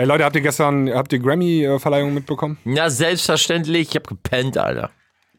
[0.00, 2.56] Ey Leute, habt ihr gestern, habt ihr Grammy-Verleihung mitbekommen?
[2.64, 3.90] Ja, selbstverständlich.
[3.90, 4.88] Ich hab gepennt, Alter.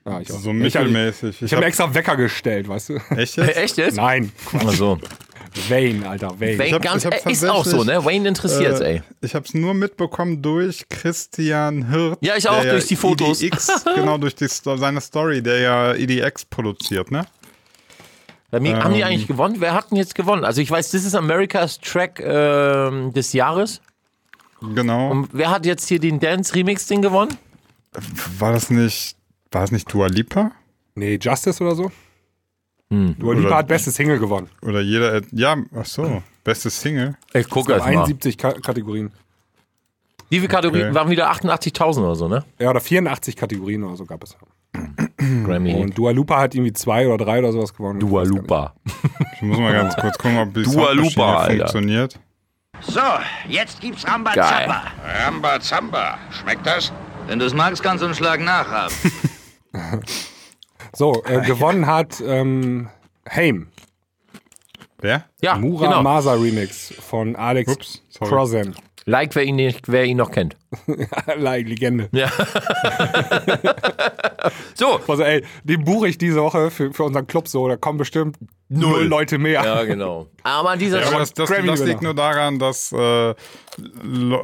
[0.06, 0.38] Ja, ich auch.
[0.38, 1.42] So mittelmäßig.
[1.42, 2.96] Ich habe mir extra Wecker gestellt, weißt du?
[3.18, 3.38] echt jetzt?
[3.58, 3.98] Echt jetzt?
[3.98, 4.32] Nein,
[4.64, 5.00] Also,
[5.68, 6.60] Wayne, Alter, Wayne.
[6.60, 8.06] Wayne hab- ganz, ich hab äh, ist auch so, ne?
[8.06, 9.02] Wayne interessiert's, Äh, ey.
[9.22, 12.20] Ich habe es nur mitbekommen durch Christian Hirt.
[12.22, 13.42] Ja, ich auch, durch die Fotos.
[13.42, 17.26] EDX, genau, durch die, seine Story, der ja EDX produziert, ne?
[18.52, 19.56] Bei mir, haben die ähm, eigentlich gewonnen?
[19.58, 20.46] Wer hat denn jetzt gewonnen?
[20.46, 23.82] Also ich weiß, das ist America's Track ähm, des Jahres.
[24.76, 25.10] Genau.
[25.12, 27.38] Und wer hat jetzt hier den Dance-Remix-Ding gewonnen?
[28.40, 29.16] War das nicht,
[29.52, 30.52] war das nicht Dua Lipa?
[30.96, 31.92] Nee, Justice oder so?
[32.90, 33.16] Hm.
[33.18, 34.50] Dua Lipa Oder- hat beste Single gewonnen.
[34.62, 37.16] Oder jeder, ja, ach so, beste Single.
[37.34, 37.90] Ich gucke jetzt mal.
[37.90, 39.12] 71 Ka Kategorien.
[40.30, 40.88] Wie viele Kategorien?
[40.88, 40.96] Okay.
[40.96, 42.46] Waren wieder 88.000 oder so, ne?
[42.60, 44.38] Ja, oder 84 Kategorien oder so gab es.
[45.46, 45.74] Grammy.
[45.76, 48.00] Und Dua Lupa hat irgendwie zwei oder drei oder sowas gewonnen.
[48.00, 48.74] Dua Lupa.
[49.36, 52.12] Ich muss mal ganz kurz gucken, ob die Dua Soundmaschine Lipa, Alter.
[52.82, 53.02] So,
[53.48, 54.68] jetzt gibt's Ramba Geil.
[54.68, 54.84] Zappa.
[55.26, 56.18] Rambazamba.
[56.32, 56.92] Schmeckt das?
[57.28, 58.96] Wenn du es magst, kannst du einen Schlag nachhaben.
[60.94, 62.90] So, äh, gewonnen hat ähm,
[63.30, 63.70] Haim.
[65.00, 65.26] Wer?
[65.42, 66.04] Ja, Mura genau.
[66.04, 68.74] Masa Remix von Alex Ups, sorry.
[69.06, 70.56] Like, wer ihn, nicht, wer ihn noch kennt.
[71.38, 72.08] like, Legende.
[72.12, 72.30] Ja.
[74.76, 75.00] so.
[75.08, 77.68] Also, ey, den buche ich diese Woche für, für unseren Club so.
[77.68, 78.38] Da kommen bestimmt
[78.70, 79.64] null, Leute mehr.
[79.64, 80.28] Ja, genau.
[80.44, 83.36] Aber an dieser Ja, aber das, das, das liegt nur daran, dass äh, Le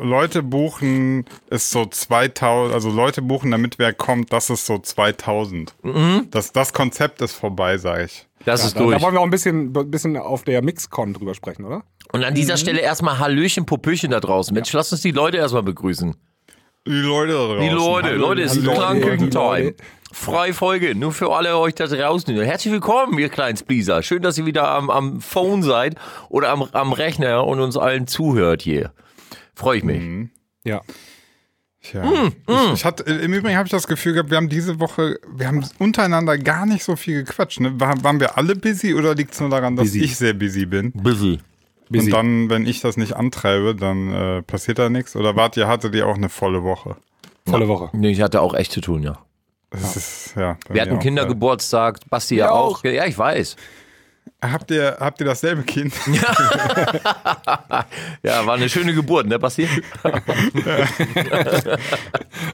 [0.02, 5.74] Leute buchen, ist so 2000, also Leute buchen, damit wer kommt, das ist so 2000.
[5.84, 6.28] Mhm.
[6.32, 8.27] Das, das Konzept ist vorbei, sag ich.
[8.48, 9.02] Das ist Da, da durch.
[9.02, 11.84] wollen wir auch ein bisschen, bisschen auf der Mixcon drüber sprechen, oder?
[12.12, 14.54] Und an dieser Stelle erstmal Hallöchen, Popöchen da draußen.
[14.54, 16.16] Mensch, lass uns die Leute erstmal begrüßen.
[16.88, 17.62] Die Leute da draußen.
[17.62, 19.74] Die Leute, Leute, es ist Hallo, Klangküchen-Time.
[20.14, 22.34] Freie Folge, nur für alle euch da draußen.
[22.40, 24.02] Herzlich willkommen, ihr kleinen Spleaser.
[24.02, 25.96] Schön, dass ihr wieder am, am Phone seid
[26.30, 28.94] oder am, am Rechner und uns allen zuhört hier.
[29.54, 30.00] Freue ich mich.
[30.00, 30.30] Mhm.
[30.64, 30.82] Ja.
[31.92, 32.04] Tja.
[32.04, 35.20] Hm, Ich, ich hatte, Im Übrigen habe ich das Gefühl gehabt, wir haben diese Woche,
[35.36, 37.60] wir haben untereinander gar nicht so viel gequatscht.
[37.60, 37.80] Ne?
[37.80, 40.04] War, waren wir alle busy oder liegt es nur daran, dass Busy.
[40.04, 40.92] ich sehr busy bin?
[40.92, 41.40] Busy.
[41.90, 42.06] Busy.
[42.08, 45.16] Und dann, wenn ich das nicht antreibe, dann äh, passiert da nichts.
[45.16, 46.98] Oder wart ihr, hattet ihr auch eine volle Woche?
[47.48, 47.90] Volle Woche.
[47.94, 49.18] Nee, ich hatte auch echt zu tun, ja.
[49.70, 52.84] Das ist, ja, Wir hatten auch, Kindergeburtstag, Basti ja auch.
[52.84, 53.56] Ja, ich weiß.
[54.40, 55.94] Habt ihr, habt ihr dasselbe Kind?
[58.24, 59.68] Ja, war eine schöne Geburt, ne, Basti?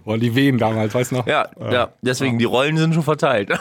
[0.06, 1.28] Oh, die Wehen damals, weißt du noch?
[1.28, 3.50] Ja, ja, deswegen, die Rollen sind schon verteilt.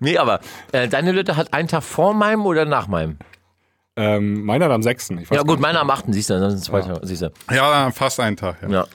[0.00, 0.40] nee, aber
[0.72, 3.18] äh, deine Lütte hat einen Tag vor meinem oder nach meinem?
[3.96, 5.10] Ähm, meiner hat am 6.
[5.10, 6.06] Ich weiß Ja gut, meiner am 8.
[6.08, 7.30] siehst du, dann sind zwei Tage, siehst du.
[7.52, 8.56] Ja, fast einen Tag.
[8.62, 8.68] Ja.
[8.68, 8.86] Ja.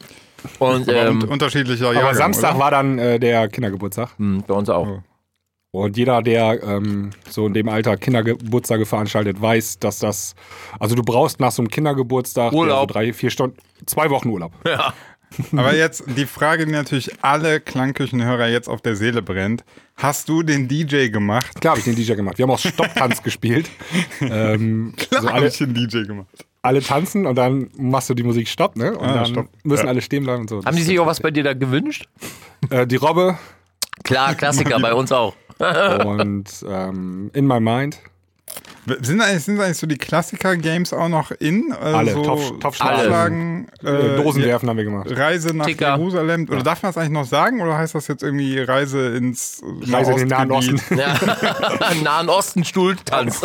[0.60, 2.60] Und ähm, un unterschiedlicher Jahrgang, Aber Samstag oder?
[2.60, 4.10] war dann äh, der Kindergeburtstag.
[4.18, 5.02] mh, bei uns auch.
[5.72, 10.34] Und jeder, der ähm, so in dem Alter Kindergeburtstage veranstaltet, weiß, dass das.
[10.80, 12.90] Also du brauchst nach so einem Kindergeburtstag der Urlaub.
[12.90, 14.52] so drei, vier Stunden, zwei Wochen Urlaub.
[14.66, 14.94] Ja.
[15.56, 19.64] Aber jetzt die Frage, die natürlich alle Klangküchenhörer jetzt auf der Seele brennt.
[19.96, 21.62] Hast du den DJ gemacht?
[21.62, 22.40] Klar habe ich den DJ gemacht.
[22.40, 23.70] Wir haben auch Stopptanz gespielt.
[24.22, 26.26] Ähm, Klar, so hab alle, ich den DJ gemacht.
[26.64, 28.98] alle tanzen und dann machst du die Musik Stopp, ne?
[28.98, 29.50] Und Ah, dann Stopp.
[29.64, 29.90] müssen Ja.
[29.90, 30.66] alle stehen bleiben und so.
[30.66, 32.08] Haben die sich auch was bei dir da gewünscht?
[32.72, 33.38] äh, die Robbe
[34.04, 35.36] Klar, Klassiker, bei uns auch.
[35.60, 38.00] Und ähm, In My Mind.
[39.02, 41.72] Sind eigentlich, sind eigentlich so die Klassiker-Games auch noch in?
[41.72, 42.14] Äh, Alle.
[42.14, 43.68] So Topf- Topfschlagen.
[43.84, 45.08] Äh, äh, Dosen ja, werfen haben wir gemacht.
[45.16, 45.96] Reise nach Ticker.
[45.98, 46.48] Jerusalem.
[46.50, 47.62] Oder darf man das eigentlich noch sagen?
[47.62, 50.52] Oder heißt das jetzt irgendwie Reise ins Reise in den Nahen?
[50.52, 50.80] Osten.
[50.98, 51.14] Ja.
[52.04, 53.42] Nahen Osten Stuhltanz.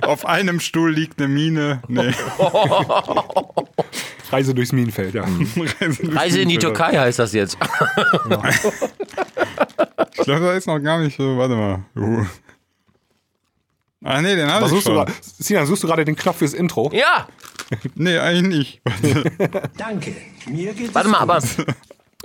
[0.00, 1.82] Auf einem Stuhl liegt eine Mine.
[1.88, 2.14] Nee.
[4.32, 5.24] Reise durchs Minenfeld, ja.
[5.80, 7.56] Reise, Reise in die Türkei heißt das jetzt.
[10.18, 11.36] Ich glaube, da ist noch gar nicht so.
[11.36, 11.84] Warte mal.
[11.96, 12.24] Uh.
[14.02, 14.96] Ah, nee, den hatte ich suchst du schon.
[14.96, 15.12] gerade?
[15.20, 16.90] Sinan, suchst du gerade den Knopf fürs Intro?
[16.92, 17.26] Ja,
[17.94, 18.80] Nee, eigentlich nicht.
[19.76, 20.14] Danke.
[20.46, 21.30] Mir geht warte es mal, gut.
[21.30, 21.40] aber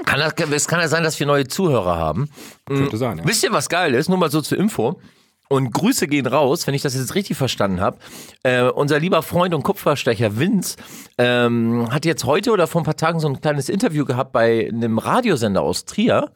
[0.05, 2.29] kann das, es kann ja sein, dass wir neue Zuhörer haben.
[2.65, 3.25] Könnte sein, ja.
[3.25, 4.09] Wisst ihr, was geil ist?
[4.09, 4.99] Nur mal so zur Info.
[5.47, 7.97] Und Grüße gehen raus, wenn ich das jetzt richtig verstanden habe.
[8.43, 10.77] Äh, unser lieber Freund und Kupferstecher Vince
[11.17, 14.67] ähm, hat jetzt heute oder vor ein paar Tagen so ein kleines Interview gehabt bei
[14.67, 16.31] einem Radiosender aus Trier.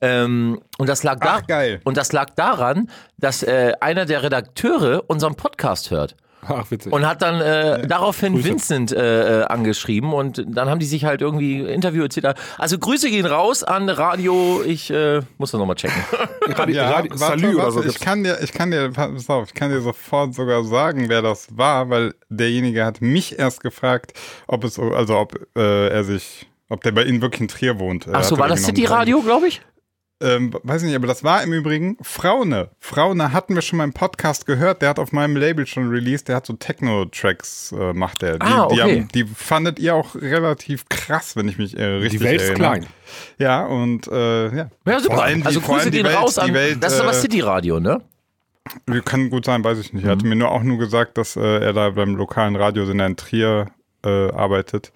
[0.00, 1.42] Ähm, und das lag da Ach,
[1.84, 6.14] und das lag daran, dass äh, einer der Redakteure unseren Podcast hört.
[6.46, 6.92] Ach, witzig.
[6.92, 8.48] Und hat dann äh, daraufhin Grüße.
[8.48, 12.38] Vincent äh, äh, angeschrieben und dann haben die sich halt irgendwie Interview etc.
[12.58, 15.96] Also Grüße gehen raus an Radio, ich äh, muss das nochmal checken.
[16.48, 17.78] Radio, Ja, Radio, warte, Salü oder warte, so.
[17.80, 18.00] ich gibt's.
[18.00, 21.48] kann dir, ich kann dir, pass auf, ich kann dir sofort sogar sagen, wer das
[21.56, 24.12] war, weil derjenige hat mich erst gefragt,
[24.46, 28.06] ob es, also ob äh, er sich, ob der bei Ihnen wirklich in Trier wohnt.
[28.12, 29.62] Ach so, hatte war das genommen- City Radio, glaube ich?
[30.24, 32.70] Ähm, weiß ich nicht, aber das war im Übrigen Fraune.
[32.80, 34.82] Fraune hatten wir schon mal im Podcast gehört.
[34.82, 36.28] Der hat auf meinem Label schon released.
[36.28, 38.38] Der hat so Techno-Tracks, äh, macht er.
[38.38, 39.00] Die, Ah, die, okay.
[39.00, 42.48] haben, die fandet ihr auch relativ krass, wenn ich mich äh, richtig Die Welt ist
[42.50, 42.70] erinnere.
[42.80, 42.86] klein.
[43.38, 44.70] Ja, und äh, ja.
[44.86, 45.14] Ja, super.
[45.16, 46.54] Vor allem die- also vor Grüße allem die Welt- raus die an.
[46.54, 48.00] Welt, das ist aber äh, City Radio, ne?
[49.04, 50.04] Kann gut sein, weiß ich nicht.
[50.04, 50.18] Er Mhm.
[50.18, 53.66] hatte mir nur auch nur gesagt, dass äh, er da beim lokalen Radiosender in Trier
[54.04, 54.90] äh, arbeitet.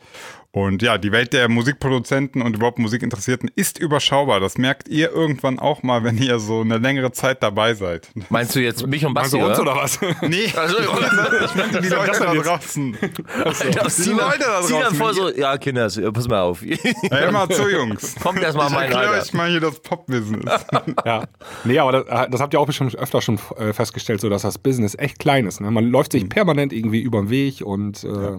[0.51, 4.41] Und ja, die Welt der Musikproduzenten und überhaupt Musikinteressierten ist überschaubar.
[4.41, 8.09] Das merkt ihr irgendwann auch mal, wenn ihr so eine längere Zeit dabei seid.
[8.31, 9.73] Meinst du jetzt mich und Basti, Also uns oder?
[9.73, 10.01] oder was?
[10.23, 12.97] Nee, Also, ich meinte die Leute da draußen.
[13.45, 14.97] Alter, Die Leute da draußen.
[14.97, 16.63] voll so, ja, Kinder, pass mal auf.
[16.63, 18.15] Hör mal zu, Jungs.
[18.21, 19.23] Kommt erst mal Ich mein erkläre Alter.
[19.23, 20.45] euch mal hier das Pop-Business.
[21.05, 21.25] Ja.
[21.65, 24.59] Nee, aber das, das habt ihr auch bestimmt öfter schon äh, festgestellt, so dass das
[24.59, 25.61] Business echt klein ist.
[25.61, 25.71] Ne?
[25.71, 28.39] Man läuft sich permanent irgendwie über den Weg und äh,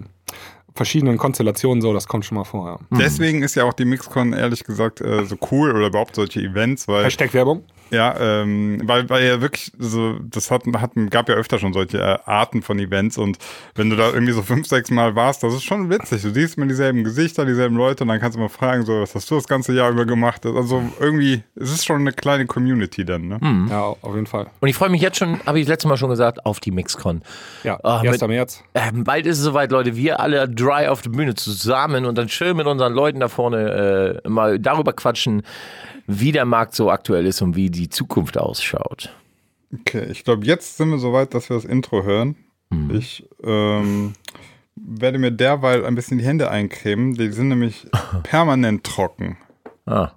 [0.76, 2.80] verschiedenen Konstellationen so, das kommt schon mal vor.
[2.92, 2.98] Ja.
[2.98, 6.88] Deswegen ist ja auch die Mixcon ehrlich gesagt äh, so cool oder überhaupt solche Events,
[6.88, 7.64] weil Hashtag Werbung.
[7.92, 11.98] Ja, ähm, weil, weil ja wirklich so, das hat, hat, gab ja öfter schon solche
[12.00, 13.38] äh, Arten von Events und
[13.76, 16.22] wenn du da irgendwie so fünf, sechs Mal warst, das ist schon witzig.
[16.22, 19.16] Du siehst immer dieselben Gesichter, dieselben Leute und dann kannst du mal fragen, so, was
[19.16, 20.46] hast du das ganze Jahr über gemacht?
[20.46, 23.68] Also irgendwie, es ist schon eine kleine Community dann, ne?
[23.70, 24.48] Ja, auf jeden Fall.
[24.60, 26.72] Und ich freue mich jetzt schon, habe ich das letzte Mal schon gesagt, auf die
[26.72, 27.22] Mixcon.
[27.64, 28.22] Ja, Ah, 1.
[28.22, 28.64] mit- März.
[28.76, 29.96] Ähm, bald ist es soweit, Leute.
[29.96, 34.22] Wir alle dry auf der Bühne zusammen und dann schön mit unseren Leuten da vorne
[34.24, 35.42] äh, mal darüber quatschen,
[36.12, 39.16] wie der Markt so aktuell ist und wie die Zukunft ausschaut.
[39.72, 42.36] Okay, ich glaube, jetzt sind wir soweit, dass wir das Intro hören.
[42.92, 44.14] Ich ähm,
[44.76, 47.14] werde mir derweil ein bisschen die Hände eincremen.
[47.14, 47.86] Die sind nämlich
[48.24, 49.38] permanent trocken.
[49.86, 50.14] Ah.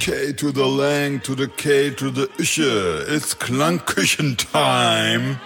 [0.00, 3.04] K to the Lang to the K to the Ische.
[3.14, 5.36] It's Klangküchen-Time.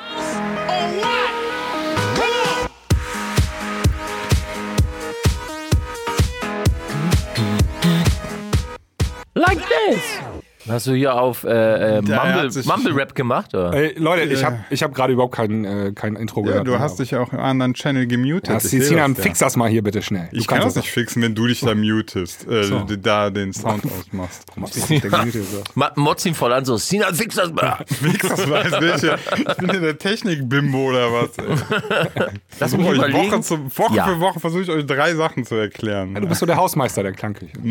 [10.69, 13.53] Hast du hier auf äh, äh, Mumble, Mumble Rap gemacht?
[13.53, 13.73] Oder?
[13.73, 16.67] Ey, Leute, ich habe ich hab gerade überhaupt kein, äh, kein Intro Ja, gehört.
[16.69, 18.49] du hast dich ja auch im anderen Channel gemutet.
[18.49, 19.25] Ja, Ich seh Sinan, das ja.
[19.25, 20.29] fix das mal hier bitte schnell.
[20.31, 22.63] Du Ich kann das nicht fixen, wenn du dich da mutest, äh,
[22.99, 24.45] da den Sound ausmachst.
[24.57, 24.89] das.
[24.89, 25.03] nicht.
[25.35, 25.63] so.
[25.75, 27.85] Ma Motz ihn voll an, so, Sinan, fix das mal.
[27.89, 29.19] Fix das weiß welche.
[29.37, 31.31] Ich bin hier der Technik-Bimbo oder was.
[32.61, 33.13] Lass mich euch.
[33.13, 34.07] Woche, zu, Woche Ja.
[34.07, 36.15] für Woche versuche ich euch drei Sachen zu erklären.
[36.15, 37.53] Du bist so der Hausmeister der Klangküche.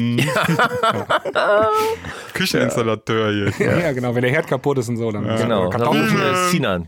[2.34, 3.52] Kücheninstallateur hier.
[3.82, 3.92] Ja.
[3.92, 4.14] genau.
[4.16, 6.04] Wenn der Herd kaputt ist und so, dann Genau, da Kartoffeln.
[6.04, 6.88] rufen wir Sinan.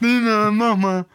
[0.00, 1.06] Nina, mach mal.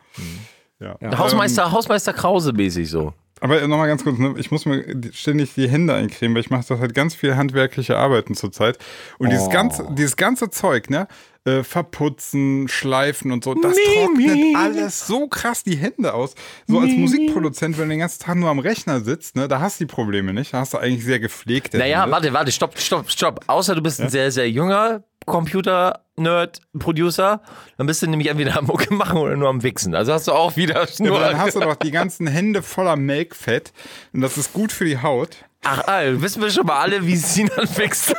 [0.80, 0.95] Ja.
[1.01, 3.13] Der Hausmeister, Hausmeister Krause mäßig so.
[3.42, 4.33] Aber nochmal ganz kurz, ne?
[4.38, 7.98] ich muss mir ständig die Hände eincremen, weil ich mache das halt ganz viel handwerkliche
[7.98, 8.77] Arbeiten zurzeit.
[9.18, 11.07] Und dieses, ganze, dieses ganze Zeug, ne?
[11.47, 16.33] Äh, verputzen, schleifen und so, das trocknet alles so krass die Hände aus.
[16.65, 19.80] So als Musikproduzent, wenn du den ganzen Tag nur am Rechner sitzt, ne, da hast
[19.80, 20.56] du die Probleme nicht.
[20.56, 22.12] Da hast du eigentlich sehr gepflegte Naja, Hände.
[22.13, 23.42] warte, warte, stopp, stopp, stopp.
[23.45, 25.03] Außer du bist ein sehr, sehr junger
[26.15, 27.42] Computer-Nerd-Producer,
[27.77, 29.95] dann bist du nämlich entweder am Mucke machen oder nur am Wichsen.
[29.95, 31.18] Also hast du auch wieder Ja, nur.
[31.18, 33.71] aber dann hast du doch die ganzen Hände voller Make-Fett
[34.13, 35.45] und das ist gut für die Haut.
[35.67, 38.13] Ach, Alter, wissen wir schon mal alle, wie Sinan wächst.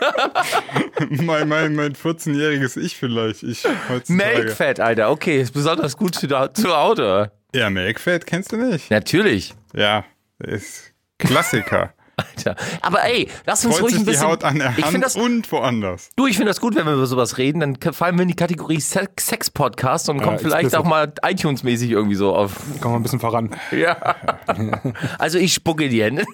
[1.10, 3.43] mein, mein, mein 14-jähriges Ich vielleicht.
[3.44, 4.12] Ich heutzutage.
[4.43, 5.10] Make-Fat, Alter.
[5.10, 7.32] Okay, ist besonders gut zur Haut, oder?
[7.54, 8.90] Ja, Make-Fett kennst du nicht.
[8.90, 9.54] Natürlich.
[9.75, 10.04] Ja,
[10.38, 11.93] ist Klassiker.
[12.16, 12.56] Alter.
[12.81, 14.22] Aber ey, lass uns Freut ruhig ein bisschen.
[14.22, 16.08] die Haut an der ich Hand finde das, und woanders.
[16.16, 17.60] du, ich finde das gut, wenn wir über sowas reden.
[17.60, 22.14] Dann fallen wir in die Kategorie Sex- Sex-Podcast und kommt vielleicht auch mal iTunes-mäßig irgendwie
[22.16, 22.52] so auf.
[22.81, 23.50] Kommen wir ein bisschen voran.
[23.70, 24.16] Ja.
[25.18, 26.23] Also ich spucke die Hände.
[26.23, 26.26] Ey,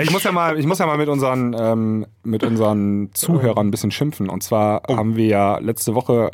[0.00, 3.70] Ich muss ja mal, ich muss ja mal mit unseren, ähm, mit unseren Zuhörern ein
[3.70, 4.28] bisschen schimpfen.
[4.28, 6.30] Und zwar haben wir ja letzte Woche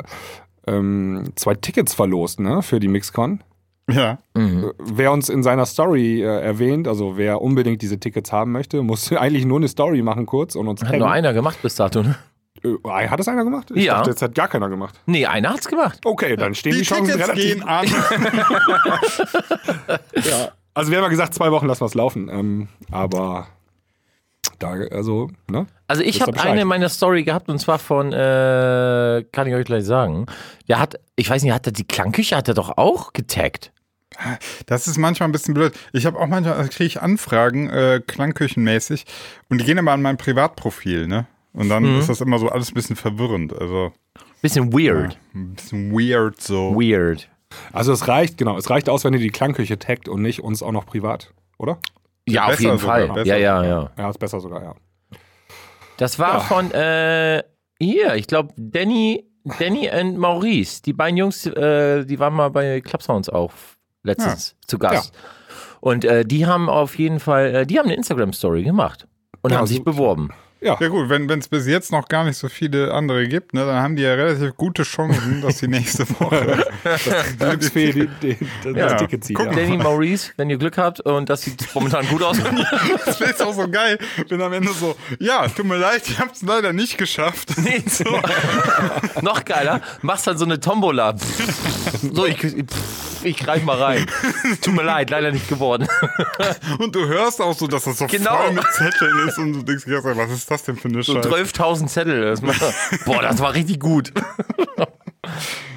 [0.67, 3.43] ähm, zwei Tickets verlost, ne, für die Mixcon.
[3.89, 4.17] Ja.
[4.33, 9.11] Wer uns in seiner Story äh, erwähnt, also wer unbedingt diese Tickets haben möchte, muss
[9.13, 11.01] eigentlich nur eine Story machen kurz und uns Hat taggen.
[11.01, 12.15] nur einer gemacht bis dato, ne?
[12.63, 13.69] Äh, hat es einer gemacht?
[13.75, 13.97] Ich Ja.
[13.97, 14.99] dachte, jetzt hat gar keiner gemacht.
[15.05, 15.99] Nee, einer hat's gemacht.
[16.03, 17.53] Okay, dann stehen die, Die Chancen Tickets relativ.
[17.53, 17.85] gehen an.
[20.75, 22.29] Also wir haben ja gesagt, zwei Wochen lassen wir es laufen.
[22.29, 23.47] Ähm, aber
[24.59, 25.65] da, also, ne?
[25.87, 29.65] Also ich habe eine in meiner Story gehabt und zwar von, äh, kann ich euch
[29.65, 30.27] gleich sagen.
[30.67, 33.71] Der hat, ich weiß nicht, hat er die Klangküche, hat er doch auch getaggt.
[34.65, 35.73] Das ist manchmal ein bisschen blöd.
[35.91, 39.05] Ich habe auch manchmal, also kriege ich Anfragen, äh, klangküchenmäßig,
[39.49, 41.25] und die gehen aber an mein Privatprofil, ne?
[41.51, 41.99] Und dann Mhm.
[41.99, 43.53] ist das immer so alles ein bisschen verwirrend.
[43.59, 43.91] Also
[44.41, 45.17] Bisschen weird.
[45.33, 46.75] ein bisschen weird so.
[46.75, 47.29] Weird.
[47.73, 50.63] Also es reicht, genau, es reicht aus, wenn ihr die Klangküche taggt und nicht uns
[50.63, 51.77] auch noch privat, oder?
[52.27, 53.13] Ja, auf jeden sogar, Fall.
[53.13, 53.91] besser Ja, ja, ja.
[53.97, 54.75] Ja, ist besser sogar, ja.
[55.97, 57.43] Das war von, äh,
[57.79, 59.25] hier, ich glaube, Danny,
[59.59, 60.81] Danny und Maurice.
[60.81, 63.53] Die beiden Jungs, äh, die waren mal bei Club Sounds auch
[64.03, 65.13] letztens zu Gast.
[65.79, 69.07] Und äh, die haben auf jeden Fall, äh, die haben eine Instagram-Story gemacht
[69.41, 70.31] und Ja, haben sich beworben.
[70.61, 73.65] Ja, Ja gut, wenn es bis jetzt noch gar nicht so viele andere gibt, ne,
[73.65, 76.65] dann haben die ja relativ gute Chancen, dass die nächste Woche
[77.39, 78.93] Glücksfee die, die, die, das Ja.
[78.95, 79.35] Ticket zieht.
[79.35, 79.53] Guck Ja.
[79.53, 82.37] Danny Maurice, wenn ihr Glück habt und das sieht momentan gut aus.
[83.05, 83.97] Das ist auch so geil,
[84.29, 87.53] wenn am Ende so, ja, tut mir leid, ich hab's leider nicht geschafft.
[87.65, 88.03] Nee, so.
[89.21, 91.15] Noch geiler, machst dann so eine Tombola.
[92.13, 92.37] So, ich,
[93.23, 94.05] ich greif mal rein.
[94.61, 95.87] Tut mir leid, leider nicht geworden.
[96.79, 98.35] Und du hörst auch so, dass das so Genau.
[98.37, 101.13] voll mit Zetteln ist und du denkst, dir, was ist das denn für eine So
[101.15, 101.29] Scheiße?
[101.29, 102.21] 12.000 Zettel.
[102.21, 102.53] Das war,
[103.05, 104.11] boah, das war richtig gut.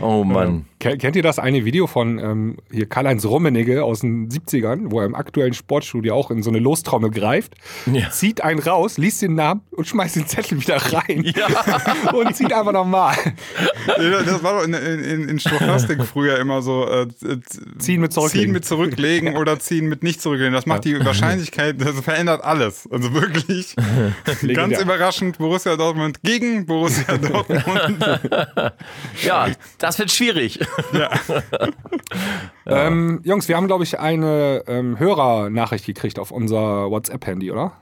[0.01, 0.67] Oh Mann.
[0.79, 5.01] Ken- Kennt ihr das eine Video von ähm, hier Karl-Heinz Rummenigge aus den 70ern, wo
[5.01, 7.55] er im aktuellen Sportstudio auch in so eine Lostrommel greift,
[7.93, 8.11] Ja.
[8.11, 11.33] zieht einen raus, liest den Namen und schmeißt den Zettel wieder rein.
[12.13, 13.17] und zieht einfach nochmal.
[13.99, 17.41] Ja, das war doch in, in, in Stochastik früher immer so äh, äh,
[17.79, 18.45] Ziehen mit zurücklegen.
[18.49, 20.53] Ziehen mit zurücklegen oder ziehen mit nicht zurücklegen.
[20.53, 22.89] Das macht die Wahrscheinlichkeit, das verändert alles.
[22.93, 23.75] Also wirklich
[24.59, 24.97] ganz Legendär.
[24.97, 28.05] überraschend, Borussia Dortmund gegen Borussia Dortmund.
[29.25, 29.49] Ja,
[29.79, 30.59] das wird schwierig.
[32.67, 37.73] Ähm, Jungs, wir haben, glaube ich, eine ähm, Hörernachricht gekriegt auf unser WhatsApp-Handy, oder?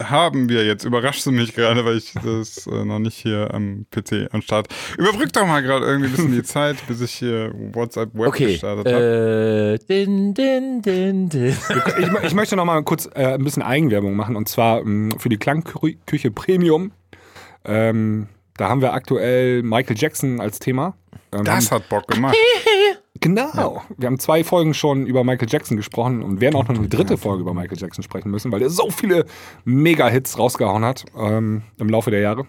[0.00, 0.84] Haben wir jetzt.
[0.84, 4.68] Überrascht du mich gerade, weil ich das äh, noch nicht hier am PC am Start.
[4.96, 8.46] Überbrück doch mal gerade irgendwie ein bisschen die Zeit, bis ich hier WhatsApp Web Okay.
[8.52, 9.78] gestartet habe.
[9.80, 11.56] Äh, din, din, din, din.
[11.98, 15.28] Ich, ich möchte noch mal kurz äh, ein bisschen Eigenwerbung machen und zwar ähm, für
[15.30, 16.92] die Klangküche Premium.
[17.64, 20.94] Ähm, da haben wir aktuell Michael Jackson als Thema.
[21.32, 22.36] Ähm, Das hat Bock gemacht.
[23.20, 23.82] genau.
[23.96, 27.16] Wir haben zwei Folgen schon über Michael Jackson gesprochen und werden auch noch eine dritte
[27.16, 29.26] Folge über Michael Jackson sprechen müssen, weil er so viele
[29.64, 32.46] Mega-Hits rausgehauen hat ähm, im Laufe der Jahre.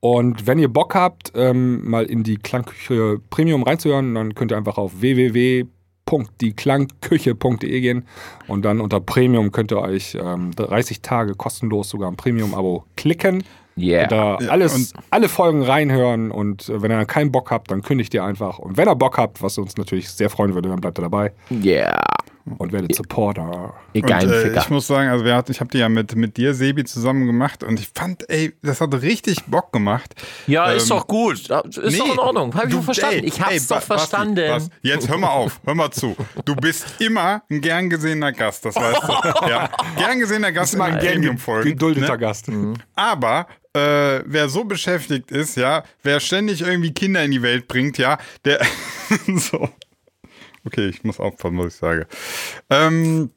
[0.00, 4.58] Und wenn ihr Bock habt, ähm, mal in die Klangküche Premium reinzuhören, dann könnt ihr
[4.58, 8.04] einfach auf www.dieklangküche.de gehen
[8.46, 13.42] und dann unter Premium könnt ihr euch ähm, 30 Tage kostenlos sogar ein Premium-Abo klicken.
[13.76, 14.06] Yeah.
[14.06, 17.70] Da Ja, alles, und- alle Folgen reinhören und äh, wenn ihr dann keinen Bock habt,
[17.70, 18.58] dann kündigt ihr einfach.
[18.58, 21.32] Und wenn ihr Bock habt, was uns natürlich sehr freuen würde, dann bleibt ihr dabei
[21.50, 22.00] Yeah.
[22.58, 23.74] Und werdet Supporter.
[23.94, 26.36] Ihr Und, äh, ich muss sagen, also wir hat, ich habe die ja mit, mit
[26.36, 30.14] dir, Sebi, zusammen gemacht und ich fand, ey, das hat richtig Bock gemacht.
[30.46, 31.38] Ja, ist Ähm, doch gut.
[31.38, 32.54] Ist doch in Nee, Ordnung.
[32.54, 33.20] Hab ich doch verstanden.
[33.20, 34.48] ey, ich hab's ey, doch Ba- Basti, verstanden.
[34.48, 36.16] Basti, jetzt hör mal auf, hör mal zu.
[36.44, 39.14] Du bist immer ein gern gesehener Gast, das weißt du.
[39.48, 41.22] Ja, gern gesehener Gast den ein gern
[41.62, 42.18] geduldeter ne?
[42.18, 42.46] Gast.
[42.94, 47.98] Aber äh, wer so beschäftigt ist, ja, wer ständig irgendwie Kinder in die Welt bringt,
[47.98, 48.60] ja, der
[49.36, 49.68] so.
[50.64, 52.06] Okay, ich muss aufpassen, was ich sage.
[52.70, 53.30] Ähm,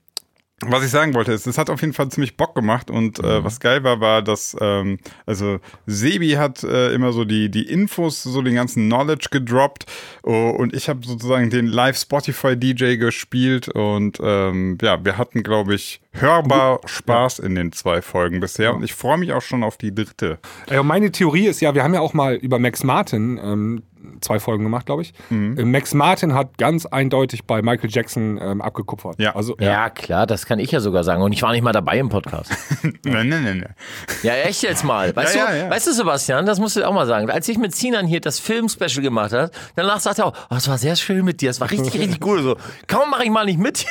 [0.62, 3.44] was ich sagen wollte, ist, es hat auf jeden Fall ziemlich Bock gemacht und äh,
[3.44, 8.24] was geil war, war, dass ähm, also Sebi hat äh, immer so die die Infos,
[8.24, 9.86] so den ganzen Knowledge gedroppt
[10.24, 15.44] oh, und ich habe sozusagen den Live Spotify DJ gespielt und ähm, ja, wir hatten
[15.44, 19.64] glaube ich hörbar Spaß in den zwei Folgen bisher und ich freue mich auch schon
[19.64, 20.40] auf die dritte.
[20.70, 23.84] Und meine Theorie ist ja, wir haben ja auch mal über Max Martin ähm,
[24.22, 25.14] zwei Folgen gemacht, glaube ich.
[25.30, 25.58] Mhm.
[25.58, 29.20] Äh, Max Martin hat ganz eindeutig bei Michael Jackson ähm, abgekupfert.
[29.20, 29.36] Ja.
[29.36, 31.22] Also, ja, klar, das kann ich ja sogar sagen.
[31.22, 32.52] Und ich war nicht mal dabei im Podcast.
[33.04, 33.76] Nein, nein, nein, nein.
[34.24, 35.16] Ja, echt jetzt mal.
[35.16, 35.70] Weißt, Ja, du, ja, ja.
[35.70, 37.30] weißt du, Sebastian, das musst du auch mal sagen.
[37.30, 40.68] Als ich mit Sinan hier das Film-Special gemacht habe, danach sagte er auch, oh, es
[40.68, 42.42] war sehr schön mit dir, es war richtig, richtig gut.
[42.42, 42.56] So,
[42.88, 43.86] kaum mache ich mal nicht mit.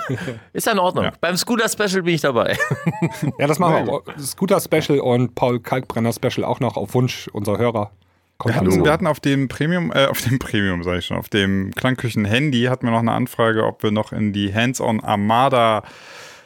[0.52, 1.10] Ist ja in Ordnung.
[1.20, 1.36] Beim
[1.68, 2.56] Scooter-Special bin ich dabei.
[3.38, 4.02] ja, das machen wir auch.
[4.18, 7.90] Scooter Special und Paul Kalkbrenner Special auch noch auf Wunsch unserer Hörer.
[8.38, 11.16] Kommt Wir hatten, wir hatten auf dem Premium, äh, auf dem Premium, sage ich schon,
[11.16, 15.82] auf dem Klangküchen-Handy hatten wir noch eine Anfrage, ob wir noch in die Hands-on Armada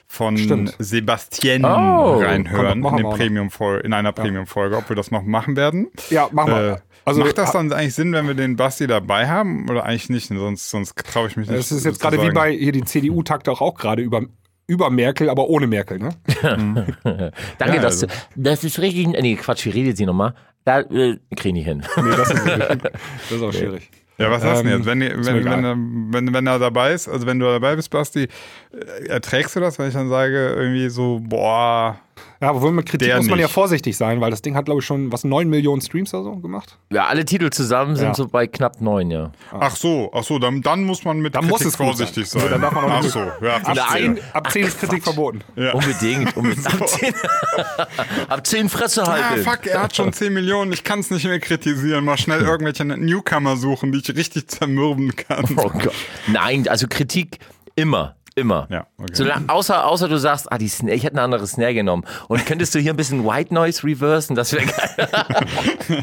[0.07, 0.77] von Stimmt.
[0.79, 3.49] Sebastian Oh, reinhören komm, in, Premium
[3.83, 5.89] in einer Premium-Folge, ob wir das noch machen werden.
[6.11, 6.73] Ja, machen wir.
[6.75, 10.11] Äh, Also, macht das dann eigentlich Sinn, wenn wir den Basti dabei haben oder eigentlich
[10.11, 10.29] nicht?
[10.29, 11.59] Sonst, sonst traue ich mich nicht.
[11.59, 14.23] Es ist jetzt gerade wie bei hier die CDU tagt auch, auch gerade über,
[14.71, 16.11] über Merkel, aber ohne Merkel, ne?
[16.43, 18.07] Danke, Ja, dass also.
[18.07, 20.35] du, das ist richtig, nee, Quatsch, wie redet sie nochmal?
[20.65, 21.83] Da äh, krieg ich nicht hin.
[21.97, 23.91] Nee, das ist, das ist auch schwierig.
[24.19, 24.87] Ja, was hast du denn Ähm, jetzt?
[24.87, 25.65] Wenn, ist wenn, wenn, egal.
[25.65, 28.25] er, wenn, wenn er dabei ist, also wenn du dabei bist, Basti,
[28.73, 31.99] äh, erträgst du das, wenn ich dann sage, irgendwie so, boah,
[32.43, 33.53] Ja, obwohl mit Kritik Der muss man ja nicht.
[33.55, 36.37] vorsichtig sein, weil das Ding hat, glaube ich, schon was 9 Millionen Streams oder so
[36.37, 36.79] gemacht.
[36.91, 38.15] Ja, alle Titel zusammen sind Ja.
[38.15, 39.31] so bei knapp neun, ja.
[39.53, 42.41] ach so, ach so, dann, dann muss man mit Dann Kritik muss es vorsichtig sein.
[42.41, 42.53] sein.
[42.53, 44.11] Also, dann darf man auch ach nicht- so, ja, verstehe.
[44.13, 44.21] Nein.
[44.33, 45.41] Ab 10 ist Kritik verboten.
[45.75, 46.35] Unbedingt.
[46.37, 46.67] unbedingt.
[46.81, 47.15] Ab, zehn,
[48.29, 49.43] ab zehn Fresse Ah, halten.
[49.45, 52.05] fuck, er hat schon 10 Millionen, ich kann es nicht mehr kritisieren.
[52.05, 55.45] Mal schnell irgendwelche Newcomer suchen, die ich richtig zermürben kann.
[55.57, 55.93] Oh Gott.
[56.29, 57.39] Nein, also Kritik
[57.77, 58.17] immer.
[58.37, 58.67] Immer.
[58.71, 59.15] Ja, okay.
[59.15, 62.05] Solang, außer, außer du sagst, ah, die Snare, ich hätte eine andere Snare genommen.
[62.29, 64.37] Und könntest du hier ein bisschen White Noise reversen?
[64.37, 65.09] Das wäre geil.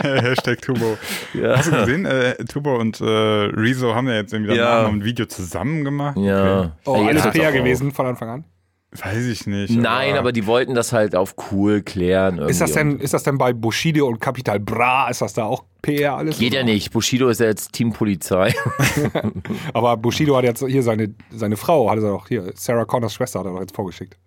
[0.23, 0.97] Hashtag Tubo.
[1.41, 2.05] Hast du gesehen?
[2.05, 4.85] Äh, Tubo und äh, Rezo haben ja jetzt irgendwie Ja.
[4.87, 6.17] ein Video zusammen gemacht.
[6.17, 6.71] Ja.
[6.85, 8.43] Oh, Ey, alles hört's auch gewesen von Anfang an.
[9.03, 9.75] Weiß ich nicht.
[9.75, 12.39] Nein, aber die wollten das halt auf cool klären.
[12.39, 15.63] Ist das, denn, ist das denn bei Bushido und Capital Bra, ist das da auch
[15.81, 16.39] PR alles?
[16.39, 16.91] Geht ja nicht.
[16.91, 18.53] Bushido ist ja jetzt Teampolizei.
[19.73, 23.39] Aber Bushido hat jetzt hier seine, seine Frau, hat er doch hier, Sarah Connors Schwester
[23.39, 24.17] hat er doch jetzt vorgeschickt.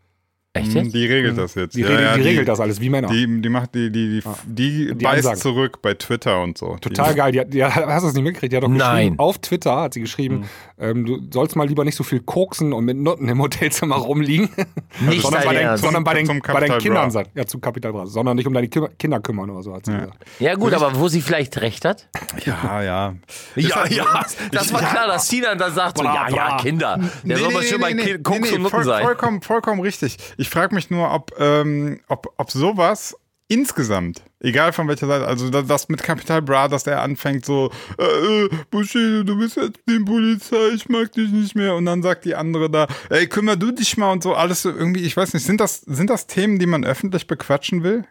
[0.53, 0.95] Echt Hm, jetzt?
[0.97, 1.77] Die regelt das jetzt.
[1.77, 3.07] Die, Ja, regelt, ja, die regelt das alles, wie Männer.
[3.07, 5.39] Die, die macht die, die, die, die, Die beißt Ansagen.
[5.41, 6.77] zurück bei Twitter und so.
[6.81, 7.31] Total geil.
[7.31, 8.53] Die, hat- die, hat- hast du das nicht mitgekriegt?
[8.53, 8.97] Die hat doch Nein.
[8.97, 10.47] geschrieben, auf Twitter hat sie geschrieben,
[10.81, 14.49] ähm, du sollst mal lieber nicht so viel koksen und mit Nutten im Hotelzimmer rumliegen.
[15.09, 17.27] Nicht sondern bei, den, sondern bei den, Zum bei den Kindern sein.
[17.35, 18.07] Ja, zu Capital Bra.
[18.07, 20.19] Sondern nicht um deine Ki- Kinder kümmern oder so, hat sie gesagt.
[20.41, 22.09] Ja gut, aber wo sie vielleicht recht hat?
[22.45, 23.15] Ja, ja.
[23.55, 24.25] Ja, ja.
[24.51, 24.89] Das war ja.
[24.89, 26.99] klar, dass Tina dann sagt so, ja, ja, Kinder.
[27.23, 29.05] Der soll mal schön bei Kind Koks und Nutten sein.
[29.05, 30.17] Vollkommen, vollkommen richtig.
[30.41, 33.15] Ich frage mich nur, ob, ähm, ob, ob sowas
[33.49, 38.05] insgesamt, egal von welcher Seite, also das, mit Capital Bra, dass der anfängt so, äh,
[38.45, 41.75] äh, Bushido, du bist jetzt die Polizei, ich mag dich nicht mehr.
[41.75, 44.71] Und dann sagt die andere da, ey, kümmer du dich mal und so, alles so
[44.71, 48.07] irgendwie, ich weiß nicht, sind das, sind das Themen, die man öffentlich bequatschen will?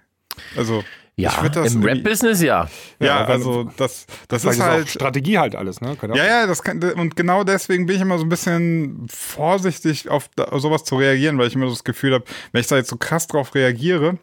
[0.55, 0.83] Also,
[1.19, 2.67] Ja, das im Rap-Business ja.
[2.99, 4.89] Ja, Ja, also das, das Vielleicht ist halt.
[4.89, 5.95] Strategie halt alles, ne?
[5.95, 9.05] Kann auch- Ja, ja, das kann, und genau deswegen bin ich immer so ein bisschen
[9.09, 12.61] vorsichtig, auf da, auf sowas zu reagieren, weil ich immer so das Gefühl habe, wenn
[12.61, 14.17] ich da jetzt so krass drauf reagiere,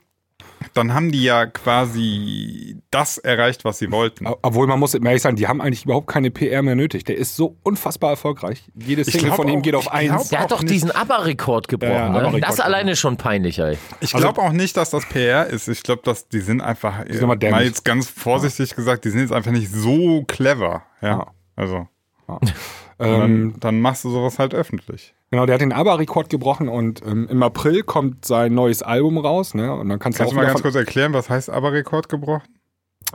[0.75, 4.27] dann haben die ja quasi das erreicht, was sie wollten.
[4.43, 7.05] Obwohl man muss ehrlich sagen, die haben eigentlich überhaupt keine PR mehr nötig.
[7.05, 8.65] Der ist so unfassbar erfolgreich.
[8.75, 10.29] Jede Ich Single von ihm auch- geht auf eins.
[10.29, 10.75] Der hat Auch doch nicht.
[10.75, 11.93] diesen ABBA-Rekord gebrochen.
[11.93, 12.19] Ja, ja, ne?
[12.19, 12.65] ABBA-Rekord, Das ja.
[12.65, 13.79] alleine schon peinlich, ey.
[14.01, 15.69] Ich glaube auch nicht, dass das PR ist.
[15.69, 17.67] Ich glaube, dass die sind einfach, sind immer mal dämlich.
[17.67, 20.83] jetzt ganz vorsichtig gesagt, die sind jetzt einfach nicht so clever.
[21.03, 21.27] Ja, Ja.
[21.57, 21.89] also.
[22.99, 25.15] Ähm, dann, dann machst du sowas halt öffentlich.
[25.31, 29.55] genau, der hat den ABBA-Rekord gebrochen und ähm, im April kommt sein neues Album raus.
[29.55, 29.73] Ne?
[29.75, 32.49] Und dann kannst, Kannst du mal ganz kurz erklären, was heißt aber Rekord gebrochen?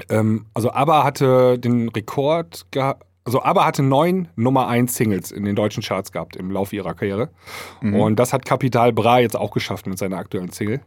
[0.10, 3.06] ähm, Also ABBA hatte den Rekord gehabt.
[3.24, 6.94] Also ABBA hatte neun Nummer 1 Singles in den deutschen Charts gehabt im Laufe ihrer
[6.96, 7.30] Karriere.
[7.82, 7.96] Mhm.
[7.96, 10.82] Und das hat Capital Bra jetzt auch geschafft mit seiner aktuellen Single.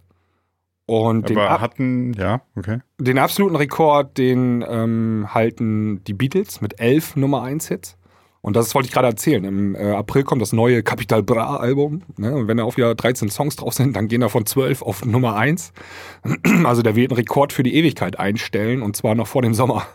[0.86, 2.80] Und den, Aber ab, hatten, ja, okay.
[2.98, 7.96] den absoluten Rekord, den ähm, halten die Beatles mit elf Nummer 1 Hits.
[8.44, 9.42] Und das wollte ich gerade erzählen.
[9.44, 12.02] Im äh, April kommt das neue Capital Bra Album.
[12.18, 12.34] Ne?
[12.34, 15.04] Und wenn da auch wieder 13 Songs drauf sind, dann gehen da von 12 auf
[15.04, 15.72] Nummer 1.
[16.64, 19.87] Also der wird einen Rekord für die Ewigkeit einstellen und zwar noch vor dem Sommer.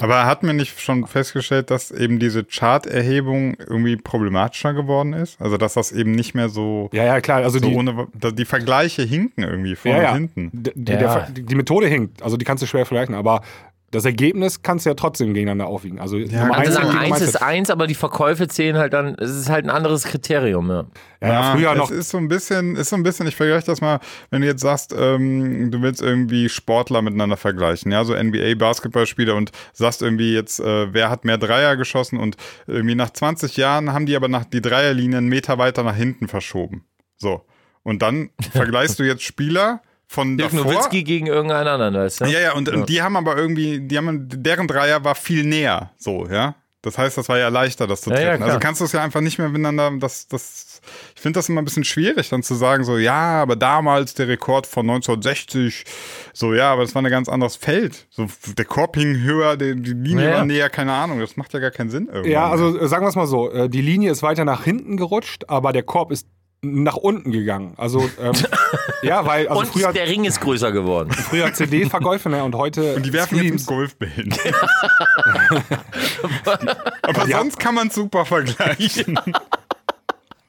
[0.00, 5.40] Aber hat mir nicht schon festgestellt, dass eben diese Chart-Erhebung irgendwie problematischer geworden ist?
[5.40, 7.38] Also, dass das eben nicht mehr so, Ja, ja, klar.
[7.42, 10.10] Also so die, ohne, die Vergleiche hinken irgendwie vorne ja, ja.
[10.12, 10.50] und hinten.
[10.52, 10.98] D- Die, Ja.
[10.98, 12.22] der, die Methode hinkt.
[12.22, 13.14] Also die kannst du schwer vergleichen.
[13.14, 13.42] Aber
[13.90, 15.98] das Ergebnis kannst du ja trotzdem gegeneinander aufwiegen.
[15.98, 18.92] Also Nummer Man kann eins sagen, Nummer eins ist eins, aber die Verkäufe zählen halt
[18.92, 20.84] dann, es ist halt ein anderes Kriterium, ja.
[21.22, 21.90] Ja, ja, früher es noch.
[21.90, 24.60] ist so ein bisschen, ist so ein bisschen, ich vergleiche das mal, wenn du jetzt
[24.60, 30.60] sagst, ähm, du willst irgendwie Sportler miteinander vergleichen, ja, so NBA-Basketballspieler und sagst irgendwie jetzt,
[30.60, 34.44] äh, wer hat mehr Dreier geschossen und irgendwie nach 20 Jahren haben die aber nach
[34.44, 36.84] die Dreierlinie einen Meter weiter nach hinten verschoben.
[37.16, 37.46] So.
[37.82, 40.72] Und dann vergleichst du jetzt Spieler von Dirk davor.
[40.72, 42.24] Nowitzki gegen irgendeinen anderen, weißt du?
[42.24, 45.90] Ja, ja, und, und die haben aber irgendwie, die haben, deren Dreier war viel näher,
[45.98, 46.54] so, ja.
[46.80, 48.36] Das heißt, das war ja leichter, das zu Ja, ja, treffen.
[48.38, 48.48] klar.
[48.50, 50.80] also kannst du es ja einfach nicht mehr miteinander, das, das,
[51.16, 54.28] ich finde das immer ein bisschen schwierig, dann zu sagen, so, ja, aber damals der
[54.28, 55.84] Rekord von 1960,
[56.32, 58.06] so, ja, aber das war ein ganz anderes Feld.
[58.10, 60.36] So, der Korb hing höher, die, die Linie Ja, ja.
[60.36, 62.30] war näher, keine Ahnung, das macht ja gar keinen Sinn irgendwann.
[62.30, 64.96] Ja, also äh, sagen wir es mal so, äh, die Linie ist weiter nach hinten
[64.96, 66.28] gerutscht, aber der Korb ist
[66.60, 67.74] nach unten gegangen.
[67.76, 68.32] Also ähm,
[69.02, 71.10] ja, weil also Und früher, der Ring ist größer geworden.
[71.12, 73.60] früher CD-Verkäufe ne, und heute Und die werfen jetzt Streams.
[73.62, 74.34] mit Golfbällen.
[77.02, 79.18] aber sonst kann man super vergleichen.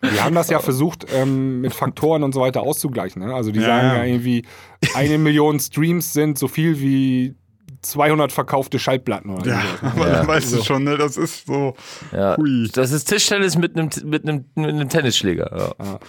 [0.01, 3.21] Die haben das ja versucht, ähm, mit Faktoren und so weiter auszugleichen.
[3.21, 3.33] Ne?
[3.33, 3.97] Also die Ja, sagen ja.
[3.97, 4.03] ja.
[4.05, 4.45] irgendwie,
[4.93, 7.35] eine Million Streams sind so viel wie
[7.81, 9.87] 200 verkaufte Schallplatten oder Ja, so.
[10.01, 10.27] aber Ja.
[10.27, 11.75] weißt du schon, ne, das ist so,
[12.11, 12.35] Ja.
[12.37, 12.69] hui.
[12.73, 15.73] Das ist Tischtennis mit einem, mit einem, mit einem Tennisschläger.
[15.77, 15.99] Ja.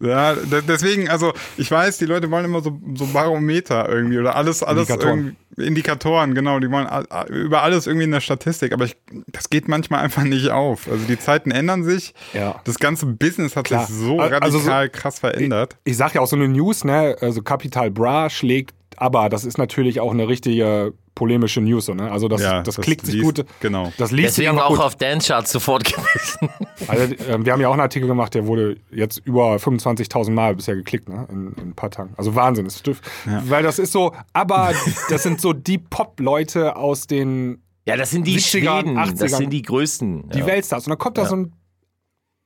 [0.00, 4.34] Ja, de- deswegen, also ich weiß, die Leute wollen immer so, so Barometer irgendwie oder
[4.34, 5.18] alles, alles Indikatoren.
[5.18, 5.36] irgendwie-
[5.68, 6.88] Indikatoren, genau, die wollen
[7.28, 8.96] über alles irgendwie in der Statistik, aber ich,
[9.28, 10.88] das geht manchmal einfach nicht auf.
[10.90, 12.60] Also die Zeiten ändern sich, Ja.
[12.64, 13.86] das ganze Business hat Klar.
[13.86, 15.76] sich so Also radikal so- krass verändert.
[15.84, 19.58] Ich sag ja auch so eine News, ne, also Capital Bra schlägt, aber das ist
[19.58, 22.10] natürlich auch eine richtige polemische News, so, ne?
[22.12, 23.44] Also das, Ja, das das klickt sich liest- gut.
[23.60, 23.92] genau.
[23.98, 24.80] Das liest sich Deswegen einfach auch gut.
[24.84, 26.48] auf Dance-Charts sofort gewesen.
[26.88, 30.54] Also, äh, wir haben ja auch einen Artikel gemacht, der wurde jetzt über 25.000 Mal
[30.56, 31.26] bisher geklickt, ne?
[31.30, 32.14] In, in ein paar Tagen.
[32.16, 32.64] Also Wahnsinn.
[32.64, 34.72] Das dürf, Weil das ist so, aber
[35.10, 38.94] das sind so die Pop-Leute aus den Ja, das sind die 70ern, Schweden.
[38.96, 39.36] Das 80ern.
[39.36, 40.30] sind die größten.
[40.30, 40.46] die ja.
[40.46, 40.86] Weltstars.
[40.86, 41.52] Und dann kommt da so ein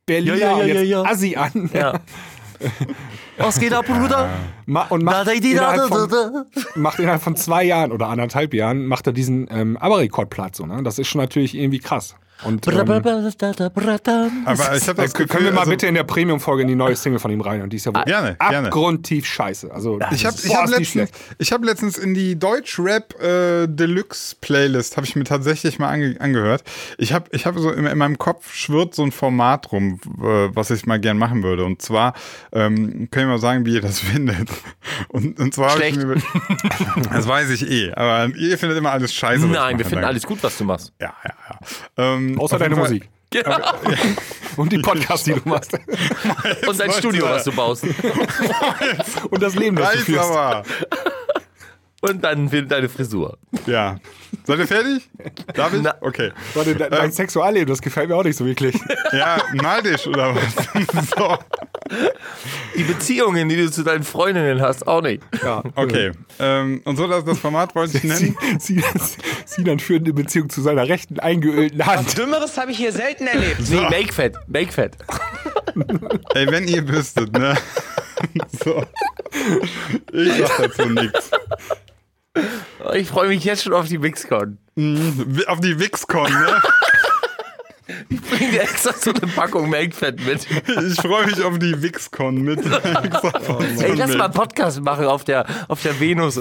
[0.07, 1.03] Berliner Ja, ja, ja, ja, ja.
[1.05, 1.71] Assi an.
[1.73, 2.01] Ja.
[3.39, 4.29] Was geht ab, Bruder?
[4.67, 6.45] Ma und macht, Da, von,
[6.75, 10.59] macht innerhalb von zwei Jahren oder anderthalb Jahren macht er diesen ähm, ABBA-Rekordplatz.
[10.59, 10.83] So, ne?
[10.83, 12.15] Das ist schon natürlich irgendwie krass.
[12.45, 12.75] Und ähm,
[14.45, 16.75] Aber ich habe das Gefühl, können wir mal also, bitte in der Premium-Folge in die
[16.75, 17.63] neue Single von ihm rein?
[17.63, 18.69] Und die ist ja wohl Gerne, gerne.
[18.69, 19.73] abgrundtief scheiße.
[19.73, 24.97] Also, Ich habe ich hab letztens, ich hab letztens in die Deutsch-Rap äh, Deluxe Playlist,
[24.97, 26.65] habe ich mir tatsächlich mal ange angehört.
[26.99, 30.55] Ich habe ich hab so in, in meinem Kopf schwirrt so ein Format rum, äh,
[30.55, 31.65] was ich mal gern machen würde.
[31.65, 32.15] Und zwar,
[32.53, 34.49] ähm, können wir mal sagen, wie ihr das findet.
[35.09, 36.07] Und, und zwar habe ich Schlecht.
[36.07, 36.17] mir,
[37.13, 39.47] das weiß ich eh, aber ihr findet immer alles scheiße.
[39.47, 40.93] Nein, wir finden alles gut, was du machst.
[41.01, 41.59] Ja, ja, ja.
[41.97, 43.09] Ähm, Außer deine Fall- Musik.
[44.57, 45.73] Und die Podcasts, die du machst.
[46.67, 47.85] Und dein Studio, was du baust.
[49.31, 50.31] Und das Leben, das du führst.
[50.31, 50.63] aber.
[52.07, 53.39] Und dann deine Frisur.
[53.67, 53.97] Ja.
[54.45, 55.09] Seid ihr fertig?
[55.55, 55.81] Darf ich?
[55.81, 55.95] Na.
[56.03, 56.33] Okay.
[56.53, 58.75] Warte, de- dein Sexualleben, das gefällt mir auch nicht so wirklich.
[59.13, 61.11] Ja, neidisch oder was?
[61.17, 61.39] so.
[62.77, 65.23] Die Beziehungen, die du zu deinen Freundinnen hast, auch nicht.
[65.43, 66.11] Ja, Okay.
[66.41, 68.59] Ähm, und so, das, das Format wollte ich Sie, nennen.
[68.59, 68.83] sie,
[69.47, 72.19] sie dann führt eine Beziehung zu seiner rechten eingeölten Hand.
[72.19, 73.61] Dümmeres habe ich hier selten erlebt.
[73.71, 74.97] Nee, Make Fat, Make Fat.
[76.35, 77.55] Ey, wenn ihr wüsstet, ne?
[78.65, 78.85] So.
[80.13, 81.31] Ich sag dazu nichts.
[82.95, 84.59] Ich freue mich jetzt schon auf die Mixcon.
[85.47, 86.63] Auf die Wixcon, ne?
[88.09, 90.47] Ich bring dir extra so eine Packung Fat mit.
[90.91, 92.59] Ich freue mich auf die Wixcon mit.
[92.65, 96.37] Ey, lass mal einen Podcast machen auf der, auf der Venus.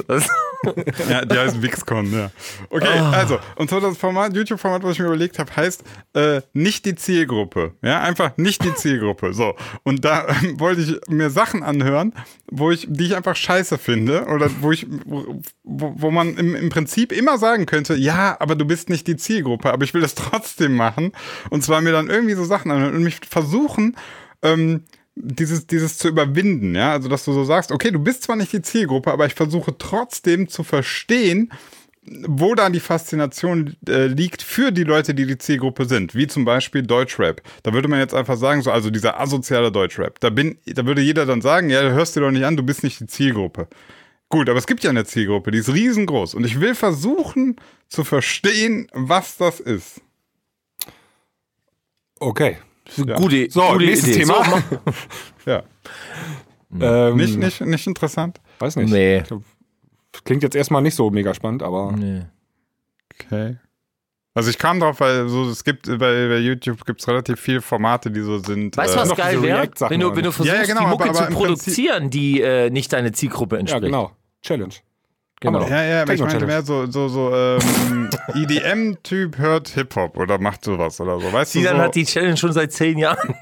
[1.09, 2.31] Ja, der heißt Wixcon, ja.
[2.69, 3.11] Okay, Ah.
[3.11, 6.95] also, und so das Format, YouTube-Format, was ich mir überlegt habe, heißt äh, nicht die
[6.95, 7.73] Zielgruppe.
[7.81, 9.33] Ja, einfach nicht die Zielgruppe.
[9.33, 9.55] So.
[9.83, 12.13] Und da ähm, wollte ich mir Sachen anhören,
[12.49, 14.27] wo ich, die ich einfach scheiße finde.
[14.27, 14.87] Oder wo ich,
[15.63, 19.15] wo, wo man im, im Prinzip immer sagen könnte, ja, aber du bist nicht die
[19.15, 21.11] Zielgruppe, aber ich will das trotzdem machen.
[21.49, 23.95] Und zwar mir dann irgendwie so Sachen anhören und mich versuchen,
[24.41, 24.83] ähm,
[25.15, 28.51] dieses, dieses zu überwinden, ja, also dass du so sagst, okay, du bist zwar nicht
[28.51, 31.51] die Zielgruppe, aber ich versuche trotzdem zu verstehen,
[32.05, 36.43] wo da die Faszination äh, liegt für die Leute, die die Zielgruppe sind, wie zum
[36.43, 37.41] Beispiel Deutschrap.
[37.61, 40.19] Da würde man jetzt einfach sagen, so also dieser asoziale Deutschrap.
[40.19, 42.83] Da bin, da würde jeder dann sagen, ja, hörst dir doch nicht an, du bist
[42.83, 43.67] nicht die Zielgruppe.
[44.33, 47.55] Gut, aber es gibt ja eine Zielgruppe, die ist riesengroß und ich will versuchen
[47.87, 50.01] zu verstehen, was das ist.
[52.19, 52.57] Okay.
[52.95, 54.19] Gute, So, gute nächstes Idee.
[54.25, 54.43] Thema.
[54.43, 54.79] So,
[55.51, 55.63] Ja,
[57.09, 58.41] Ähm, nicht, nicht, nicht interessant.
[58.59, 58.91] Weiß nicht.
[58.91, 59.21] Nee.
[60.25, 62.23] Klingt jetzt erstmal nicht so mega spannend, aber nee.
[63.13, 63.57] Okay.
[64.33, 67.61] Also ich kam drauf, weil so es gibt bei, bei YouTube gibt es relativ viele
[67.61, 68.75] Formate, die so sind.
[68.75, 69.69] Weißt du, was noch geil wäre?
[69.89, 72.41] Wenn du, wenn du versuchst, Ja, ja, genau, die Mucke aber- aber zu produzieren, die
[72.41, 73.83] äh, nicht deine Zielgruppe ja, entspricht.
[73.85, 74.11] genau.
[74.43, 74.73] Challenge.
[75.39, 75.59] Genau.
[75.59, 80.37] Aber- Ja, ja, aber ich meine mehr so, so, so ähm, EDM-Typ hört Hip-Hop oder
[80.37, 81.33] macht sowas oder so.
[81.33, 83.35] Weißt Sinan du, so, hat die Challenge schon seit zehn Jahren.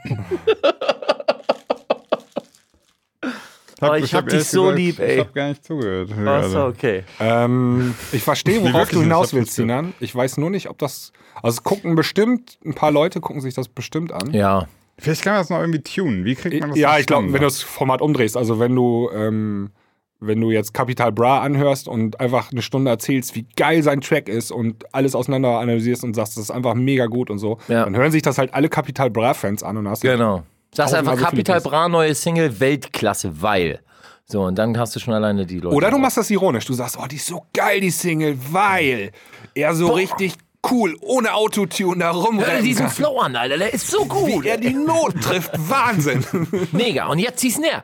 [3.83, 5.13] Oh, ich hab dich ehrlich so lieb, ey.
[5.15, 6.11] Ich hab gar nicht zugehört.
[6.25, 7.03] Achso, okay.
[7.19, 9.93] Ähm, ich verstehe, worauf du hinaus ich hab willst, Sinan.
[9.99, 11.11] Ich weiß nur nicht, ob das.
[11.41, 14.33] Also es gucken bestimmt, ein paar Leute gucken sich das bestimmt an.
[14.33, 14.67] Ja.
[14.99, 16.25] Vielleicht kann man das noch irgendwie tunen.
[16.25, 19.09] Wie kriegt man das Ja, ich glaube, wenn du das Format umdrehst, also wenn du,
[19.15, 19.71] ähm,
[20.21, 24.29] wenn du jetzt Capital Bra anhörst und einfach eine Stunde erzählst, wie geil sein Track
[24.29, 27.83] ist und alles auseinander analysierst und sagst, das ist einfach mega gut und so, Ja.
[27.85, 30.43] dann hören sich das halt alle Capital Bra-Fans an und hast Genau.
[30.73, 31.59] Sagst einfach so Capital.
[31.59, 33.81] Bra, neue Single, Weltklasse, weil.
[34.25, 35.75] So, und dann hast du schon alleine die Leute.
[35.75, 36.63] Oder du machst das ironisch.
[36.65, 39.11] Du sagst, oh, die ist so geil, die Single, weil
[39.53, 40.35] er so richtig
[40.71, 42.63] cool, ohne Autotune da Hör dir rumrennt.
[42.63, 44.43] diesen Flow an, Alter, der ist so gut.
[44.43, 45.51] Wie er die Not trifft.
[45.69, 46.23] Wahnsinn.
[46.71, 47.07] Mega.
[47.07, 47.83] Und jetzt zieh's näher.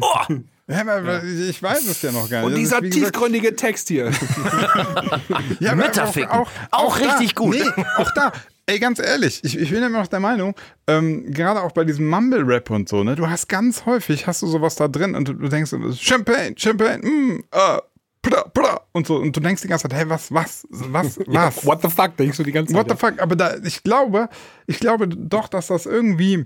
[0.00, 0.06] Oh,
[0.68, 2.46] Ja, aber ich weiß es ja noch gar nicht.
[2.46, 4.10] Und Das ist, dieser wie gesagt, tiefgründige Text hier.
[5.60, 6.30] Ja, aber Mütterficken.
[6.70, 7.54] Auch da, richtig gut.
[7.56, 8.32] Nee, auch da.
[8.66, 10.54] Ey, ganz ehrlich, ich, ich bin immer noch der Meinung,
[10.86, 14.46] ähm, gerade auch bei diesem Mumble-Rap und so, ne, du hast ganz häufig, hast du
[14.46, 17.78] sowas da drin und du, du denkst, Champagne, Champagne, mm, äh,
[18.20, 21.64] pda, pda, und so, und du denkst die ganze Zeit, hey, was, was, was, was?
[21.64, 22.90] What the fuck, denkst du die ganze Zeit.
[22.90, 23.22] What the fuck?
[23.22, 24.28] Aber da, ich glaube,
[24.66, 26.44] ich glaube doch, dass das irgendwie,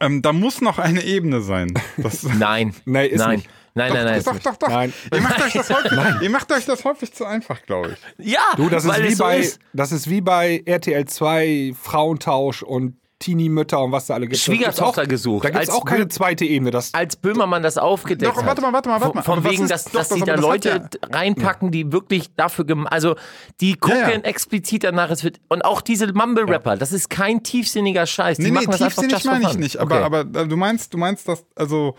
[0.00, 1.74] ähm, da muss noch eine Ebene sein.
[1.96, 2.74] Das, nein.
[2.84, 3.36] Nee, ist nein.
[3.36, 3.50] nicht.
[3.76, 4.18] Nein, nein, nein.
[4.18, 4.68] ist doch, doch, doch.
[4.68, 4.92] Nein.
[5.12, 5.92] Ihr macht euch das häufig,
[6.22, 8.32] ihr macht euch das häufig zu einfach, glaube ich.
[8.32, 9.58] Ja, Du, das ist, wie es so bei, ist.
[9.72, 14.40] das ist wie bei RTL 2, Frauentausch und Teenie-Mütter und was da alle gibt.
[14.40, 15.44] Schwiegertochter auch, gesucht.
[15.44, 16.70] Da gibt es auch keine zweite Ebene.
[16.70, 18.46] Das, Als Böhmermann das aufgedeckt Doch, hat.
[18.46, 19.22] warte mal, warte mal, warte mal.
[19.22, 21.92] Von, Aber wegen, dass, doch, dass das- die da das hat Leute ja- reinpacken, die
[21.92, 23.14] wirklich dafür, gem- also
[23.60, 24.16] die gucken Ja, ja.
[24.20, 25.10] explizit danach.
[25.10, 28.36] Es wird und auch diese Mumble-Rapper, das ist kein tiefsinniger Scheiß.
[28.38, 29.76] Die Nee, nee, machen das einfach tiefsinnig meine ich nicht.
[29.78, 30.04] Aber, Okay.
[30.04, 31.94] aber äh, du meinst, du meinst, dass also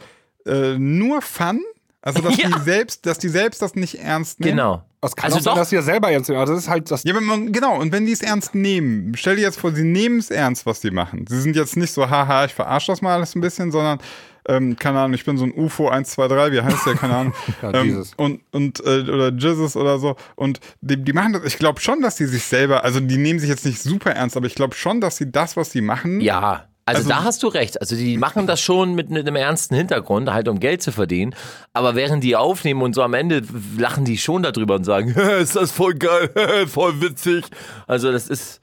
[0.45, 1.61] äh, nur Fun,
[2.05, 2.49] Also, dass Ja.
[2.49, 4.51] die selbst, dass die selbst das nicht ernst nehmen.
[4.57, 4.83] Genau.
[5.01, 6.39] Das kann also auch sein, doch, dass sie ja selber ernst nehmen.
[6.39, 7.03] Also das ist halt das.
[7.03, 10.19] Ja, man, genau, und wenn die es ernst nehmen, stell dir jetzt vor, sie nehmen
[10.19, 11.25] es ernst, was die machen.
[11.27, 13.99] Sie sind jetzt nicht so, haha, ich verarsche das mal alles ein bisschen, sondern,
[14.47, 17.33] ähm, keine Ahnung, ich bin so ein UFO 123, wie heißt der, keine Ahnung.
[17.61, 18.13] Ja, ähm, Jesus.
[18.17, 20.15] und, und, äh, oder Jesus oder so.
[20.35, 23.39] Und die, die machen das, ich glaube schon, dass die sich selber, also die nehmen
[23.39, 26.19] sich jetzt nicht super ernst, aber ich glaube schon, dass sie das, was sie machen,
[26.21, 26.67] ja.
[26.87, 27.81] Also, Also- da hast du recht.
[27.81, 31.33] Also die machen das schon mit, mit einem ernsten Hintergrund, halt um Geld zu verdienen.
[31.73, 33.41] Aber während die aufnehmen und so am Ende
[33.77, 35.09] lachen die schon darüber und sagen,
[35.41, 36.29] ist das voll geil,
[36.67, 37.45] voll witzig.
[37.87, 38.61] Also das ist.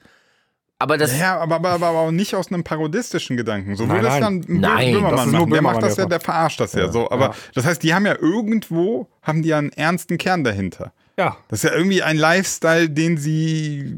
[0.79, 1.17] Aber das.
[1.17, 3.75] Ja, aber, aber, aber auch nicht aus einem parodistischen Gedanken.
[3.75, 4.41] So Nein, würde es nein.
[4.47, 5.51] dann Nein, Böhmermann das ist nur machen.
[5.53, 7.09] Der macht das der ja, der verarscht das ja, so.
[7.11, 10.91] Aber das heißt, die haben ja irgendwo, haben die ja einen ernsten Kern dahinter.
[11.17, 11.37] Ja.
[11.47, 13.95] Das ist ja irgendwie ein Lifestyle, den sie,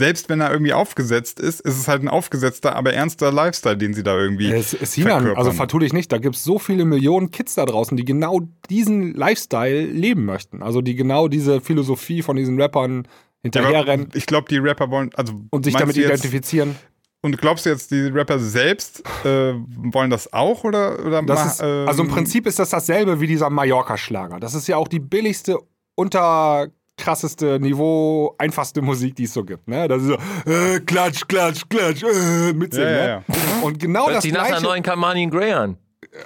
[0.00, 3.92] selbst wenn er irgendwie aufgesetzt ist, ist es halt ein aufgesetzter, aber ernster Lifestyle, den
[3.92, 5.36] sie da irgendwie Es, Sinan, verkörpern.
[5.36, 8.40] also vertu dich nicht, da gibt es so viele Millionen Kids da draußen, die genau
[8.70, 10.62] diesen Lifestyle leben möchten.
[10.62, 13.10] Also die genau diese Philosophie von diesen Rappern Ja,
[13.42, 16.76] hinterherrennen ich glaube, die Rapper wollen, also und sich damit identifizieren.
[17.20, 19.52] Und glaubst du jetzt, die Rapper selbst äh,
[19.92, 23.26] wollen das auch oder, oder Das ist, also im ähm, Prinzip ist das dasselbe wie
[23.26, 24.40] dieser Mallorca-Schlager.
[24.40, 25.58] Das ist ja auch die billigste,
[27.00, 29.66] unterkrasseste Niveau, einfachste Musik, die es so gibt.
[29.68, 29.88] Ne?
[29.88, 30.14] Das ist so,
[30.50, 32.88] äh, klatsch, klatsch, klatsch, äh, mitsingen.
[32.88, 33.34] Ja, ja, Ne?
[33.62, 35.76] Und genau Hört das sich nach einer gleiche, neuen Kamani Grey an.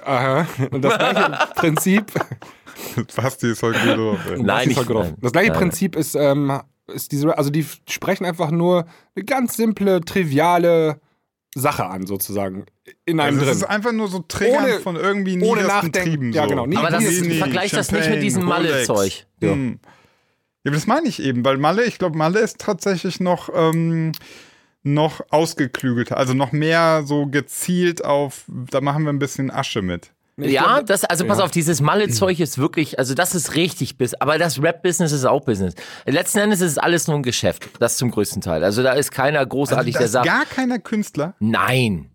[0.05, 2.11] aha, und das gleiche Prinzip,
[3.15, 4.43] Basti ist heute gut drauf, ey.
[4.43, 5.15] Nein, ich- nein.
[5.21, 5.59] Das gleiche Nein.
[5.59, 6.59] Prinzip ist, ähm,
[6.93, 8.85] ist diese, also die sprechen einfach nur
[9.15, 10.99] eine ganz simple, triviale
[11.55, 12.65] Sache an, sozusagen.
[13.05, 13.69] In einem Also es ist drin.
[13.71, 16.09] einfach nur so Triggern Ohne- von irgendwie ohne niedersten nachdenken.
[16.09, 16.31] Trieben.
[16.33, 16.49] Ja, so.
[16.49, 16.65] genau.
[16.67, 18.43] Nie- Aber das nie- nie- vergleich das nicht mit diesem.
[18.43, 19.25] Malle-Zeug.
[19.41, 19.79] Hm.
[20.65, 24.11] Ja, das meine ich eben, weil Malle, ich glaube, Malle ist tatsächlich noch, ähm,
[24.83, 30.11] noch ausgeklügelter, also noch mehr so gezielt auf, da machen wir ein bisschen Asche mit.
[30.37, 31.45] Ich ja, glaub, das, also pass ja.
[31.45, 35.45] auf, dieses Malle-Zeug ist wirklich, also das ist richtig Business, aber das Rap-Business ist auch
[35.45, 35.75] Business.
[36.05, 38.63] Letzten Endes ist es alles nur ein Geschäft, das zum größten Teil.
[38.63, 41.35] Also da ist keiner Also großartig, da der ist sagt, gar keiner Künstler.
[41.39, 42.09] nein.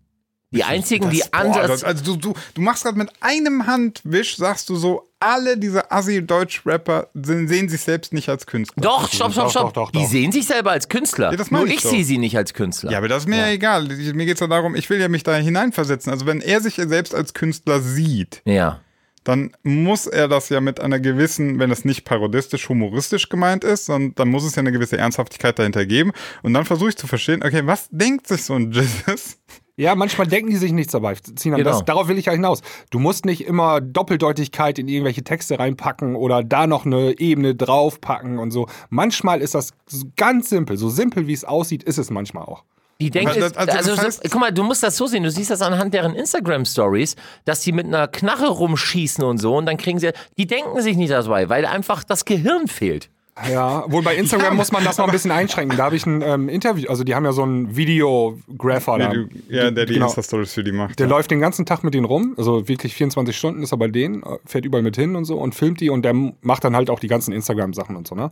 [0.53, 3.65] Die einzigen, die Das- boah, Ansatz, das- Also du, du, du machst gerade mit einem
[3.67, 8.81] Handwisch, sagst du so, alle diese Assi-Deutsch-Rapper sehen sich selbst nicht als Künstler.
[8.81, 10.09] doch, stopp, stopp, stopp, doch, doch, die doch.
[10.09, 11.31] sehen sich selber als Künstler.
[11.31, 12.91] Ja, das Nur ich, ich sehe sie nicht als Künstler.
[12.91, 13.83] Ja, aber das ist mir ja egal.
[13.83, 16.11] Mir geht es ja darum, ich will ja mich da hineinversetzen.
[16.11, 18.81] Also wenn er sich selbst als Künstler sieht, ja.
[19.23, 23.89] dann muss er das ja mit einer gewissen, wenn es nicht parodistisch, humoristisch gemeint ist,
[23.89, 26.11] dann, dann muss es ja eine gewisse Ernsthaftigkeit dahinter geben.
[26.41, 29.37] Und dann versuche ich zu verstehen, okay, was denkt sich so ein Jesus?
[29.77, 31.15] Ja, manchmal denken die sich nichts dabei.
[31.37, 31.71] Sinan, Genau.
[31.71, 32.61] das, darauf will ich ja hinaus.
[32.89, 38.37] Du musst nicht immer Doppeldeutigkeit in irgendwelche Texte reinpacken oder da noch eine Ebene draufpacken
[38.37, 38.67] und so.
[38.89, 39.71] Manchmal ist das
[40.17, 40.77] ganz simpel.
[40.77, 42.63] So simpel, wie es aussieht, ist es manchmal auch.
[42.99, 45.31] Die denken, also also, das so, heißt- guck mal, du musst das so sehen, du
[45.31, 49.77] siehst das anhand deren Instagram-Stories, dass die mit einer Knarre rumschießen und so und dann
[49.77, 53.09] kriegen sie, die denken sich nicht dabei, weil einfach das Gehirn fehlt.
[53.49, 55.77] Ja, wohl bei Instagram Ja, muss man das noch ein bisschen einschränken.
[55.77, 59.09] Da habe ich ein ähm, Interview, also die haben ja so einen Videographer da.
[59.13, 60.07] Nee, du, ja, der die Genau.
[60.07, 60.99] Insta-Stories für die macht.
[60.99, 61.09] Der ja.
[61.15, 64.23] läuft den ganzen Tag mit denen rum, also wirklich 24 Stunden ist er bei denen,
[64.23, 66.89] äh, fährt überall mit hin und so und filmt die und der macht dann halt
[66.89, 68.31] auch die ganzen Instagram-Sachen und so, ne?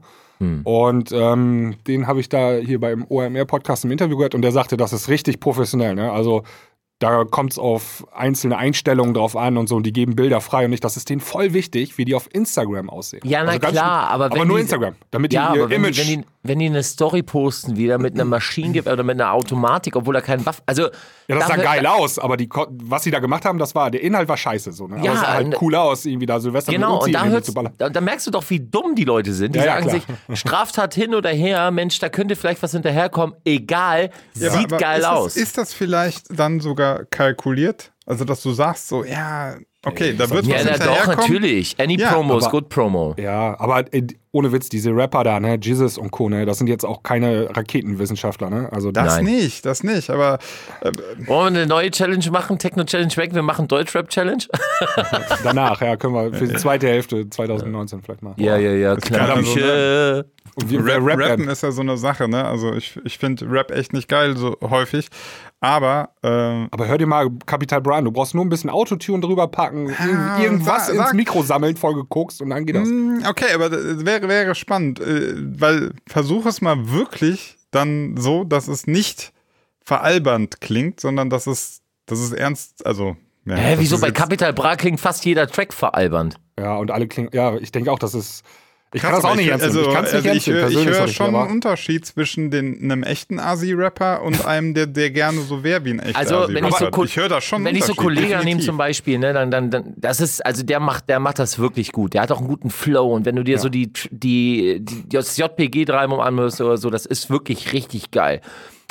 [0.64, 4.78] Und ähm, den habe ich da hier beim OMR-Podcast im Interview gehört und der sagte,
[4.78, 6.14] das ist richtig professionell, ne?
[6.14, 6.44] Also
[7.00, 10.66] da kommt es auf einzelne Einstellungen drauf an und so und die geben Bilder frei
[10.66, 10.84] und nicht.
[10.84, 13.22] Das ist denen voll wichtig, wie die auf Instagram aussehen.
[13.24, 13.82] Ja, na also klar, schön-
[14.14, 15.98] aber aber wenn nur Instagram, damit die Ja, ihr die, Image.
[15.98, 19.96] wenn, die, wenn die eine Story posten, wieder mit einer Maschine oder mit einer Automatik,
[19.98, 20.90] obwohl da kein Waffen, also ja,
[21.28, 24.02] das sah dafür- geil aus, aber die, was sie da gemacht haben, das war, der
[24.02, 24.72] Inhalt war scheiße.
[24.72, 24.96] So, ne?
[24.96, 27.54] Aber Ja, es sah halt cool aus, irgendwie da Silvester Genau, und da, hört's, zu
[27.54, 27.74] ballern.
[27.78, 29.54] da, da merkst du doch, wie dumm die Leute sind.
[29.56, 30.18] Die Ja, ja, sagen klar.
[30.30, 34.68] sich, Straftat hin oder her, Mensch, da könnte vielleicht was hinterherkommen, egal, Ja, aber- sieht
[34.72, 35.34] aber geil ist aus.
[35.34, 37.92] Das, ist das vielleicht dann sogar kalkuliert?
[38.06, 41.76] Also, dass du sagst so, ja, okay, da wird ja, was na, doch, natürlich.
[41.80, 43.16] Any Ja, Promo is aber- good Promo.
[43.18, 46.68] Ja, aber äh, ohne Witz, diese Rapper da, ne, Jesus und Co., ne, das sind
[46.68, 48.70] jetzt auch keine Raketenwissenschaftler, ne?
[48.72, 49.26] Also Das Nein.
[49.26, 50.38] nicht, das nicht, aber
[50.82, 50.92] äh,
[51.28, 52.60] Wollen wir eine neue Challenge machen?
[52.60, 54.44] Techno-Challenge weg, wir machen Deutschrap-Challenge?
[55.44, 58.34] danach, ja, können wir für die zweite Hälfte 2019 vielleicht mal.
[58.38, 59.42] Ja, ja, ja, klar.
[59.44, 59.52] so,
[60.56, 62.46] Und wir, Rap, Rap, Rappen ist ja so eine Sache, ne?
[62.46, 65.08] Also ich, ich finde Rap echt nicht geil, so häufig.
[65.62, 69.48] Aber äh, aber hör dir mal Capital Brian, du brauchst nur ein bisschen Autotune drüber
[69.48, 72.88] packen, Ah, irgendwas sag- ins Mikro sammeln, voll gekokst und dann geht das.
[72.88, 78.46] Mm, Okay, aber das wäre, wäre spannend, äh, weil versuch es mal wirklich dann so,
[78.46, 79.34] dass es nicht
[79.84, 83.18] veralbernd klingt, sondern dass es, dass es ernst, also.
[83.46, 86.36] Ja, Hä, wieso bei Capital Bra klingt fast jeder Track veralbernd?
[86.60, 88.44] Ja, und alle klingen, ja, ich denke auch, das ist,
[88.92, 89.78] Ich kann das auch nicht ich, ernst nehmen.
[89.78, 93.04] also, Ich kann's nicht also ich, ich persönlich höre schon einen Unterschied zwischen den, einem
[93.04, 96.74] echten Asi-Rapper und einem, der, der gerne so wäre wie ein echter Also, wenn ich
[96.74, 96.98] Asi-Rapper.
[96.98, 99.52] so, ich höre da schon einen wenn ich so Kollegen nehme zum Beispiel, ne, dann,
[99.52, 102.16] dann, dann, das ist, also der macht, der macht das wirklich gut.
[102.16, 105.38] Der hat auch einen guten Flow und wenn du dir so die, die, die, das
[105.38, 108.42] JPG-Dreibum anhörst oder so, das ist wirklich richtig geil.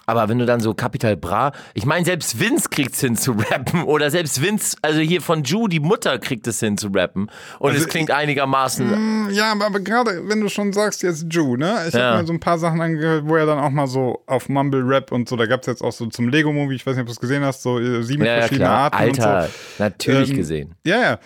[0.09, 3.83] Aber wenn du dann so Capital Bra, ich meine, selbst Vince kriegt's hin zu rappen
[3.83, 7.73] oder selbst Vince, also hier von Ju, die Mutter kriegt es hin zu rappen und
[7.73, 11.85] Also es klingt einigermaßen, Ja, aber, aber gerade wenn du schon sagst jetzt Ju, ne?
[11.89, 12.13] Ich Ja.
[12.13, 14.83] habe mir so ein paar Sachen angehört, wo er dann auch mal so auf Mumble
[14.83, 17.07] Rap und so, da gab es jetzt auch so zum Lego-Movie, ich weiß nicht, ob
[17.09, 19.53] du es gesehen hast, so äh, sieben ja, verschiedene klar, Arten Alter, und so.
[19.77, 20.75] natürlich Ähm, gesehen.
[20.87, 21.19] Ja, ja.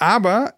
[0.00, 0.54] Aber,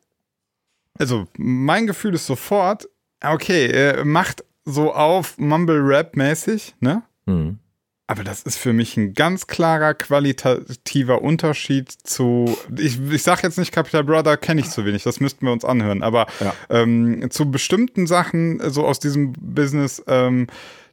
[0.99, 2.89] also mein Gefühl ist sofort,
[3.23, 7.03] okay, er macht so auf Mumble Rap mäßig, ne?
[7.27, 7.59] Mhm.
[8.09, 13.59] Aber das ist für mich ein ganz klarer qualitativer Unterschied zu, ich, ich sag jetzt
[13.59, 16.55] nicht Capital Brother, kenne ich zu wenig, das müssten wir uns anhören, aber Ja.
[16.71, 20.47] ähm, zu bestimmten Sachen, so aus diesem Business, ähm,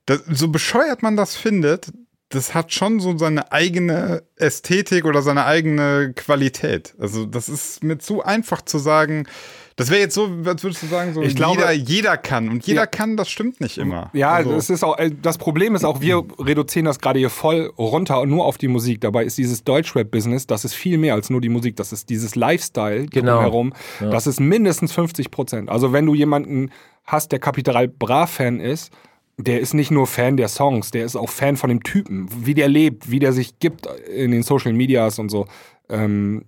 [0.08, 1.92] das, so bescheuert man das findet,
[2.30, 6.96] das hat schon so seine eigene Ästhetik oder seine eigene Qualität.
[6.98, 9.28] Also das ist mir zu einfach zu sagen,
[9.76, 12.50] das wäre jetzt so, als würdest du sagen, so Ich glaube- jeder, jeder kann.
[12.50, 12.86] Und jeder Ja.
[12.88, 14.10] kann, das stimmt nicht immer.
[14.14, 17.30] Ja, also, das ist auch, äh, das Problem ist auch, wir reduzieren das gerade hier
[17.30, 19.02] voll runter und nur auf die Musik.
[19.02, 21.76] Dabei ist dieses Deutschrap-Business, das ist viel mehr als nur die Musik.
[21.76, 23.42] Das ist dieses Lifestyle Genau.
[23.42, 23.74] herum.
[24.00, 25.70] Das ist mindestens 50 Prozent.
[25.70, 26.70] Also wenn du jemanden
[27.06, 28.92] hast, der Kapital Bra-Fan ist,
[29.38, 32.54] der ist nicht nur Fan der Songs, der ist auch Fan von dem Typen, wie
[32.54, 35.48] der lebt, wie der sich gibt in den Social Medias und so.
[35.90, 36.46] Ähm,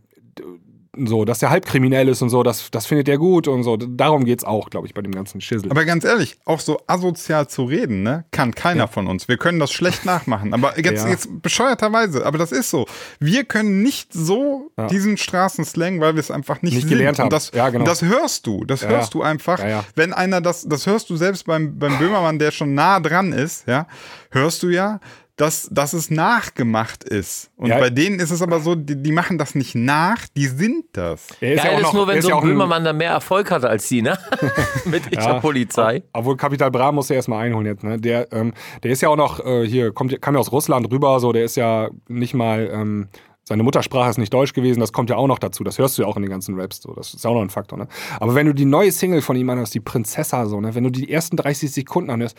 [1.06, 3.78] so, dass der halb kriminell ist und so, das, das findet er gut und so.
[3.78, 5.70] Darum geht's auch, glaube ich, bei dem ganzen Schissel.
[5.72, 9.28] Aber ganz ehrlich, auch so asozial zu reden, ne, kann keiner von uns.
[9.28, 10.54] Wir können das schlecht nachmachen.
[10.54, 11.10] Aber jetzt, Ja.
[11.10, 12.86] jetzt bescheuerterweise, aber das ist so.
[13.20, 14.88] Wir können nicht so Ja.
[14.88, 17.26] diesen Straßenslang, weil wir es einfach nicht, Nicht gelernt haben.
[17.28, 17.86] Und das, Ja, genau.
[17.86, 18.64] das hörst du.
[18.66, 19.20] Das Ja, hörst ja.
[19.20, 19.60] du einfach.
[19.60, 19.84] Ja, ja.
[19.96, 23.68] Wenn einer das, das hörst du selbst beim, beim Böhmermann, der schon nah dran ist,
[23.68, 23.88] ja,
[24.32, 25.00] hörst du ja,
[25.38, 27.52] dass, dass es nachgemacht ist.
[27.58, 27.80] Und Ja.
[27.80, 31.28] bei denen ist es aber so, die, die machen das nicht nach, die sind das.
[31.42, 33.52] Er Geil ja auch ist noch- nur, wenn so ja ein Böhmermann da mehr Erfolg
[33.52, 34.18] hatte als die, ne?
[34.86, 35.40] Mit ich Ja.
[35.42, 36.04] Polizei.
[36.14, 38.00] Obwohl Capital Bra muss er erstmal einholen jetzt, ne?
[38.00, 41.20] Der, ähm, der ist ja auch noch äh, hier, kommt, kam ja aus Russland rüber,
[41.20, 43.08] so, der ist ja nicht mal, ähm,
[43.44, 45.64] seine Muttersprache ist nicht Deutsch gewesen, das kommt ja auch noch dazu.
[45.66, 46.94] Das hörst du ja auch in den ganzen Raps, so.
[46.94, 47.88] Das ist auch noch ein Faktor, ne?
[48.22, 50.74] Aber wenn du die neue Single von ihm anhörst, die Prinzessa, so, ne?
[50.76, 52.38] Wenn du die ersten 30 Sekunden anhörst,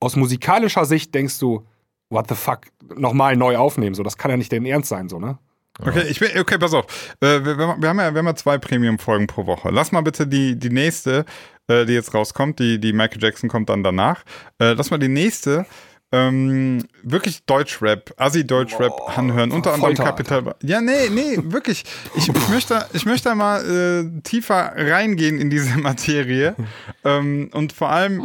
[0.00, 1.66] aus musikalischer Sicht denkst du,
[2.10, 2.60] what the fuck,
[2.96, 4.02] nochmal neu aufnehmen, so.
[4.02, 5.38] Das kann ja nicht dein Ernst sein, so, ne?
[5.80, 6.86] Okay, ich bin, okay, pass auf.
[7.20, 9.70] Äh, wir, wir, haben ja, wir haben ja zwei Premium-Folgen pro Woche.
[9.70, 11.24] Lass mal bitte die, die nächste,
[11.68, 14.24] äh, die jetzt rauskommt, die, die Michael Jackson kommt dann danach.
[14.58, 15.66] Äh, lass mal die nächste
[16.10, 20.54] ähm, wirklich Deutschrap, Assi-Deutschrap anhören, unter anderem Kapital.
[20.62, 21.84] Ja, nee, nee, wirklich.
[22.16, 26.56] Ich, ich, möchte, ich möchte mal äh, tiefer reingehen in diese Materie.
[27.04, 28.22] ähm, und vor allem,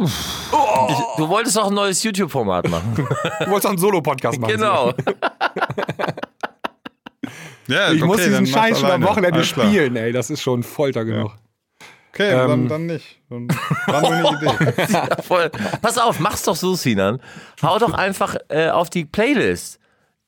[1.16, 2.94] Du wolltest auch ein neues YouTube-Format machen.
[2.96, 3.02] Du
[3.50, 4.52] wolltest auch einen Solo-Podcast machen.
[4.54, 4.92] genau.
[7.68, 9.02] ja, Ich okay, muss dann diesen Scheiß schon am.
[9.02, 9.66] Wochenende Alles klar.
[9.66, 10.12] spielen, ey.
[10.12, 11.32] Das ist schon Folter genug.
[12.12, 13.20] Okay, dann, Ähm, dann nicht.
[13.28, 13.48] Dann
[13.86, 14.92] war nur eine Idee.
[14.92, 15.50] Ja, voll.
[15.82, 17.20] Pass auf, mach's doch so, Sinan.
[17.62, 19.80] Hau doch einfach äh, auf die Playlist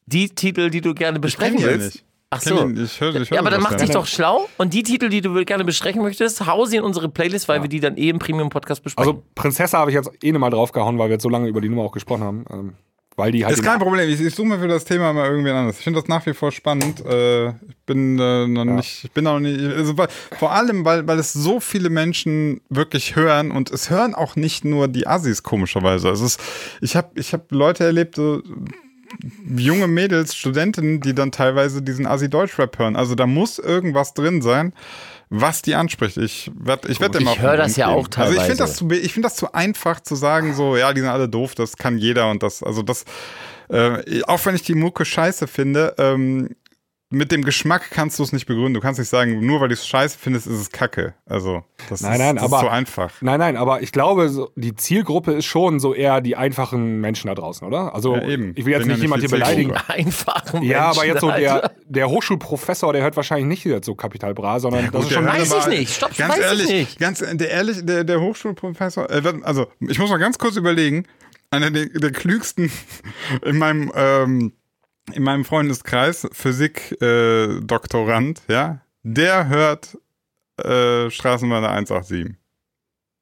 [0.06, 2.04] die Titel, die du gerne besprechen ja willst.
[2.30, 2.68] Ach so.
[2.68, 4.82] ich hör- ich hör ja, aber dann das mach ja dich doch schlau und die
[4.82, 7.96] Titel, die du gerne besprechen möchtest, hau sie in unsere Playlist, weil wir die dann
[7.96, 9.08] eh im Premium-Podcast besprechen.
[9.08, 11.68] Also Prinzessa habe ich jetzt eh mal draufgehauen, weil wir jetzt so lange über die
[11.68, 12.44] Nummer auch gesprochen haben.
[12.50, 12.72] Ähm,
[13.18, 13.54] weil die halt.
[13.56, 14.10] Ist kein Problem.
[14.10, 15.78] Ich, ich suche mir für das Thema mal irgendwie anders.
[15.78, 17.02] Ich finde das nach wie vor spannend.
[17.06, 20.08] Äh, ich bin äh, noch nicht, ich bin noch nicht, also, weil,
[20.38, 24.66] vor allem, weil, weil es so viele Menschen wirklich hören und es hören auch nicht
[24.66, 26.08] nur die Assis komischerweise.
[26.08, 26.36] Also es,
[26.82, 28.42] ich habe ich hab Leute erlebt, so,
[29.56, 32.96] junge Mädels, Studentinnen, die dann teilweise diesen Assi-Deutsch-Rap hören.
[32.96, 34.72] Also da muss irgendwas drin sein,
[35.28, 36.16] was die anspricht.
[36.16, 38.56] Ich werde ich werd dem Ich höre das ja auch Also ich finde teilweise.
[38.56, 41.54] das, zu, ich find das zu einfach zu sagen, so, ja, die sind alle doof,
[41.54, 43.04] das kann jeder und das, also das,
[43.68, 46.50] äh, auch wenn ich die Mucke scheiße finde, ähm,
[47.08, 48.74] mit dem Geschmack kannst du es nicht begründen.
[48.74, 51.14] Du kannst nicht sagen, nur weil du es scheiße findest, ist es Kacke.
[51.24, 53.12] Also, das, Nein, ist, nein, das aber- ist so einfach.
[53.20, 57.28] Nein, nein, aber ich glaube, so, die Zielgruppe ist schon so eher die einfachen Menschen
[57.28, 57.94] da draußen, oder?
[57.94, 58.52] Also Ja, eben.
[58.56, 59.72] ich will jetzt Bin ja nicht jemand nicht hier beleidigen.
[59.86, 64.34] Einfachen Ja, aber jetzt so der, der Hochschulprofessor, der hört wahrscheinlich nicht jetzt so Kapital
[64.34, 65.94] Bra, sondern das ist schon der weiß ich nicht.
[65.94, 66.98] Stopp, ganz weiß ich ehrlich, nicht.
[66.98, 71.04] Ganz der ehrlich, der, der Hochschulprofessor, äh, also ich muss mal ganz kurz überlegen,
[71.50, 72.70] einer der, der klügsten
[73.44, 74.52] in meinem ähm,
[75.12, 79.96] in meinem Freundeskreis, Physik-Doktorand, äh, Doktorand, ja, der hört
[80.62, 82.34] äh, Straßenbahn 187.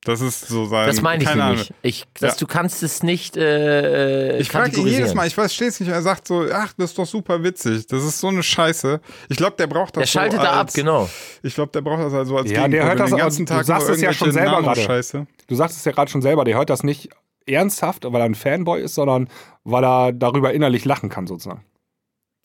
[0.05, 0.87] Das ist so sein.
[0.87, 1.61] Das meine ich keine nämlich.
[1.71, 1.79] Ahnung.
[1.81, 2.39] Ich, dass Ja.
[2.41, 5.89] du kannst es nicht äh, Ich frage ihn jedes Mal, ich verstehe es nicht.
[5.89, 7.87] Er sagt so, ach, das ist doch super witzig.
[7.87, 9.01] Das ist so eine Scheiße.
[9.31, 11.09] Ich glaube, der braucht das Der schaltet so da als, ab, genau.
[11.43, 13.65] Ich glaube, der braucht das also als Ja, der hört das den ganzen du Tag
[13.65, 15.27] sagst nur es ja schon irgendwelche selber gerade.
[15.47, 17.09] Du sagst es ja gerade schon selber, der hört das nicht
[17.47, 19.29] ernsthaft, weil er ein Fanboy ist, sondern
[19.65, 21.65] weil er darüber innerlich lachen kann, sozusagen.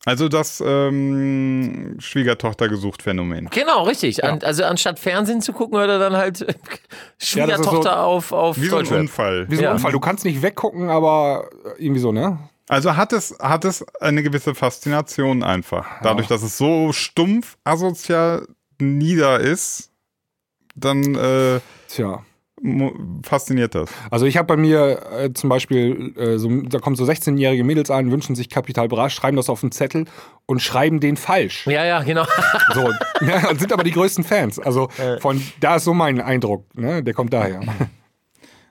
[0.06, 3.50] Also das ähm, Schwiegertochter gesucht Phänomen.
[3.52, 4.24] Genau, richtig.
[4.24, 6.40] An, also anstatt Fernsehen zu gucken, hört er dann halt
[7.18, 8.88] Schwiegertochter so- auf, auf Wie so ein.
[8.88, 9.46] Unfall.
[9.50, 9.72] Wie so ein Ja.
[9.74, 9.92] Unfall.
[9.92, 12.40] Du kannst nicht weggucken, aber irgendwie so, ne?
[12.70, 15.88] Also hat es, hat es eine gewisse Faszination einfach.
[16.04, 18.48] Dadurch, dass es so stumpf, asozial
[18.80, 19.92] nieder ist,
[20.76, 22.24] dann äh, Tja.
[23.24, 23.90] Fasziniert das.
[24.12, 27.92] Also ich habe bei mir äh, zum Beispiel, äh, so, da kommen so 16-jährige Mädels
[27.92, 30.06] an, wünschen sich Kapital Bra, schreiben das auf einen Zettel
[30.46, 31.68] und schreiben den falsch.
[31.68, 32.26] Ja, ja, genau.
[32.74, 32.92] So,
[33.26, 34.60] ja, und sind aber die größten Fans.
[34.60, 34.90] Also
[35.20, 37.04] von da ist so mein Eindruck, ne?
[37.04, 37.62] Der kommt daher.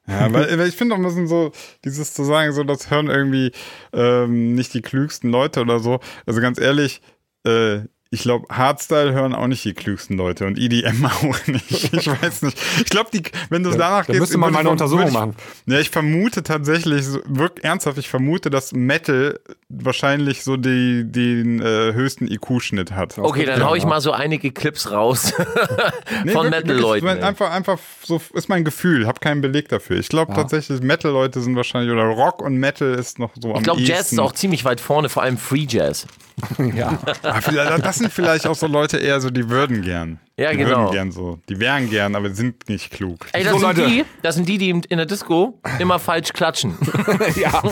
[0.09, 1.53] Ja, weil, weil ich finde auch ein bisschen so,
[1.85, 3.53] dieses zu sagen, so, das hören irgendwie
[3.93, 6.01] ähm, nicht die klügsten Leute oder so.
[6.25, 7.03] Also ganz ehrlich,
[7.45, 7.81] äh,
[8.11, 11.93] ich glaube, Hardstyle hören auch nicht die klügsten Leute und EDM auch nicht.
[11.93, 12.59] Ich weiß nicht.
[12.79, 15.13] Ich glaube, die, wenn du danach da gehst, müsste man mal eine ich- Untersuchung ich-
[15.13, 15.37] machen.
[15.67, 19.39] Ja, ich vermute tatsächlich, so, wirklich ernsthaft, ich vermute, dass Metal
[19.69, 23.19] wahrscheinlich so die, den äh, höchsten IQ-Schnitt hat.
[23.19, 25.35] Okay, dann hau ich mal so einige Clips raus
[26.25, 27.07] Nee, von Metal-Leuten.
[27.07, 29.99] Einfach, einfach so ist mein Gefühl, habe keinen Beleg dafür.
[29.99, 33.65] Ich glaube tatsächlich, Metal-Leute sind wahrscheinlich, oder Rock und Metal ist noch so am Ich
[33.65, 36.07] glaube, Jazz ist auch ziemlich weit vorne, vor allem Free Jazz.
[37.43, 40.21] Vielleicht, das sind vielleicht auch so Leute eher so, die würden gern.
[40.37, 40.83] Ja, die genau.
[40.83, 41.41] Würden gern so.
[41.49, 43.27] Die wären gern, aber sind nicht klug.
[43.33, 43.87] Ey, das So, sind Leute.
[43.89, 46.77] die, das sind die, die in der Disco immer falsch klatschen.
[47.37, 47.63] ja.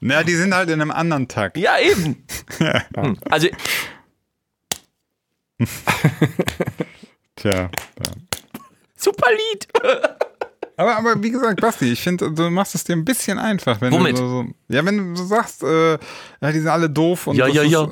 [0.00, 1.56] Na, die sind halt in einem anderen Takt.
[1.58, 2.24] ja, eben.
[2.96, 3.18] Hm.
[3.30, 3.48] Also,
[7.36, 7.52] Tja.
[7.52, 7.70] Ja.
[8.96, 9.68] super Lied.
[10.82, 13.80] Aber, aber wie gesagt, Basti, ich finde, du machst es dir ein bisschen einfach.
[13.80, 14.18] Wenn Womit?
[14.18, 15.98] Du so, ja, wenn du so sagst, äh, ja,
[16.52, 17.88] die sind alle doof und Ja, das ja, ist, ja.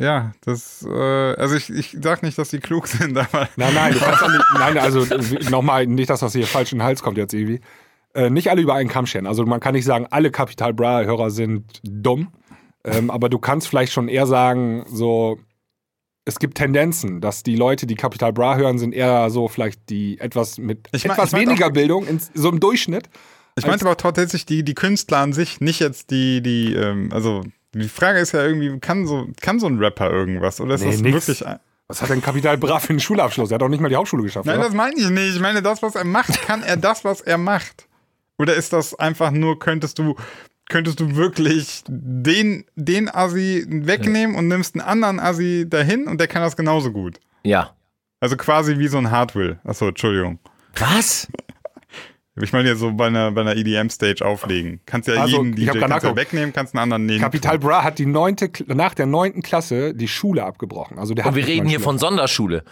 [0.00, 3.92] Ja, das, äh, also ich, ich sag nicht, dass die klug sind, aber Nein, nein,
[3.92, 5.04] du kannst auch nicht, nein, also
[5.50, 7.60] nochmal, nicht, dass das hier falsch in den Hals kommt jetzt irgendwie.
[8.14, 9.26] Äh, nicht alle über einen Kamm scheren.
[9.26, 12.28] Also man kann nicht sagen, alle Capital Bra-Hörer sind dumm.
[12.84, 15.38] Ähm, aber du kannst vielleicht schon eher sagen, so,
[16.28, 20.20] es gibt Tendenzen, dass die Leute, die Capital Bra hören, sind eher so vielleicht die
[20.20, 23.08] etwas mit Ich mein- etwas ich mein weniger auch- Bildung, in, so im Durchschnitt.
[23.56, 27.42] Ich meinte aber tatsächlich die, die Künstler an sich, nicht jetzt die, die, ähm, also
[27.74, 30.60] die Frage ist ja irgendwie, kann so, kann so ein Rapper irgendwas?
[30.60, 31.14] Oder ist Nee, das nix.
[31.28, 31.46] wirklich.
[31.46, 31.58] ein-
[31.88, 33.50] Was hat denn Capital Bra für einen Schulabschluss?
[33.50, 34.46] Er hat auch nicht mal die Hauptschule geschafft.
[34.46, 34.66] Nein, oder?
[34.66, 35.34] das meine ich nicht.
[35.34, 37.86] Ich meine, das, was er macht, kann er das, was er macht?
[38.38, 40.14] Oder ist das einfach nur, könntest du,
[40.68, 46.28] könntest du wirklich den, den Assi wegnehmen und nimmst einen anderen Assi dahin und der
[46.28, 47.18] kann das genauso gut?
[47.42, 47.74] Ja.
[48.20, 49.58] Also quasi wie so ein Hardwill.
[49.64, 50.38] Achso, Entschuldigung.
[50.76, 51.28] Was?
[52.42, 54.80] Ich meine ja so bei einer, bei einer EDM-Stage auflegen.
[54.86, 57.20] Kannst ja Also, jeden DJ kannst ja wegnehmen, kannst einen anderen nehmen.
[57.20, 60.98] Capital Bra hat die neunte, nach der neunten Klasse die Schule abgebrochen.
[60.98, 61.84] Also der hat Und wir reden hier Schule.
[61.84, 62.64] von Sonderschule.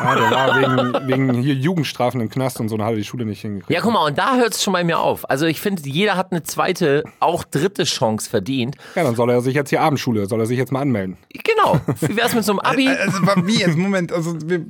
[0.00, 3.04] Ja, der war wegen, wegen hier Jugendstrafen im Knast und so, dann hat er die
[3.04, 3.70] Schule nicht hingekriegt.
[3.70, 5.28] Ja, guck mal, und da hört es schon bei mir auf.
[5.28, 8.76] Also ich finde, jeder hat eine zweite, auch dritte Chance verdient.
[8.94, 11.16] Ja, dann soll er sich jetzt hier Abendschule, soll er sich jetzt mal anmelden.
[11.32, 11.80] Genau.
[12.00, 12.88] Wie wär's mit so einem Abi?
[12.88, 13.76] Also wie jetzt?
[13.76, 14.64] Moment, also wir,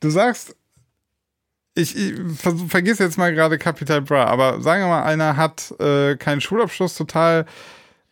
[0.00, 0.56] du sagst,
[1.74, 5.74] ich, ich ver, vergiss jetzt mal gerade Capital Bra, aber sagen wir mal, einer hat
[5.80, 7.46] äh, keinen Schulabschluss, total,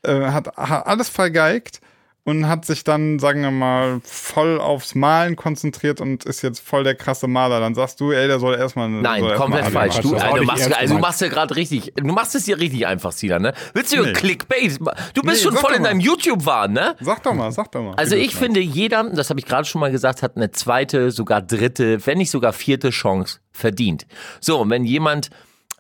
[0.02, 1.80] äh, hat, hat alles vergeigt
[2.24, 6.84] und hat sich dann, sagen wir mal, voll aufs Malen konzentriert und ist jetzt voll
[6.84, 7.60] der krasse Maler.
[7.60, 9.00] Dann sagst du, ey, der soll erstmal eine.
[9.00, 10.00] Nein, soll erst komplett mal Abi falsch.
[10.02, 12.58] Du, auch also, nicht machst, also du machst ja gerade richtig, du machst es hier
[12.58, 13.54] richtig einfach, Sina, ne?
[13.72, 14.12] Willst du Nee.
[14.12, 14.78] Clickbait?
[15.14, 16.96] Du bist Nee, schon voll in deinem YouTube-Wahn, ne?
[17.00, 17.94] Sag doch mal, sag doch mal.
[17.94, 21.10] Also du ich finde, jeder, das habe ich gerade schon mal gesagt, hat eine zweite,
[21.10, 24.06] sogar dritte, wenn nicht sogar vierte Chance verdient.
[24.40, 25.30] So, und wenn jemand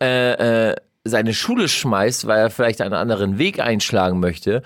[0.00, 4.62] äh, äh, seine Schule schmeißt, weil er vielleicht einen anderen Weg einschlagen möchte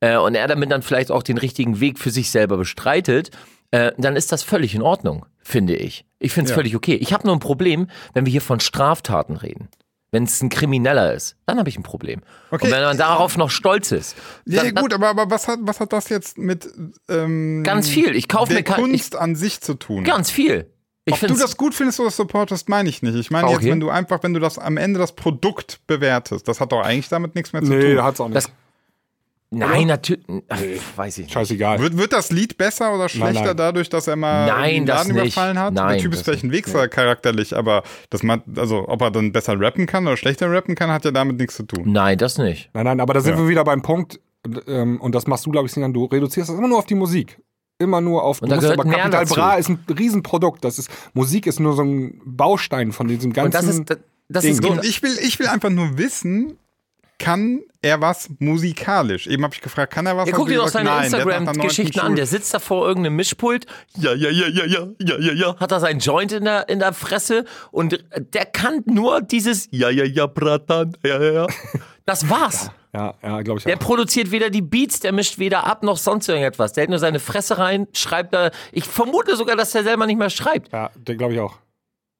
[0.00, 3.30] äh, und er damit dann vielleicht auch den richtigen Weg für sich selber bestreitet,
[3.70, 6.04] äh, dann ist das völlig in Ordnung, finde ich.
[6.18, 6.94] Ich finde es völlig okay.
[6.94, 9.68] Ich habe nur ein Problem, wenn wir hier von Straftaten reden.
[10.12, 12.20] Wenn es ein Krimineller ist, dann habe ich ein Problem.
[12.50, 12.66] Okay.
[12.66, 14.16] Und wenn man darauf noch stolz ist,
[14.46, 16.68] Ja, dann, ja, gut, aber, aber was, hat, was hat das jetzt mit
[17.10, 18.14] ähm, Ganz viel.
[18.14, 20.04] Ich kaufe der mir kein- Kunst an sich zu tun?
[20.04, 20.70] ganz viel.
[21.06, 23.14] Ich Ob du das gut findest oder supportest, meine ich nicht.
[23.16, 23.70] Ich meine jetzt, Okay.
[23.70, 27.08] wenn du einfach, wenn du das am Ende das Produkt bewertest, das hat doch eigentlich
[27.08, 27.96] damit nichts mehr zu Nee, tun.
[27.96, 28.36] da hat's auch nicht.
[28.36, 28.50] Das-
[29.50, 30.24] Nein, natürlich.
[30.48, 30.60] Ach,
[30.96, 31.32] Weiß ich nicht.
[31.32, 31.78] Scheißegal.
[31.78, 33.56] Wird, wird das Lied besser oder schlechter nein.
[33.56, 35.22] dadurch, dass er mal Nein, den Laden nicht.
[35.36, 35.72] überfallen hat?
[35.72, 39.10] Nein, Der Typ ist das vielleicht ein Wichser charakterlich, aber das man, also ob er
[39.12, 41.84] dann besser rappen kann oder schlechter rappen kann, hat ja damit nichts zu tun.
[41.92, 42.70] Nein, das nicht.
[42.74, 43.38] Nein, nein, aber da sind Ja.
[43.38, 44.18] wir wieder beim Punkt,
[44.66, 46.94] ähm, und das machst du, glaube ich, Sinan, du reduzierst das immer nur auf die
[46.96, 47.38] Musik.
[47.78, 49.34] Immer nur auf Und da musst gehört aber mehr Capital dazu.
[49.34, 50.64] Bra ist ein Riesenprodukt.
[50.64, 53.46] Das ist, Musik ist nur so ein Baustein von diesem ganzen.
[53.46, 54.52] Und das ist, das, das Ding.
[54.52, 56.56] ist So, genau, und ich will, ich will einfach nur wissen,
[57.18, 59.26] kann er was musikalisch?
[59.26, 60.26] Eben habe ich gefragt, kann er was?
[60.26, 62.16] Ja, Hat guck dir doch seine Instagram-Geschichten an.
[62.16, 63.66] Der sitzt da vor irgendeinem Mischpult.
[63.96, 65.56] Ja, ja, ja, ja, ja, ja, ja, ja.
[65.58, 68.04] Hat er seinen Joint in der, in der Fresse und
[68.34, 70.96] der kann nur dieses Ja, ja, ja, Bratan.
[71.04, 71.46] Ja, ja, ja.
[72.04, 72.70] Das war's.
[72.94, 73.80] Ja, ja, glaube ich Der auch.
[73.80, 76.72] produziert weder die Beats, der mischt weder ab noch sonst irgendetwas.
[76.72, 78.50] Der hält nur seine Fresse rein, schreibt da.
[78.72, 80.72] Ich vermute sogar, dass er selber nicht mehr schreibt.
[80.72, 81.58] Ja, der glaube ich auch.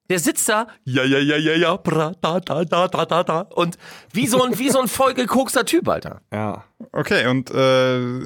[0.09, 3.41] Der sitzt da, ja, ja, ja, ja, ja, bra, da, da, da, da, da, da.
[3.41, 3.77] Und
[4.13, 6.21] wie so ein, wie so ein vollgekokster Typ, Alter.
[6.33, 6.65] Ja.
[6.93, 8.19] Okay, und äh,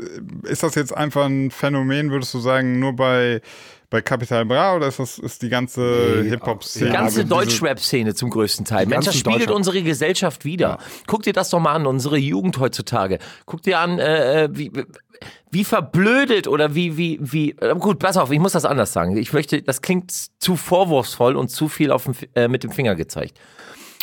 [0.49, 3.41] ist das jetzt einfach ein Phänomen, würdest du sagen, nur bei,
[3.89, 6.87] bei Capital Bra oder ist das ist die ganze Nee, Hip-Hop-Szene?
[6.91, 8.87] Die Ja, ganze diese- Deutschrap-Szene zum größten Teil.
[8.87, 10.79] Mensch, das spiegelt unsere Gesellschaft wieder.
[11.07, 13.19] Guck dir das doch mal an, unsere Jugend heutzutage.
[13.47, 14.71] Guck dir an, äh, äh, wie,
[15.51, 17.51] wie verblödet oder wie, wie, wie.
[17.61, 19.17] äh, Gut, pass auf, ich muss das anders sagen.
[19.17, 22.95] Ich möchte, das klingt zu vorwurfsvoll und zu viel auf dem, äh, mit dem Finger
[22.95, 23.39] gezeigt.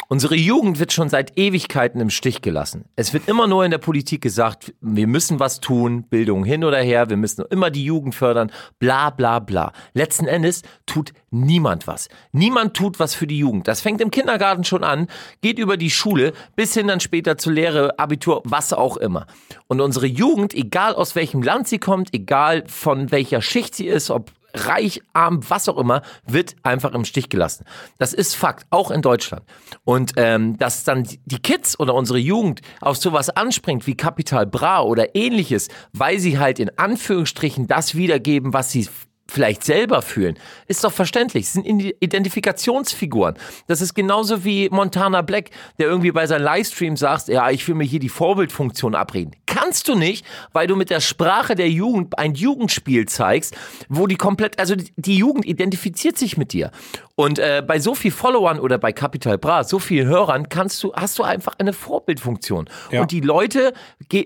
[0.09, 2.85] Unsere Jugend wird schon seit Ewigkeiten im Stich gelassen.
[2.95, 6.77] Es wird immer nur in der Politik gesagt, wir müssen was tun, Bildung hin oder
[6.77, 9.73] her, wir müssen immer die Jugend fördern, bla bla bla.
[9.93, 12.07] Letzten Endes tut niemand was.
[12.31, 13.67] Niemand tut was für die Jugend.
[13.67, 15.07] Das fängt im Kindergarten schon an,
[15.41, 19.27] geht über die Schule bis hin dann später zur Lehre, Abitur, was auch immer.
[19.67, 24.09] Und unsere Jugend, egal aus welchem Land sie kommt, egal von welcher Schicht sie ist,
[24.09, 24.31] ob
[24.65, 27.65] reich, arm, was auch immer, wird einfach im Stich gelassen.
[27.97, 29.43] Das ist Fakt, auch in Deutschland.
[29.83, 34.81] Und ähm, dass dann die Kids oder unsere Jugend auf sowas anspringt wie Capital Bra
[34.81, 38.87] oder ähnliches, weil sie halt in Anführungsstrichen das wiedergeben, was sie
[39.29, 40.37] vielleicht selber fühlen,
[40.67, 41.45] ist doch verständlich.
[41.45, 43.35] Es sind Identifikationsfiguren.
[43.67, 47.75] Das ist genauso wie Montana Black, der irgendwie bei seinem Livestream sagt, ja, ich will
[47.75, 49.31] mir hier die Vorbildfunktion abreden.
[49.47, 50.23] Kannst du nicht,
[50.53, 53.55] weil du mit der Sprache der Jugend ein Jugendspiel zeigst,
[53.89, 56.69] wo die komplett, also die- Jugend identifiziert sich mit dir.
[57.15, 60.93] Und äh, bei so viel Followern oder bei Capital Bra, so vielen Hörern, kannst du,
[60.93, 62.69] hast du einfach eine Vorbildfunktion.
[62.91, 63.01] Ja.
[63.01, 63.73] Und die Leute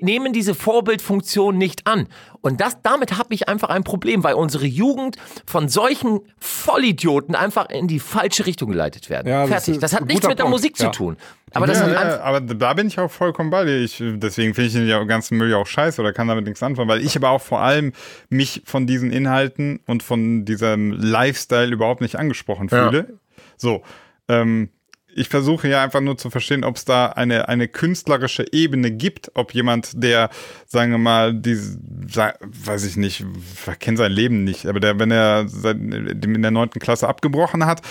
[0.02, 2.08] nehmen diese Vorbildfunktion nicht an.
[2.42, 5.16] Und das, damit habe ich einfach ein Problem, weil unsere Jugend
[5.46, 9.28] von solchen Vollidioten einfach in die falsche Richtung geleitet werden.
[9.28, 9.74] Ja, das Fertig.
[9.76, 10.58] ist Das hat nichts mit der Punkt.
[10.58, 10.92] Musik Ja.
[10.92, 11.18] zu tun.
[11.54, 13.78] Aber das ja, ja, aber da bin ich auch vollkommen bei dir.
[13.80, 16.64] Ich, deswegen finde ich den ja ganzen Müll ja auch scheiße oder kann damit nichts
[16.64, 17.91] anfangen, weil ich aber auch vor allem
[18.30, 22.89] mich von diesen Inhalten und von diesem Lifestyle überhaupt nicht angesprochen Ja.
[22.89, 23.18] fühle.
[23.58, 23.84] So,
[24.28, 24.70] ähm,
[25.14, 29.30] ich versuche ja einfach nur zu verstehen, ob es da eine, eine künstlerische Ebene gibt,
[29.34, 30.30] ob jemand, der,
[30.68, 31.78] sagen wir mal, diese,
[32.08, 33.26] sa- weiß ich nicht,
[33.70, 37.66] ich kenne sein Leben nicht, aber der, wenn er sein, in der neunten Klasse abgebrochen
[37.66, 37.82] hat,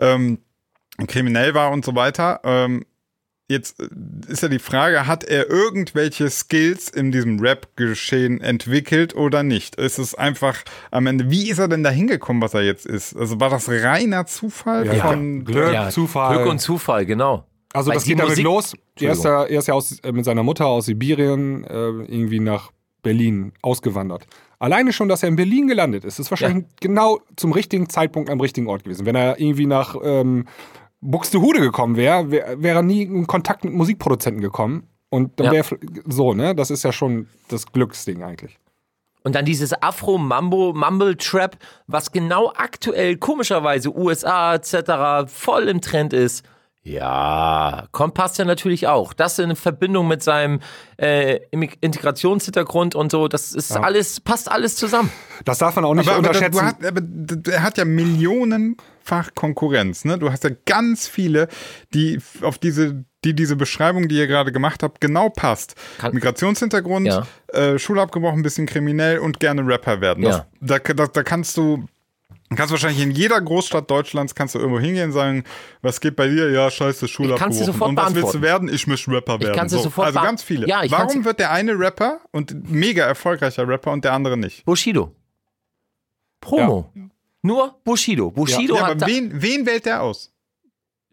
[0.00, 0.38] ähm,
[1.08, 2.84] kriminell war und so weiter, ähm,
[3.48, 3.86] Jetzt äh,
[4.28, 9.76] ist ja die Frage, hat er irgendwelche Skills in diesem Rap-Geschehen entwickelt oder nicht?
[9.76, 10.56] Ist es einfach
[10.90, 13.16] am Ende, wie ist er denn da hingekommen, was er jetzt ist?
[13.16, 16.36] Also war das reiner Zufall Ja, von Glück, ja, Zufall.
[16.36, 17.44] Glück und Zufall, genau.
[17.72, 18.72] Also Weil das geht damit Musik- los.
[19.00, 22.40] Er ist, ja, er ist ja aus, äh, mit seiner Mutter aus Sibirien äh, irgendwie
[22.40, 22.70] nach
[23.02, 24.26] Berlin ausgewandert.
[24.58, 28.40] Alleine schon, dass er in Berlin gelandet ist, ist wahrscheinlich genau zum richtigen Zeitpunkt am
[28.40, 29.06] richtigen Ort gewesen.
[29.06, 30.46] Wenn er irgendwie nach ähm,
[31.00, 34.88] Buxtehude gekommen wäre, wäre wär er nie in Kontakt mit Musikproduzenten gekommen.
[35.10, 35.52] Und dann Ja.
[35.52, 36.54] wäre so, ne?
[36.54, 38.58] Das ist ja schon das Glücksding eigentlich.
[39.24, 45.26] Und dann dieses Afro-Mambo-Mumble-Trap, was genau aktuell komischerweise USA etc.
[45.30, 46.44] voll im Trend ist.
[46.82, 49.12] Ja, kommt passt ja natürlich auch.
[49.12, 50.60] Das in Verbindung mit seinem
[50.96, 51.40] äh,
[51.80, 55.10] Integrationshintergrund und so, das ist alles, passt alles zusammen.
[55.44, 56.60] Das darf man auch nicht aber, aber, unterschätzen.
[56.86, 57.84] aber d- er hat ja
[59.08, 60.04] millionenfach Konkurrenz.
[60.04, 60.18] Ne?
[60.18, 61.48] Du hast ja ganz viele,
[61.94, 65.74] die auf diese, die diese Beschreibung, die ihr gerade gemacht habt, genau passt.
[66.12, 67.26] Migrationshintergrund, Ja.
[67.48, 70.24] äh, Schule abgebrochen, bisschen kriminell und gerne Rapper werden.
[70.24, 70.46] Das, Ja.
[70.60, 71.86] da, da, da kannst du
[72.56, 75.44] kannst wahrscheinlich in jeder Großstadt Deutschlands kannst du irgendwo hingehen und sagen,
[75.82, 76.50] was geht bei dir?
[76.50, 77.66] Ja, scheiße, Schule Ich abgebrochen.
[77.66, 78.72] sofort und was willst du werden?
[78.72, 79.54] Ich möchte Rapper werden.
[79.54, 79.82] dir so.
[79.82, 80.66] sofort also ganz viele.
[80.66, 84.64] Ja, ich Warum wird der eine Rapper und mega erfolgreicher Rapper und der andere nicht?
[84.64, 85.14] Bushido.
[86.40, 86.90] Promo.
[87.48, 88.30] Nur Bushido.
[88.30, 90.32] Bushido Ja, hat aber da, wen, wen wählt der aus?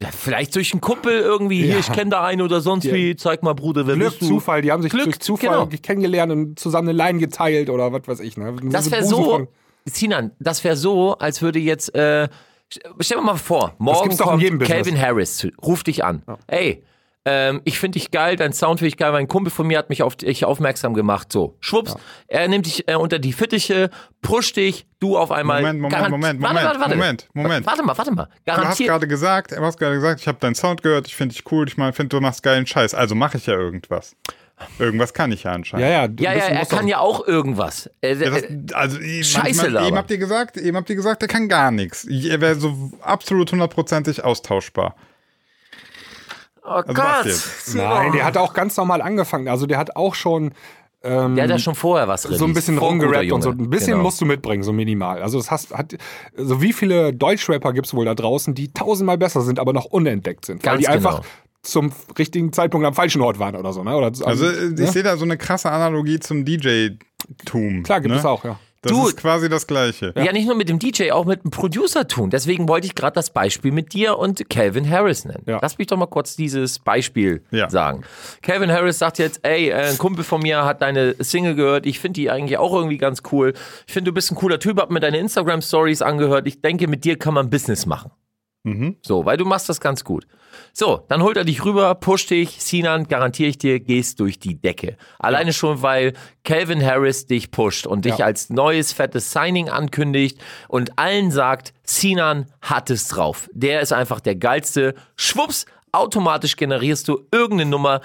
[0.02, 1.80] ja, vielleicht durch einen Kumpel irgendwie, hier, Ja.
[1.80, 2.94] ich kenne da einen oder sonst Ja.
[2.94, 4.28] wie, zeig mal, Bruder, wer Glück, bist du?
[4.28, 5.70] Zufall, die haben sich Glück, durch Zufall genau.
[5.82, 8.36] kennengelernt und zusammen eine Line geteilt oder was weiß ich.
[8.38, 8.56] Ne?
[8.64, 9.48] Das wäre so, von-
[9.86, 12.28] Sinan, das wäre so, als würde jetzt, äh,
[13.00, 14.44] stell dir mal vor, morgen kommt.
[14.64, 16.24] Calvin Harris, ruft dich an.
[16.48, 16.84] Ey,
[17.26, 19.90] ähm, ich finde dich geil, dein Sound finde ich geil, mein Kumpel von mir hat
[19.90, 21.32] mich auf dich aufmerksam gemacht.
[21.32, 21.96] So, schwupps,
[22.28, 23.90] er nimmt dich äh, unter die Fittiche,
[24.22, 25.62] pusht dich, du auf einmal.
[25.62, 26.96] Moment, Moment, garant- Moment, warte, Moment, warte, warte.
[26.96, 27.66] Moment, Moment.
[27.66, 28.26] Warte mal, warte mal.
[28.46, 28.90] Du hast Garantiert.
[28.90, 31.68] gerade gesagt, du hast gerade gesagt, ich habe deinen Sound gehört, ich finde dich cool,
[31.68, 32.94] ich finde, du machst geilen Scheiß.
[32.94, 34.16] Also mache ich ja irgendwas.
[34.80, 35.86] Irgendwas kann ich ja anscheinend.
[35.86, 37.90] Ja, ja, du Ja, ja, er kann doch- ja auch irgendwas.
[38.02, 39.98] Äh, Ja, das, äh, also Scheiße manchmal, eben labern.
[39.98, 42.06] habt ihr gesagt, eben habt ihr gesagt, er kann gar nichts.
[42.06, 44.96] Er wäre so absolut hundertprozentig austauschbar.
[46.66, 47.76] Oh Also Gott.
[47.76, 49.48] Nein, der hat auch ganz normal angefangen.
[49.48, 50.52] Also der hat auch schon
[51.04, 52.56] ähm, Der hat ja schon vorher was so ein released.
[52.56, 53.52] bisschen rumgerappt und so.
[53.52, 54.02] Ein bisschen Genau.
[54.04, 55.22] musst du mitbringen, so minimal.
[55.22, 55.96] Also das hast, hat,
[56.36, 59.86] so wie viele Deutschrapper gibt es wohl da draußen, die tausendmal besser sind, aber noch
[59.86, 60.66] unentdeckt sind.
[60.66, 61.28] weil Ganz die einfach genau.
[61.62, 63.84] zum richtigen Zeitpunkt am falschen Ort waren oder so.
[63.84, 63.96] Ne?
[63.96, 64.88] Oder, Also äh, ich ne?
[64.88, 67.84] sehe da so eine krasse Analogie zum DJ-Tum.
[67.84, 68.20] Klar gibt ne?
[68.20, 68.60] es auch, ja.
[68.86, 70.14] Das Du- ist quasi das Gleiche.
[70.16, 70.32] Ja.
[70.32, 72.30] nicht nur mit dem DJ, auch mit dem Producer tun.
[72.30, 75.44] Deswegen wollte ich gerade das Beispiel mit dir und Calvin Harris nennen.
[75.48, 75.60] Ja.
[75.62, 77.70] Lass mich doch mal kurz dieses Beispiel Ja.
[77.70, 78.04] sagen.
[78.44, 81.86] Calvin Harris sagt jetzt, ey, äh, ein Kumpel von mir hat deine Single gehört.
[81.86, 83.54] Ich finde die eigentlich auch irgendwie ganz cool.
[83.88, 86.46] Ich finde, du bist ein cooler Typ, hab mir deine Instagram-Stories angehört.
[86.48, 88.12] Ich denke, mit dir kann man Business machen.
[88.66, 88.98] Mhm.
[89.04, 90.26] So, weil du machst das ganz gut.
[90.74, 94.56] So, dann holt er dich rüber, pusht dich, Sinan, garantiere ich dir, gehst durch die
[94.60, 94.98] Decke.
[95.20, 96.14] Alleine schon, weil
[96.44, 98.26] Calvin Harris dich pusht und dich Ja.
[98.26, 103.50] als neues fettes Signing ankündigt und allen sagt, Sinan hat es drauf.
[103.54, 104.96] Der ist einfach der geilste.
[105.16, 108.02] Schwupps, automatisch generierst du irgendeine Nummer.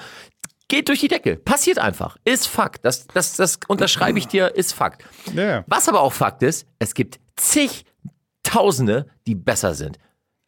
[0.69, 1.37] Geht durch die Decke.
[1.37, 2.17] Passiert einfach.
[2.25, 2.85] Ist Fakt.
[2.85, 5.05] Das, das, das unterschreibe ich dir, ist Fakt.
[5.35, 5.65] Ja.
[5.67, 9.99] Was aber auch Fakt ist, es gibt zigtausende, die besser sind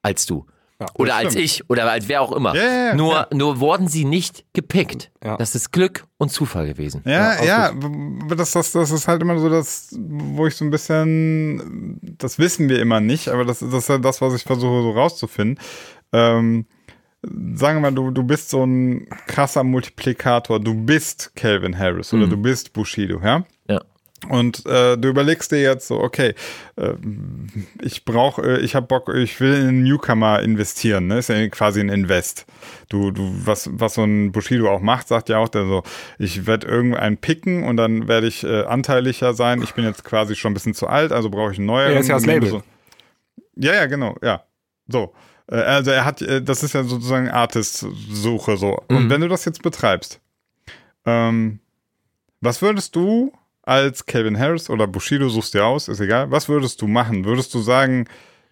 [0.03, 0.47] als du.
[0.95, 1.45] oder als stimmt.
[1.45, 2.57] ich oder als wer auch immer.
[2.57, 3.27] Ja, ja, ja, nur, ja.
[3.33, 5.13] nur wurden sie nicht gepickt.
[5.23, 5.37] Ja.
[5.37, 7.03] Das ist Glück und Zufall gewesen.
[7.05, 10.71] Ja, ja, w- das, das, das ist halt immer so das, wo ich so ein
[10.73, 14.83] bisschen, das wissen wir immer nicht, aber das, das ist ja das, was ich versuche
[14.83, 15.59] so rauszufinden.
[16.13, 16.67] Ähm,
[17.55, 22.27] sagen wir mal, du, du bist so ein krasser Multiplikator, du bist Calvin Harris oder
[22.27, 23.45] du bist Bushido, ja?
[23.69, 23.81] Ja.
[24.29, 26.35] Und äh, du überlegst dir jetzt so, okay,
[26.77, 26.93] äh,
[27.81, 31.19] ich brauche, äh, ich habe Bock, ich will in einen Newcomer investieren, ne?
[31.19, 32.47] Ist ja quasi ein Invest.
[32.89, 35.83] Du, du, was, was so ein Bushido auch macht, sagt ja auch der so,
[36.19, 39.61] ich werde irgendeinen picken und dann werde ich äh, anteiliger sein.
[39.63, 41.93] Ich bin jetzt quasi schon ein bisschen zu alt, also brauche ich einen neuen.
[41.93, 42.49] Er ist ja das Label.
[42.49, 42.63] So.
[43.57, 44.45] Ja, ja, genau, ja.
[44.87, 45.13] So.
[45.51, 48.79] Äh, Also er hat, äh, das ist ja sozusagen Artist-Suche so.
[48.89, 50.21] Und wenn du das jetzt betreibst,
[51.05, 51.59] ähm,
[52.41, 56.81] was würdest du als Calvin Harris oder Bushido suchst dir aus, ist egal, was würdest
[56.83, 57.25] du machen?
[57.25, 58.07] Würdest du sagen,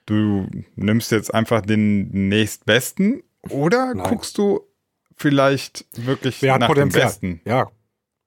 [0.06, 0.46] du
[0.76, 4.06] nimmst jetzt einfach den nächstbesten oder Nein.
[4.08, 4.60] guckst du
[5.16, 6.76] vielleicht wirklich nach Potenzial?
[6.76, 7.40] dem Besten?
[7.44, 7.68] Ja,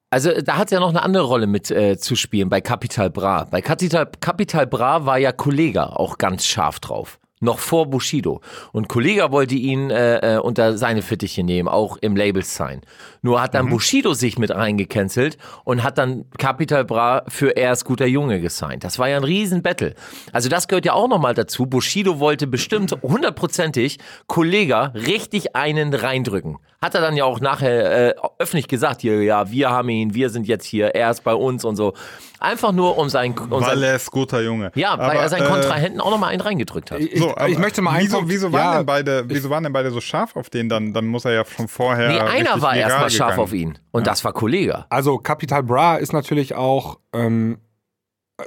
[0.10, 3.46] Also da hat ja noch eine andere Rolle mit äh, zu spielen bei Capital Bra.
[3.50, 7.20] Bei Capital, Capital Bra war ja Kollega auch ganz scharf drauf.
[7.40, 8.40] Noch vor Bushido.
[8.72, 12.82] Und Kollega wollte ihn äh, äh, unter seine Fittiche nehmen, auch im Label sein.
[13.26, 17.86] Nur hat dann Bushido sich mit reingecancelt und hat dann Capital Bra für Er ist
[17.86, 18.84] guter Junge gesigned.
[18.84, 19.96] Das war ja ein riesen Battle.
[20.34, 21.66] Also das gehört ja auch nochmal dazu.
[21.66, 23.98] Bushido wollte bestimmt hundertprozentig
[24.28, 26.58] Kollega richtig einen reindrücken.
[26.82, 30.30] Hat er dann ja auch nachher äh, öffentlich gesagt, hier, ja, wir haben ihn, wir
[30.30, 31.94] sind jetzt hier, er ist bei uns und so.
[32.42, 34.70] Einfach nur um sein, um Weil sein er ist guter Junge.
[34.76, 37.00] ja, weil Aber, er seinen äh, Kontrahenten auch nochmal einen reingedrückt hat.
[37.00, 39.24] ich, So, ich, aber ich möchte mal einen wieso, Punkt- wieso, waren ja, denn beide,
[39.30, 40.68] wieso waren denn beide so scharf auf den?
[40.68, 42.10] Dann, dann muss er ja schon vorher.
[42.10, 43.44] nee, einer war erstmal scharf gegangen.
[43.44, 43.78] auf ihn.
[43.92, 44.86] Und das war Kollega.
[44.90, 47.58] Also Capital Bra ist natürlich auch ähm,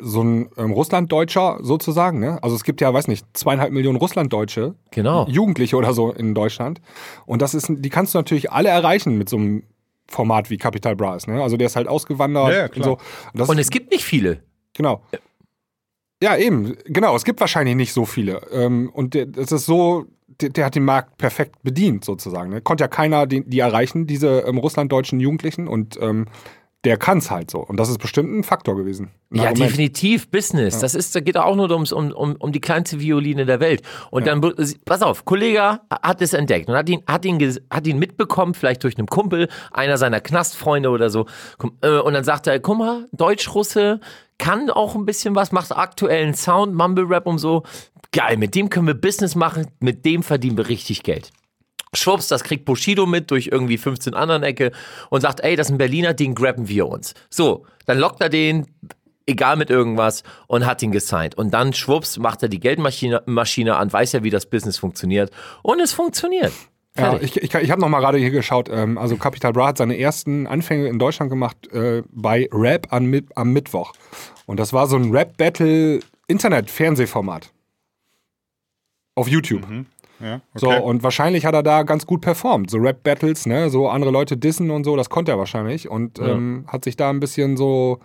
[0.01, 2.19] so ein ähm, Russlanddeutscher sozusagen.
[2.19, 2.43] Ne?
[2.43, 5.27] Also es gibt ja, weiß nicht, zweieinhalb Millionen Russlanddeutsche, Genau.
[5.29, 6.81] Jugendliche oder so in Deutschland.
[7.25, 9.63] Und das ist, die kannst du natürlich alle erreichen mit so einem
[10.09, 11.29] Format wie Capital Bra ist.
[11.29, 11.43] Ne?
[11.43, 12.85] Also der ist halt ausgewandert Ja, ja, und klar.
[12.85, 12.93] so.
[12.93, 13.01] Und
[13.41, 14.43] das Und es gibt nicht viele.
[14.75, 15.03] Genau.
[16.23, 17.15] Ja, eben, genau.
[17.15, 18.41] Es gibt wahrscheinlich nicht so viele.
[18.51, 20.07] Ähm, und der, das ist so,
[20.41, 22.51] der, der hat den Markt perfekt bedient, sozusagen.
[22.51, 22.61] Ne?
[22.63, 25.69] Konnte ja keiner die, die erreichen, diese ähm, russlanddeutschen Jugendlichen.
[25.69, 26.27] Und ähm,
[26.85, 27.59] der kann es halt so.
[27.59, 29.11] Und das ist bestimmt ein Faktor gewesen.
[29.31, 29.71] Ein Ja, Argument.
[29.73, 30.79] definitiv Business.
[30.79, 33.83] Das ist, da geht auch nur ums, um, um, um die kleinste Violine der Welt.
[34.11, 34.41] Und dann,
[34.85, 38.85] pass auf, Kollege hat es entdeckt und hat ihn, hat ihn, hat ihn mitbekommen, vielleicht
[38.85, 41.27] durch einen Kumpel, einer seiner Knastfreunde oder so.
[41.83, 43.99] Äh, Und dann sagt er, guck mal, Deutsch-Russe
[44.39, 47.63] kann auch ein bisschen was, macht aktuellen Sound, Mumble-Rap und so.
[48.13, 51.31] Geil, mit dem können wir Business machen, mit dem verdienen wir richtig Geld.
[51.95, 54.73] Schwupps, das kriegt Bushido mit durch irgendwie 15 anderen Ecke
[55.11, 57.15] und sagt, ey, das ist ein Berliner, den grabben wir uns.
[57.31, 58.67] So, dann lockt er den,
[59.27, 61.37] egal mit irgendwas, und hat ihn gesigned.
[61.37, 65.31] Und dann, schwupps, macht er die Geldmaschine Maschine an, weiß ja, wie das Business funktioniert.
[65.63, 66.53] Und es funktioniert.
[66.99, 68.69] Ja, ich, ich, ich habe noch mal gerade hier geschaut.
[68.71, 73.23] Ähm, also Capital Bra hat seine ersten Anfänge in Deutschland gemacht äh, bei Rap an,
[73.35, 73.93] am Mittwoch.
[74.47, 77.53] Und das war so ein Rap-Battle-Internet-Fernsehformat.
[79.15, 79.63] Auf YouTube.
[80.21, 80.81] Ja, So, okay.
[80.81, 82.71] und wahrscheinlich hat er da ganz gut performt.
[82.71, 85.91] So Rap-Battles, ne, so andere Leute dissen und so, das konnte er wahrscheinlich.
[85.91, 87.99] Und ähm, hat sich da ein bisschen so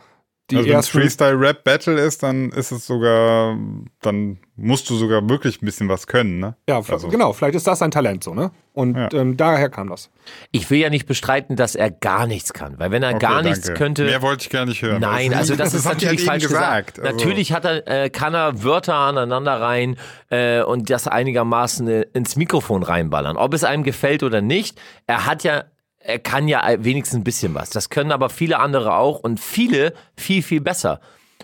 [0.51, 0.87] die also wenn es.
[0.89, 3.57] Freestyle-Rap-Battle ist, dann ist es sogar,
[4.01, 6.55] dann musst du sogar wirklich ein bisschen was können, ne?
[6.69, 8.51] Ja, Also- genau, vielleicht ist das sein Talent so, ne?
[8.73, 9.09] Und Ja.
[9.13, 10.09] ähm, daher kam das.
[10.51, 13.41] Ich will ja nicht bestreiten, dass er gar nichts kann, weil wenn er Okay, gar
[13.41, 13.77] nichts danke.
[13.77, 14.03] könnte.
[14.05, 15.01] Mehr wollte ich gar nicht hören.
[15.01, 16.99] Nein, also das, ist hab ich natürlich falsch eben gesagt.
[16.99, 19.97] Also, Natürlich hat er, äh, kann er Wörter aneinander rein
[20.29, 23.35] äh, und das einigermaßen äh, ins Mikrofon reinballern.
[23.35, 25.65] Ob es einem gefällt oder nicht, er hat ja,
[26.03, 27.69] er kann ja wenigstens ein bisschen was.
[27.69, 30.99] Das können aber viele andere auch und viele viel, viel besser.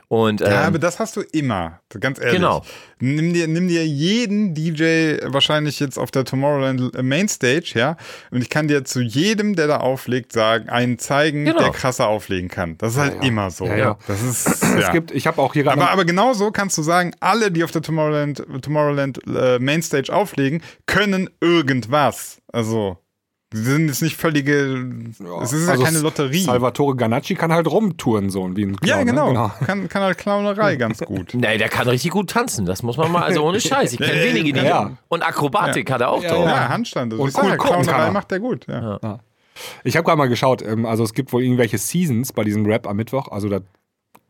[0.10, 2.36] Und ähm, Ja, aber das hast du immer, ganz ehrlich.
[2.36, 2.64] Genau.
[3.00, 7.98] Nimm dir, nimm dir jeden DJ wahrscheinlich jetzt auf der Tomorrowland Mainstage, ja,
[8.32, 11.60] und ich kann dir zu jedem, der da auflegt, sagen, einen zeigen, Genau.
[11.60, 12.78] der krasser auflegen kann.
[12.78, 13.66] Das ist halt immer so.
[13.66, 13.98] Ja, ja.
[14.08, 14.92] Das ist, Es ja.
[14.94, 15.82] gibt, ich habe auch hier gerade.
[15.82, 20.62] aber, aber genauso kannst du sagen, alle, die auf der Tomorrowland, Tomorrowland äh, Mainstage auflegen,
[20.86, 22.42] können irgendwas.
[22.54, 22.98] Also,
[23.54, 24.54] sie sind jetzt nicht völlige,
[25.42, 26.40] es ist ja also keine Lotterie.
[26.42, 29.06] Salvatore Ganacci kann halt rumtouren, so wie ein Clown, ja, ne?
[29.06, 29.52] genau.
[29.66, 31.34] Kann, kann halt Clownerei ganz gut.
[31.34, 33.94] Nee, der kann richtig gut tanzen, das muss man mal, also ohne Scheiß.
[33.94, 34.66] Ich kenne Ja, wenige, die.
[34.66, 34.92] ja.
[35.08, 36.46] Und Akrobatik hat er auch Ja, drauf.
[36.46, 37.14] Ja, Handstand.
[37.14, 38.12] Also Und cool ja, Clownerei er.
[38.12, 38.66] macht der gut.
[38.68, 39.20] Ja.
[39.84, 42.86] Ich habe gerade mal geschaut, ähm, also es gibt wohl irgendwelche Seasons bei diesem Rap
[42.88, 43.62] am Mittwoch, also das,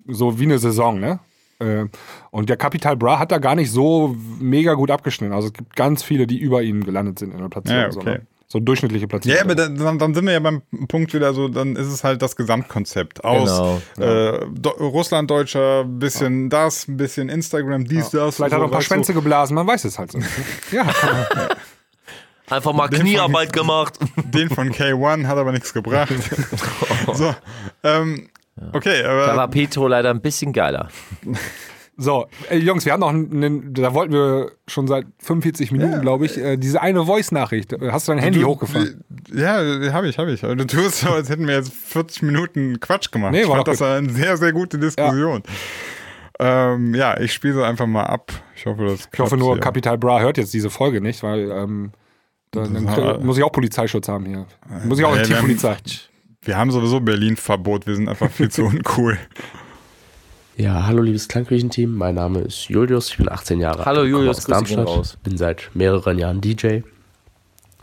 [0.07, 1.19] so wie eine Saison, ne?
[1.59, 1.85] Äh,
[2.29, 5.33] Und der Capital Bra hat da gar nicht so mega gut abgeschnitten.
[5.33, 7.81] Also es gibt ganz viele, die über ihm gelandet sind in der Platzierung.
[7.81, 8.09] Ja, so, okay.
[8.19, 8.27] ne?
[8.49, 9.37] So durchschnittliche Platzierung.
[9.37, 12.21] Ja, aber dann, dann sind wir ja beim Punkt wieder so, dann ist es halt
[12.21, 18.37] das Gesamtkonzept aus Genau, äh, Do Russlanddeutscher, bisschen das, ein bisschen Instagram, dies, das.
[18.37, 18.81] Vielleicht hat er so, ein paar.
[18.81, 20.19] Schwänze geblasen, man weiß es halt so.
[20.19, 20.29] nicht,
[20.71, 20.85] ja.
[22.49, 23.99] Einfach mal Kniearbeit gemacht.
[24.33, 26.13] Den von K1 hat aber nichts gebracht.
[27.13, 27.35] so,
[27.83, 28.29] ähm,
[28.71, 30.87] okay, Da aber war Petro leider ein bisschen geiler.
[31.99, 36.27] So, ey, Jungs, wir haben noch einen, da wollten wir schon seit 45 Minuten, glaube
[36.27, 37.73] ich, äh, diese eine Voice-Nachricht.
[37.91, 39.03] Hast du dein Handy du- hochgefahren?
[39.33, 39.55] Ja,
[39.93, 40.41] habe ich, habe ich.
[40.41, 43.31] Du tust so, als hätten wir jetzt 40 Minuten Quatsch gemacht.
[43.31, 45.41] Nee, ich war fand doch das eine sehr, sehr gute Diskussion.
[46.39, 48.31] Ähm, ja, ich spiele sie einfach mal ab.
[48.55, 49.61] Ich hoffe, das Ich hoffe nur, hier.
[49.61, 51.91] Capital Bra hört jetzt diese Folge nicht, weil ähm,
[52.51, 54.45] dann, dann krieg- muss ich auch Polizeischutz haben hier.
[54.85, 55.77] Muss ich auch Nee, in die wir haben- Polizei.
[56.43, 59.17] Wir haben sowieso Berlin-Verbot, wir sind einfach viel zu uncool.
[60.59, 64.23] Ja, hallo liebes Klangküchenteam, mein Name ist Julius, ich bin 18 Jahre Hallo alt, komme
[64.23, 65.17] Julius, aus Darmstadt, raus.
[65.21, 66.79] bin seit mehreren Jahren DJ.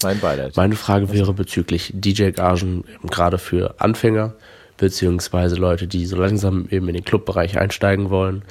[0.02, 0.56] Mein Beileid.
[0.56, 4.34] Meine Frage wäre bezüglich DJ-Gagen gerade für Anfänger,
[4.76, 8.42] beziehungsweise Leute, die so langsam eben in den Clubbereich einsteigen wollen.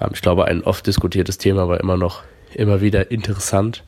[0.00, 3.84] Ähm, ich glaube, ein oft diskutiertes Thema, aber immer noch immer wieder interessant.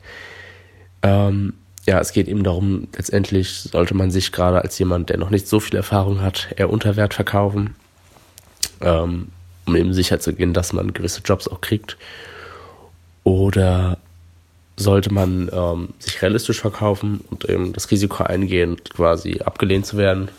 [1.01, 1.55] Ähm,
[1.85, 5.49] ja, es geht eben darum, letztendlich sollte man sich gerade als jemand, der noch nicht
[5.49, 7.75] so viel Erfahrung hat, eher unter Wert verkaufen,
[8.79, 9.27] ähm,
[9.65, 11.97] um eben sicher zu gehen, dass man gewisse Jobs auch kriegt.
[13.23, 13.97] Oder
[14.75, 20.29] sollte man ähm, sich realistisch verkaufen und eben das Risiko eingehen, quasi abgelehnt zu werden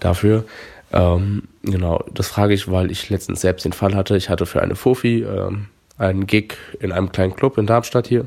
[0.00, 0.44] dafür.
[0.92, 4.16] Ähm, genau, das frage ich, weil ich letztens selbst den Fall hatte.
[4.16, 8.26] Ich hatte für eine Fofi ähm, einen Gig in einem kleinen Club in Darmstadt hier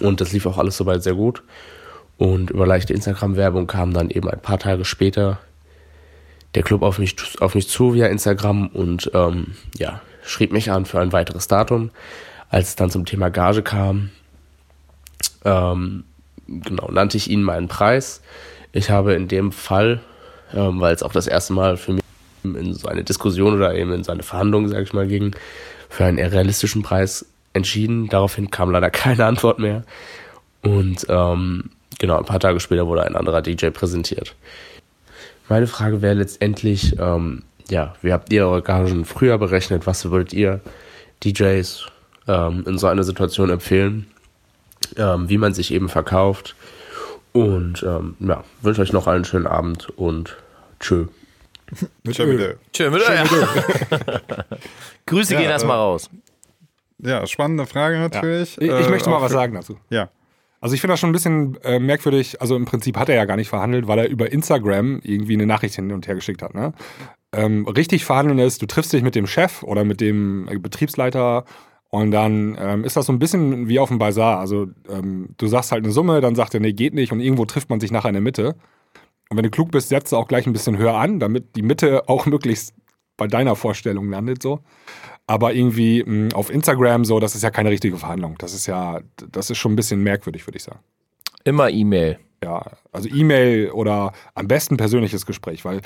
[0.00, 1.42] und das lief auch alles soweit sehr gut.
[2.18, 5.40] Und über leichte Instagram-Werbung kam dann eben ein paar Tage später
[6.54, 10.86] der Club auf mich, auf mich zu via Instagram und ähm, ja, schrieb mich an
[10.86, 11.90] für ein weiteres Datum.
[12.50, 14.10] Als es dann zum Thema Gage kam,
[15.44, 16.04] ähm,
[16.46, 18.20] genau, nannte ich ihnen meinen Preis.
[18.72, 20.00] Ich habe in dem Fall,
[20.54, 22.02] ähm, weil es auch das erste Mal für mich
[22.44, 25.34] in so eine Diskussion oder eben in so eine Verhandlung, sage ich mal, ging,
[25.88, 28.08] für einen eher realistischen Preis entschieden.
[28.08, 29.84] Daraufhin kam leider keine Antwort mehr.
[30.62, 34.34] Und ähm, genau, ein paar Tage später wurde ein anderer DJ präsentiert.
[35.48, 39.86] Meine Frage wäre letztendlich, ähm, ja, wie habt ihr eure Gagen früher berechnet?
[39.86, 40.60] Was würdet ihr
[41.24, 41.86] DJs
[42.28, 44.06] ähm, in so einer Situation empfehlen?
[44.96, 46.54] Ähm, wie man sich eben verkauft?
[47.32, 50.36] Und ähm, ja, wünsche euch noch einen schönen Abend und
[50.80, 51.06] tschö.
[52.10, 52.58] Tschö, bitte.
[52.76, 53.14] Schön, wieder.
[53.14, 53.24] Ja.
[55.06, 56.10] Grüße Ja, gehen erstmal äh, raus.
[56.98, 58.58] Ja, spannende Frage natürlich.
[58.60, 59.78] Ich, ich Äh, möchte mal was sagen dazu.
[59.88, 60.10] Ja.
[60.62, 62.40] Also ich finde das schon ein bisschen äh, merkwürdig.
[62.40, 65.44] Also im Prinzip hat er ja gar nicht verhandelt, weil er über Instagram irgendwie eine
[65.44, 66.54] Nachricht hin und her geschickt hat.
[66.54, 66.72] Ne?
[67.34, 71.44] Ähm, richtig verhandeln ist, du triffst dich mit dem Chef oder mit dem äh, Betriebsleiter
[71.90, 74.38] und dann ähm, ist das so ein bisschen wie auf dem Bazar.
[74.38, 77.44] Also ähm, du sagst halt eine Summe, dann sagt er, nee, geht nicht und irgendwo
[77.44, 78.54] trifft man sich nachher in der Mitte.
[79.30, 81.62] Und wenn du klug bist, setzt du auch gleich ein bisschen höher an, damit die
[81.62, 82.74] Mitte auch möglichst
[83.16, 84.60] bei deiner Vorstellung landet so.
[85.32, 88.34] Aber irgendwie mh, auf Instagram so, das ist ja keine richtige Verhandlung.
[88.38, 90.80] Das ist ja, das ist schon ein bisschen merkwürdig, würde ich sagen.
[91.44, 92.18] Immer E-Mail.
[92.44, 95.80] Ja, also E-Mail oder am besten persönliches Gespräch, weil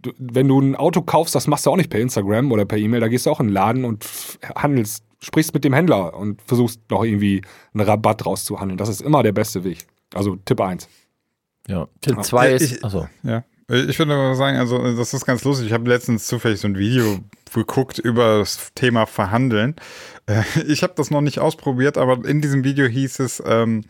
[0.00, 2.78] du, wenn du ein Auto kaufst, das machst du auch nicht per Instagram oder per
[2.78, 4.06] E-Mail, da gehst du auch in den Laden und
[4.54, 7.42] handelst, sprichst mit dem Händler und versuchst noch irgendwie
[7.74, 8.78] einen Rabatt rauszuhandeln.
[8.78, 9.86] Das ist immer der beste Weg.
[10.14, 10.88] Also Tipp 1.
[11.68, 11.86] Ja.
[12.00, 12.72] Tipp 2 Ja, ist.
[12.72, 13.08] ich- Achso.
[13.24, 13.44] Ja.
[13.68, 15.66] Ich würde aber sagen, also das ist ganz lustig.
[15.66, 17.18] Ich habe letztens zufällig so ein Video
[17.52, 19.76] geguckt über das Thema Verhandeln.
[20.26, 23.84] Äh, ich habe das noch nicht ausprobiert, aber in diesem Video hieß es, ähm,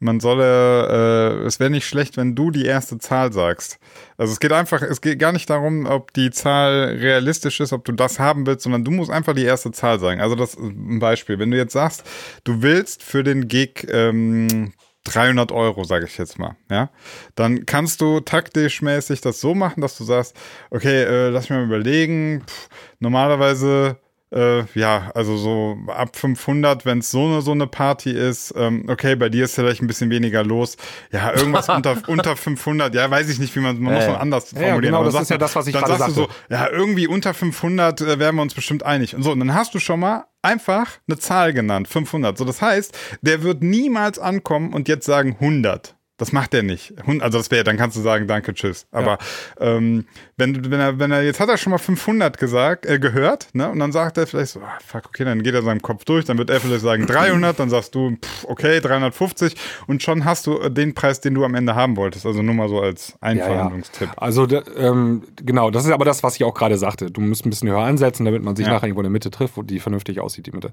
[0.00, 3.78] man solle, äh, es wäre nicht schlecht, wenn du die erste Zahl sagst.
[4.16, 7.84] Also es geht einfach, es geht gar nicht darum, ob die Zahl realistisch ist, ob
[7.84, 10.20] du das haben willst, sondern du musst einfach die erste Zahl sagen.
[10.20, 11.38] Also das ein Beispiel.
[11.38, 12.04] Wenn du jetzt sagst,
[12.44, 14.72] du willst für den Gig ähm,
[15.12, 16.90] 300 Euro, sage ich jetzt mal, ja,
[17.34, 20.36] dann kannst du taktisch mäßig das so machen, dass du sagst,
[20.70, 22.68] okay, äh, lass mich mal überlegen, Pff,
[23.00, 23.98] normalerweise
[24.30, 28.84] äh, ja, also so ab 500, wenn es so eine, so eine Party ist, ähm,
[28.88, 30.76] okay, bei dir ist vielleicht ein bisschen weniger los.
[31.10, 34.20] Ja, irgendwas unter, unter 500, ja, weiß ich nicht, wie man, man muss Ja, noch
[34.20, 34.82] anders Ja, formulieren.
[34.82, 36.54] genau, aber das ist ja das, was ich dann gerade sagst du so, sagte.
[36.54, 39.14] ja, irgendwie unter 500 äh, wären wir uns bestimmt einig.
[39.14, 42.36] Und so, und dann hast du schon mal einfach eine Zahl genannt, 500.
[42.38, 45.94] So, das heißt, der wird niemals ankommen und jetzt sagen 100.
[46.18, 46.92] Das macht er nicht.
[47.20, 48.86] Also das wäre, dann kannst du sagen, danke, tschüss.
[48.90, 49.18] Aber
[49.60, 50.04] ähm,
[50.36, 53.48] wenn, du- wenn er, wenn er, jetzt hat er schon mal 500 gesagt, äh, gehört,
[53.52, 53.70] ne?
[53.70, 56.24] Und dann sagt er vielleicht so, ah, fuck, okay, dann geht er seinem Kopf durch,
[56.24, 59.54] dann wird er vielleicht sagen 300, dann sagst du, pff, okay, 350
[59.86, 62.26] und schon hast du äh, den Preis, den du am Ende haben wolltest.
[62.26, 64.10] Also nur mal so als Einverhandlungstipp.
[64.16, 67.10] Also da, ähm, genau, das ist aber das, was ich auch gerade sagte.
[67.12, 68.72] Du musst ein bisschen höher ansetzen, damit man sich Ja.
[68.72, 70.72] nachher irgendwo in der Mitte trifft, wo die vernünftig aussieht, die Mitte.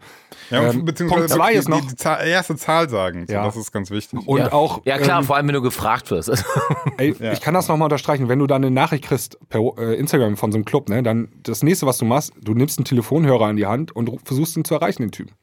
[0.49, 3.25] Ja, und Ähm, beziehungsweise Punkt zwei die, ist noch- die, die Zahl, erste Zahl sagen.
[3.27, 3.45] So, Ja.
[3.45, 4.27] Das ist ganz wichtig.
[4.27, 4.51] Und ja.
[4.51, 6.29] auch, Ja, klar, ähm, vor allem, wenn du gefragt wirst.
[6.97, 10.37] ey, ich kann das nochmal unterstreichen, wenn du dann eine Nachricht kriegst per äh, Instagram
[10.37, 13.49] von so einem Club, ne, dann das nächste, was du machst, du nimmst einen Telefonhörer
[13.49, 15.33] in die Hand und versuchst ihn zu erreichen, den Typen.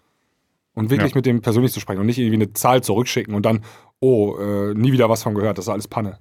[0.72, 1.16] Und wirklich Ja.
[1.18, 3.60] mit dem persönlich zu sprechen und nicht irgendwie eine Zahl zurückschicken und dann,
[4.00, 6.18] oh, äh, nie wieder was von gehört, das ist alles Panne.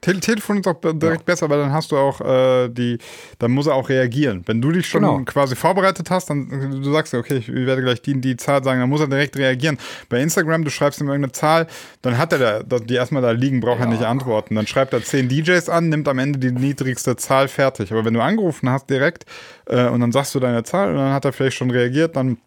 [0.00, 2.98] Tele Telefon ist auch direkt besser, weil dann hast du auch äh, die,
[3.40, 4.44] dann muss er auch reagieren.
[4.46, 5.20] Wenn du dich schon Genau.
[5.24, 6.48] quasi vorbereitet hast, dann
[6.82, 9.76] du sagst, okay, ich werde gleich die, die Zahl sagen, dann muss er direkt reagieren.
[10.08, 11.66] Bei Instagram, du schreibst ihm irgendeine Zahl,
[12.02, 14.54] dann hat er da, die erstmal da liegen, braucht er nicht antworten.
[14.54, 17.90] Dann schreibt er zehn DJs an, nimmt am Ende die niedrigste Zahl fertig.
[17.92, 19.24] Aber wenn du angerufen hast direkt
[19.66, 22.38] äh, und dann sagst du deine Zahl und dann hat er vielleicht schon reagiert, dann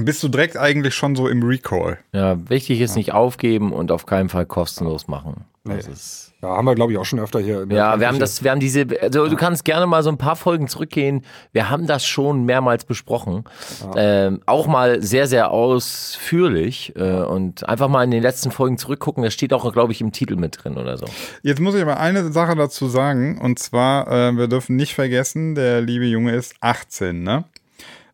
[0.00, 1.98] bist du direkt eigentlich schon so im Recall.
[2.12, 5.44] ja, wichtig ist nicht aufgeben und auf keinen Fall kostenlos machen.
[5.76, 7.66] Das ist Ja, haben wir, glaube ich, auch schon öfter hier.
[7.70, 10.36] Ja, wir haben das, wir haben diese, also du kannst gerne mal so ein paar
[10.36, 11.24] Folgen zurückgehen.
[11.52, 13.44] Wir haben das schon mehrmals besprochen.
[13.96, 16.94] Ähm, auch mal sehr, sehr ausführlich.
[16.96, 19.22] Äh, und einfach mal in den letzten Folgen zurückgucken.
[19.22, 21.06] Das steht auch, glaube ich, im Titel mit drin oder so.
[21.42, 25.54] Jetzt muss ich aber eine Sache dazu sagen, und zwar, äh, wir dürfen nicht vergessen,
[25.54, 27.44] der liebe Junge ist 18, ne?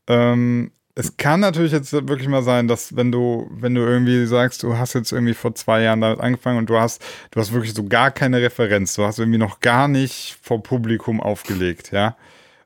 [0.06, 4.62] Ähm, es kann natürlich jetzt wirklich mal sein, dass wenn du, wenn du irgendwie sagst,
[4.62, 7.74] du hast jetzt irgendwie vor zwei Jahren damit angefangen und du hast, du hast wirklich
[7.74, 12.16] so gar keine Referenz, du hast irgendwie noch gar nicht vor Publikum aufgelegt, ja.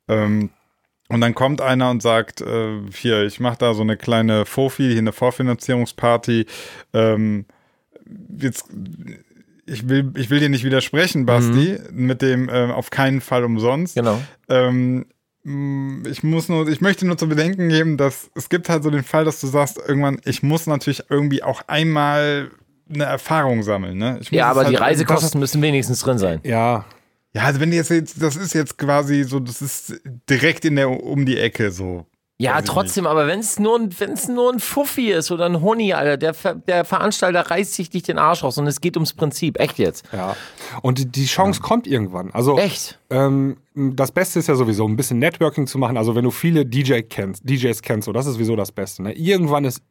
[0.08, 0.50] Ähm,
[1.08, 4.90] und dann kommt einer und sagt, äh, hier, ich mache da so eine kleine Fofi,
[4.90, 6.44] hier eine Vorfinanzierungsparty.
[6.92, 7.46] Ähm,
[8.38, 8.66] jetzt,
[9.64, 13.94] ich will, ich will dir nicht widersprechen, Basti, mit dem äh, auf keinen Fall umsonst.
[13.94, 14.20] Genau.
[14.50, 15.06] Ähm,
[16.08, 19.04] ich muss nur, ich möchte nur zu bedenken geben, dass es gibt halt so den
[19.04, 22.50] Fall, dass du sagst, irgendwann, ich muss natürlich irgendwie auch einmal
[22.92, 24.20] eine Erfahrung sammeln, ne?
[24.30, 26.40] Ja, aber die halt- Reisekosten müssen wenigstens drin sein.
[26.44, 26.84] Ja,
[27.34, 27.90] Ja, also wenn du jetzt,
[28.22, 32.06] das ist jetzt quasi so, das ist direkt in der, um die Ecke so.
[32.40, 35.96] Ja, trotzdem, aber wenn es nur, ein- wenn's nur ein Fuffi ist oder ein Honig,
[35.96, 39.12] Alter, der, Ver- der Veranstalter reißt sich nicht den Arsch raus und es geht ums
[39.12, 39.58] Prinzip.
[39.58, 40.04] Echt jetzt.
[40.12, 40.36] ja.
[40.82, 42.30] Und die, die Chance kommt irgendwann.
[42.32, 43.00] Also, Echt?
[43.10, 45.96] Ähm, das Beste ist ja sowieso, ein bisschen Networking zu machen.
[45.96, 49.02] Also, wenn du viele DJ kennst, DJs kennst, so, das ist sowieso das Beste.
[49.02, 49.14] Ne?
[49.14, 49.82] Irgendwann ist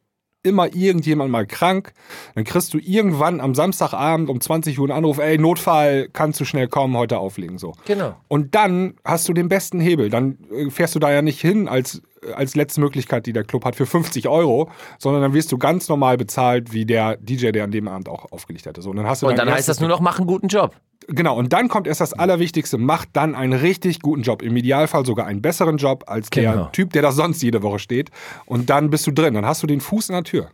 [0.42, 1.92] immer irgendjemand mal krank.
[2.34, 6.44] Dann kriegst du irgendwann am Samstagabend um 20 Uhr einen Anruf, ey, Notfall, kannst du
[6.44, 7.58] schnell kommen, heute auflegen.
[7.58, 7.74] So.
[7.86, 8.16] Genau.
[8.28, 10.10] Und dann hast du den besten Hebel.
[10.10, 12.02] Dann äh, fährst du da ja nicht hin als,
[12.34, 15.88] als letzte Möglichkeit, die der Club hat, für 50 Euro, sondern dann wirst du ganz
[15.88, 18.80] normal bezahlt, wie der DJ, der an dem Abend auch aufgelegt hätte.
[18.80, 20.76] So, und dann, hast du Und dann heißt das nur noch, mach einen guten Job.
[21.10, 24.42] Genau, und dann kommt erst das Allerwichtigste, mach dann einen richtig guten Job.
[24.42, 26.66] Im Idealfall sogar einen besseren Job als der Genau.
[26.66, 28.10] Typ, der da sonst jede Woche steht.
[28.44, 29.32] Und dann bist du drin.
[29.34, 30.50] Dann hast du den Fuß in der Tür.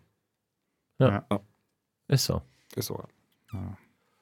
[2.09, 2.41] Ist so.
[2.77, 3.03] Ist so.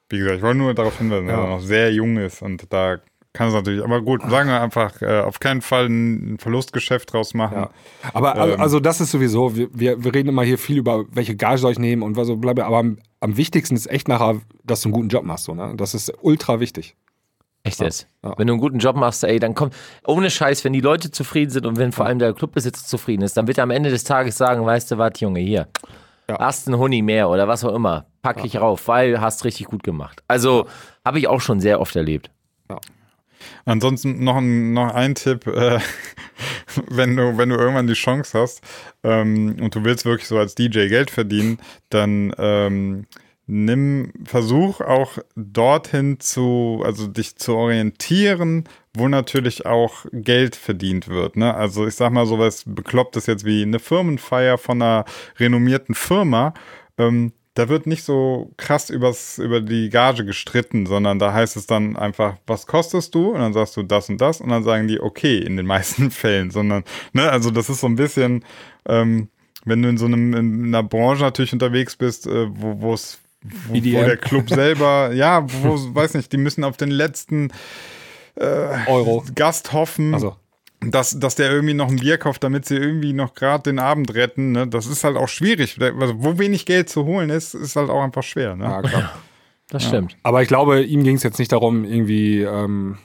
[0.09, 1.43] Wie gesagt, ich wollte nur darauf hinweisen, dass Ja.
[1.45, 2.99] er noch sehr jung ist und da
[3.35, 7.33] kann es natürlich, aber gut, sagen wir einfach, äh, auf keinen Fall ein Verlustgeschäft draus
[7.33, 7.57] machen.
[7.57, 7.71] Ja.
[8.13, 8.61] Aber also, Ähm.
[8.61, 11.73] also das ist sowieso, wir, wir, wir reden immer hier viel über, welche Gage soll
[11.73, 12.67] ich nehmen und was so bleibe.
[12.67, 12.85] Aber
[13.23, 15.45] am, wichtigsten ist echt nachher, dass du einen guten Job machst.
[15.45, 15.75] So, ne?
[15.77, 16.97] Das ist ultra wichtig.
[17.65, 18.09] Echt jetzt.
[18.25, 18.35] Ja.
[18.37, 21.51] Wenn du einen guten Job machst, ey, dann kommt, ohne Scheiß, wenn die Leute zufrieden
[21.51, 24.03] sind und wenn vor allem der Clubbesitzer zufrieden ist, dann wird er am Ende des
[24.03, 25.69] Tages sagen, weißt du was, Junge, hier,
[26.29, 26.39] Ja.
[26.41, 29.85] hast einen Huni mehr oder was auch immer, pack ich rauf, weil hast richtig gut
[29.85, 30.25] gemacht.
[30.27, 30.67] Also,
[31.05, 32.31] habe ich auch schon sehr oft erlebt.
[33.65, 35.79] Ansonsten noch ein, noch ein Tipp, äh,
[36.89, 38.63] wenn du, wenn du irgendwann die Chance hast
[39.03, 41.59] ähm, und du willst wirklich so als DJ Geld verdienen,
[41.91, 43.07] dann ähm,
[43.47, 48.65] nimm, versuch auch dorthin zu, also dich zu orientieren,
[48.95, 51.37] wo natürlich auch Geld verdient wird.
[51.37, 51.55] Ne?
[51.55, 55.05] Also ich sag mal sowas Beklopptes jetzt wie eine Firmenfeier von einer
[55.39, 56.55] renommierten Firma.
[56.99, 61.67] Ähm, da wird nicht so krass übers, über die Gage gestritten, sondern da heißt es
[61.67, 63.31] dann einfach, was kostest du?
[63.31, 66.11] Und dann sagst du das und das und dann sagen die, okay, in den meisten
[66.11, 68.45] Fällen, sondern, ne, also das ist so ein bisschen,
[68.89, 69.29] ähm,
[69.65, 73.75] wenn du in so einem, in einer Branche natürlich unterwegs bist, äh, wo es wo,
[73.75, 74.07] wo EDM.
[74.07, 77.51] der Club selber, ja, wo, weiß nicht, die müssen auf den letzten
[78.87, 79.25] Euro.
[79.35, 80.37] Gast hoffen, Also,
[80.85, 84.15] dass, dass der irgendwie noch ein Bier kauft, damit sie irgendwie noch gerade den Abend
[84.15, 84.53] retten.
[84.53, 84.67] Ne?
[84.67, 85.79] Das ist halt auch schwierig.
[85.81, 88.57] Also, wo wenig Geld zu holen ist, ist halt auch einfach schwer.
[88.57, 88.65] Ne?
[88.65, 89.13] ja, klar.
[89.71, 90.17] Das stimmt.
[90.23, 92.99] Aber ich glaube, ihm ging es jetzt nicht darum, irgendwie ähm,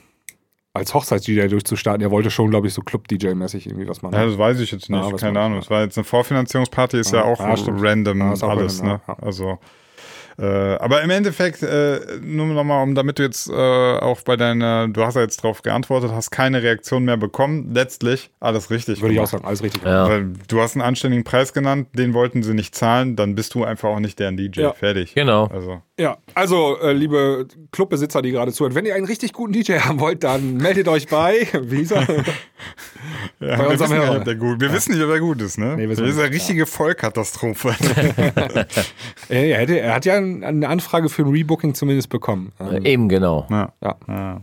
[0.74, 2.02] als Hochzeits-DJ durchzustarten.
[2.02, 4.14] Er wollte schon, glaube ich, so Club-DJ-mäßig irgendwie was machen.
[4.14, 5.10] Ja, das weiß ich jetzt nicht.
[5.10, 5.58] Ja, Keine Ahnung.
[5.60, 7.82] Es war jetzt eine Vorfinanzierungsparty, ist ja, Ja, auch ja, stimmt.
[7.82, 8.80] random Ja, ist auch alles.
[8.80, 9.00] random, ne?
[9.06, 9.22] ja, ja.
[9.22, 9.58] Also.
[10.38, 14.86] Äh, aber im Endeffekt, äh, nur nochmal, um damit du jetzt äh, auch bei deiner,
[14.86, 17.70] du hast ja jetzt drauf geantwortet, hast keine Reaktion mehr bekommen.
[17.74, 19.00] Letztlich alles richtig.
[19.00, 19.32] Würde ich auch gemacht.
[19.32, 19.82] sagen, alles richtig.
[19.82, 20.08] Ja.
[20.08, 23.64] Weil du hast einen anständigen Preis genannt, den wollten sie nicht zahlen, dann bist du
[23.64, 24.60] einfach auch nicht deren DJ.
[24.60, 24.72] Ja.
[24.74, 25.14] Fertig.
[25.14, 25.46] Genau.
[25.46, 25.82] Also.
[25.98, 29.98] Ja, also, äh, liebe Clubbesitzer, die gerade zuhören, wenn ihr einen richtig guten DJ haben
[29.98, 32.06] wollt, dann meldet euch bei, er?
[33.40, 34.18] Ja, Bei wir unserem wissen nicht, Hörer.
[34.18, 35.76] ob der gut, wir wissen nicht, ob er gut ist, ne?
[35.76, 37.74] Nee, das wir ist eine richtige Vollkatastrophe.
[39.28, 42.52] er, er, hätte, er hat ja ein- eine Anfrage für ein Rebooking zumindest bekommen.
[42.60, 43.46] Ähm, Eben genau.
[43.50, 43.72] ja.
[44.06, 44.40] ja.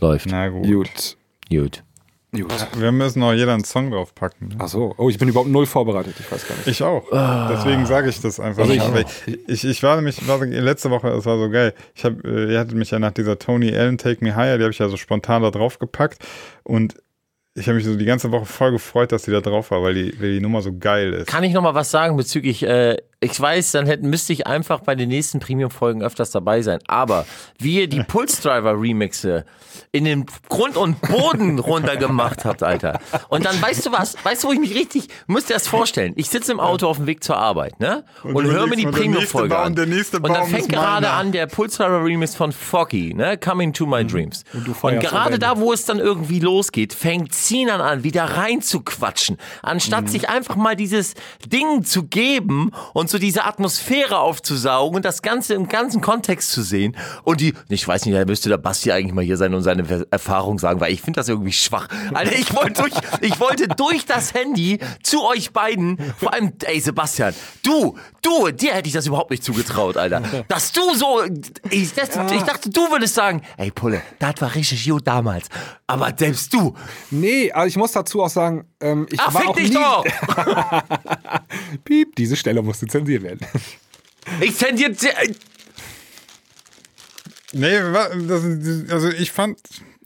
[0.00, 0.26] Läuft.
[0.30, 0.64] Na gut.
[0.66, 1.16] gut.
[1.50, 1.82] Gut.
[2.34, 2.66] Gut.
[2.78, 4.48] Wir müssen auch jeder einen Song draufpacken.
[4.48, 4.54] Ne?
[4.58, 6.66] Ach so, oh, ich bin überhaupt null vorbereitet, ich weiß gar nicht.
[6.66, 7.04] Ich auch.
[7.50, 8.62] Deswegen sage ich das einfach.
[8.62, 11.74] Also ich ich, ich, war nämlich, war letzte Woche, das war so geil.
[11.94, 14.64] Ich hab, äh, ihr hattet mich ja nach dieser Tony Allen Take Me Higher, die
[14.64, 16.24] habe ich ja so spontan da drauf gepackt.
[16.62, 16.94] Und
[17.54, 19.92] ich habe mich so die ganze Woche voll gefreut, dass die da drauf war, weil
[19.92, 21.26] die, weil die Nummer so geil ist.
[21.26, 24.80] Kann ich noch mal was sagen bezüglich, äh, ich weiß, dann hätten, müsste ich einfach
[24.80, 26.80] bei den nächsten Premium-Folgen öfters dabei sein.
[26.88, 27.24] Aber
[27.58, 29.44] wie ihr die Pulse Driver Remixe
[29.92, 32.98] in den Grund und Boden runtergemacht habt, Alter.
[33.28, 36.14] Und dann weißt du was, weißt du, wo ich mich richtig, müsst ihr das vorstellen.
[36.16, 38.04] Ich sitze im Auto auf dem Weg zur Arbeit, ne?
[38.24, 39.72] Und, Und höre mir die Premium-Folge an.
[39.78, 41.12] und dann fängt gerade meiner.
[41.12, 43.38] an der Pulse Driver Remix von Foggy, ne?
[43.38, 44.42] Coming to my dreams.
[44.52, 49.38] Und du Und gerade da, wo es dann irgendwie losgeht, fängt Sinan an, wieder reinzuquatschen.
[49.62, 51.14] Anstatt sich einfach mal dieses
[51.46, 56.62] Ding zu geben und so diese Atmosphäre aufzusaugen und das Ganze im ganzen Kontext zu
[56.62, 56.96] sehen.
[57.22, 60.06] Und die, ich weiß nicht, da müsste der Basti eigentlich mal hier sein und seine
[60.10, 61.88] Erfahrung sagen, weil ich finde das irgendwie schwach.
[62.12, 66.80] Alter, ich wollte durch, ich wollte durch das Handy zu euch beiden, vor allem, ey
[66.80, 70.22] Sebastian, du, du, dir hätte ich das überhaupt nicht zugetraut, Alter.
[70.48, 71.22] Dass du so,
[71.70, 75.48] ich, das, ich dachte, du würdest sagen, ey Pulle, das war richtig gut damals.
[75.86, 76.74] Aber selbst du,
[77.10, 79.74] Nee, aber ich muss dazu auch sagen, ähm, ich ach, war fick auch dich nie...
[79.74, 80.04] doch!
[81.84, 83.46] Piep, diese Stelle musste zensiert werden.
[84.40, 85.02] Ich zendiert,
[87.52, 89.58] Nee, also ich fand,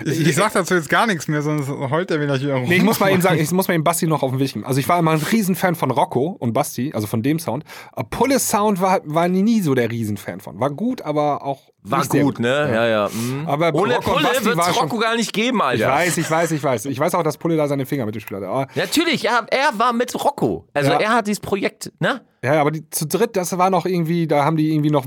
[0.04, 2.68] ich, ich sag dazu jetzt gar nichts mehr, sonst heult er wieder hier rum.
[2.68, 4.52] Nee, ich muss mal eben sagen, ich muss mal eben Basti noch auf den Weg
[4.52, 4.64] geben.
[4.66, 7.64] Also ich war immer ein Riesenfan von Rocco und Basti, also von dem Sound.
[7.92, 10.60] Aber Pulles Sound war, war nie so der Riesenfan von.
[10.60, 12.48] War gut, aber auch war nicht sehr gut, ne?
[12.74, 13.08] Ja, ja.
[13.12, 13.46] mhm.
[13.46, 15.84] Aber Ohne Rocco und Pulle Basti wird war es schon- Rocco gar nicht geben, Alter.
[15.86, 16.84] Ich weiß, ich weiß, ich weiß.
[16.86, 18.48] Ich weiß auch, dass Pulle da seine Finger mitgespielt hat.
[18.48, 20.66] Aber, Natürlich, er, er war mit Rocco.
[20.74, 20.98] Also Ja.
[21.00, 22.22] er hat dieses Projekt, ne?
[22.42, 25.04] ja, aber die, zu dritt, das war noch irgendwie, da haben die irgendwie noch,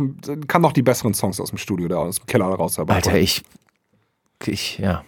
[0.47, 2.75] kamen noch die besseren Songs aus dem Studio da, aus dem Keller raus.
[2.75, 2.95] dabei.
[2.95, 3.43] Alter, ich.
[4.45, 5.03] Ich, ja.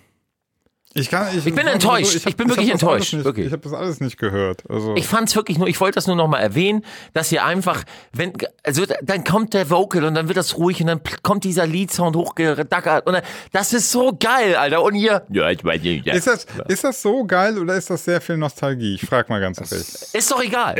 [0.93, 2.25] Ich, kann, ich, Ich bin enttäuscht.
[2.25, 3.13] Ich bin wirklich hab das enttäuscht.
[3.13, 3.45] Nicht, Wirklich.
[3.47, 4.63] Ich habe das alles nicht gehört.
[4.69, 6.83] Also, Ich fand's wirklich nur, ich wollte das nur noch mal erwähnen,
[7.13, 8.33] dass ihr einfach, wenn,
[8.63, 12.15] also dann kommt der Vocal und dann wird das ruhig und dann kommt dieser Lead-Sound
[12.17, 13.23] hochgedackert und dann,
[13.53, 14.83] das ist so geil, Alter.
[14.83, 16.13] Und ihr, ja, ich weiß nicht, ja.
[16.13, 18.95] ist, das, ist das so geil oder ist das sehr viel Nostalgie?
[18.95, 19.87] Ich frag mal ganz ehrlich.
[20.13, 20.75] ist doch egal.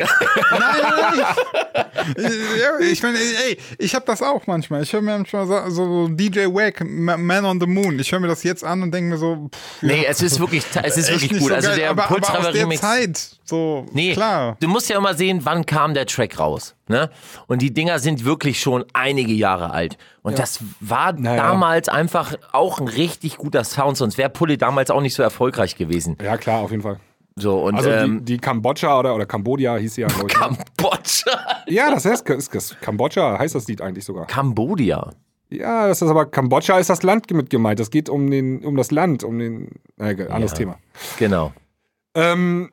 [2.58, 4.84] ja, ich meine, ey, ich habe das auch manchmal.
[4.84, 7.98] Ich höre mir manchmal so, so DJ Wack, Ma- Man on the Moon.
[8.00, 10.64] Ich höre mir das jetzt an und denke mir so, pff, Nee, es ist wirklich,
[10.84, 11.50] es ist echt wirklich gut.
[11.50, 12.82] so also der aber, aber aus Pulsreiber der Remix.
[12.82, 14.58] Zeit, so Nee, klar.
[14.60, 16.76] du musst ja immer sehen, wann kam der Track raus.
[16.88, 17.10] Ne?
[17.48, 19.98] Und die Dinger sind wirklich schon einige Jahre alt.
[20.22, 21.38] Und das war Naja.
[21.42, 25.76] damals einfach auch ein richtig guter Sound, sonst wäre Pulle damals auch nicht so erfolgreich
[25.76, 26.18] gewesen.
[26.22, 27.00] Ja, klar, auf jeden Fall.
[27.38, 30.38] So, und Also ähm, die, die Kambodscha oder, oder Kambodia hieß sie ja, glaube ich.
[30.38, 30.58] ne?
[30.78, 31.32] Kambodscha.
[31.68, 34.28] Ja, das heißt, ist, ist, Kambodscha heißt das Lied eigentlich sogar.
[34.28, 35.12] Kambodia.
[35.52, 37.80] Ja, das ist aber Kambodscha ist das Land mit gemeint.
[37.80, 39.70] Das geht um den, um das Land, um den.
[40.00, 40.58] Egal, anderes Ja.
[40.58, 40.78] Thema.
[41.20, 41.52] Genau.
[42.16, 42.72] Ähm,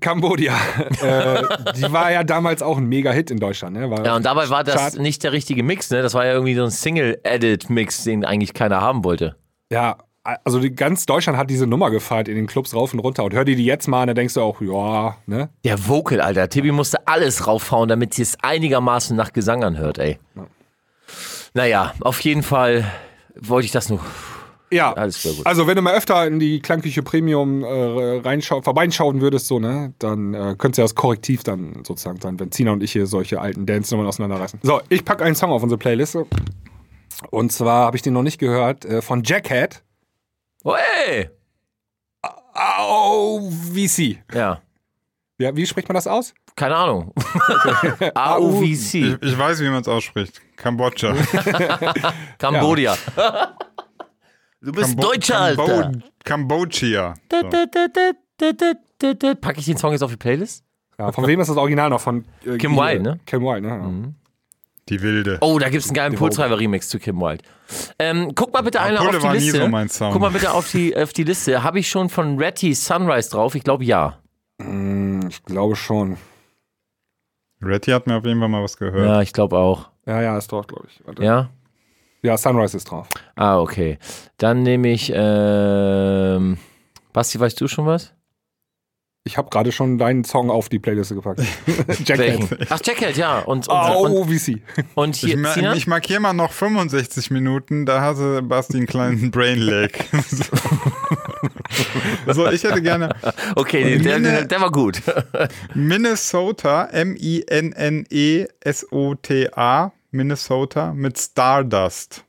[0.00, 0.54] Kambodia.
[1.02, 1.42] äh,
[1.76, 3.76] die war ja damals auch ein Mega-Hit in Deutschland.
[3.76, 3.90] Ne?
[3.90, 6.02] War Ja, und dabei war das Chart- nicht der richtige Mix, ne?
[6.02, 9.36] Das war ja irgendwie so ein Single-Edit-Mix, den eigentlich keiner haben wollte.
[9.70, 13.24] Ja, also ganz Deutschland hat diese Nummer gefeiert in den Clubs rauf und runter.
[13.24, 15.50] Und hör dir die jetzt mal an, dann denkst du auch, ja, ne?
[15.64, 16.48] Der Vocal, Alter.
[16.48, 20.18] Tibi musste alles raufhauen, damit es einigermaßen nach Gesang anhört, ey.
[21.54, 22.84] Naja, auf jeden Fall
[23.40, 24.00] wollte ich das nur.
[24.70, 25.46] Ja, Alles klar, gut.
[25.46, 29.94] also wenn du mal öfter in die Klangküche Premium äh, reinschau vorbeischauen würdest, so, ne,
[30.00, 33.40] dann äh, könnte ja das Korrektiv dann sozusagen sein, wenn Zina und ich hier solche
[33.40, 34.58] alten Dance-Nummern auseinanderreißen.
[34.64, 36.26] So, ich packe einen Song auf unsere Playliste.
[37.30, 39.84] Und zwar habe ich den noch nicht gehört, äh, von Jackhead.
[40.64, 40.74] Oh,
[41.06, 41.30] ey!
[42.54, 44.18] AOVC.
[44.34, 44.60] Ja,
[45.38, 46.32] Ja, wie spricht man das aus?
[46.56, 47.12] keine Ahnung.
[48.14, 48.94] AUVC.
[48.94, 50.40] Ich, ich weiß, wie man es ausspricht.
[50.56, 51.14] Kambodscha.
[52.38, 52.96] Cambodia.
[54.60, 55.64] Du bist Kambo- Deutscher, Alter.
[55.64, 57.14] Kambo- Kambodscha.
[57.30, 57.50] So.
[59.40, 60.64] Packe ich den Song jetzt auf die Playlist?
[60.98, 62.00] Ja, von wem ist das Original noch?
[62.00, 63.20] Von äh, Kim Wilde, ne?
[63.26, 63.68] Kim Wilde, ne?
[63.68, 64.12] Ja.
[64.90, 65.38] Die Wilde.
[65.40, 67.42] Oh, da gibt's einen geilen Pulsreiber-Remix zu Kim Wilde.
[67.98, 69.58] Ähm, guck mal bitte einer auf die war nie Liste.
[69.62, 70.12] so mein Sound.
[70.12, 71.62] Guck mal bitte auf die, auf die Liste.
[71.64, 73.54] Habe ich schon von Ratty Sunrise drauf?
[73.56, 74.18] Ich glaube ja.
[74.60, 74.93] Hm,
[75.28, 76.16] Ich glaube schon.
[77.62, 79.06] Retty hat mir auf jeden Fall mal was gehört.
[79.06, 79.90] Ja, ich glaube auch.
[80.06, 81.00] Ja, ja, ist drauf, glaube ich.
[81.06, 81.22] Warte.
[81.24, 81.50] Ja?
[82.22, 83.08] Ja, Sunrise ist drauf.
[83.36, 83.98] Ah, okay.
[84.38, 86.58] Dann nehme ich, ähm,
[87.12, 88.14] Basti, weißt du schon was?
[89.26, 91.40] Ich habe gerade schon deinen Song auf die Playliste gepackt.
[92.04, 92.66] Jackhead.
[92.68, 93.38] Ach, Jackhead, ja.
[93.38, 94.60] Und, und, und, AOVC.
[94.94, 95.74] und Ich, hier, ma Sina?
[95.74, 99.92] ich markiere mal noch 65 Minuten, da hatte Basti einen kleinen Brain Lag.
[100.28, 100.44] so.
[102.34, 103.16] so, ich hätte gerne
[103.56, 105.00] Okay, der, der, der war gut.
[105.74, 107.52] Minnesota, M-I-N-N-E-S-O-T-A,
[110.10, 112.24] Minnesota mit Stardust.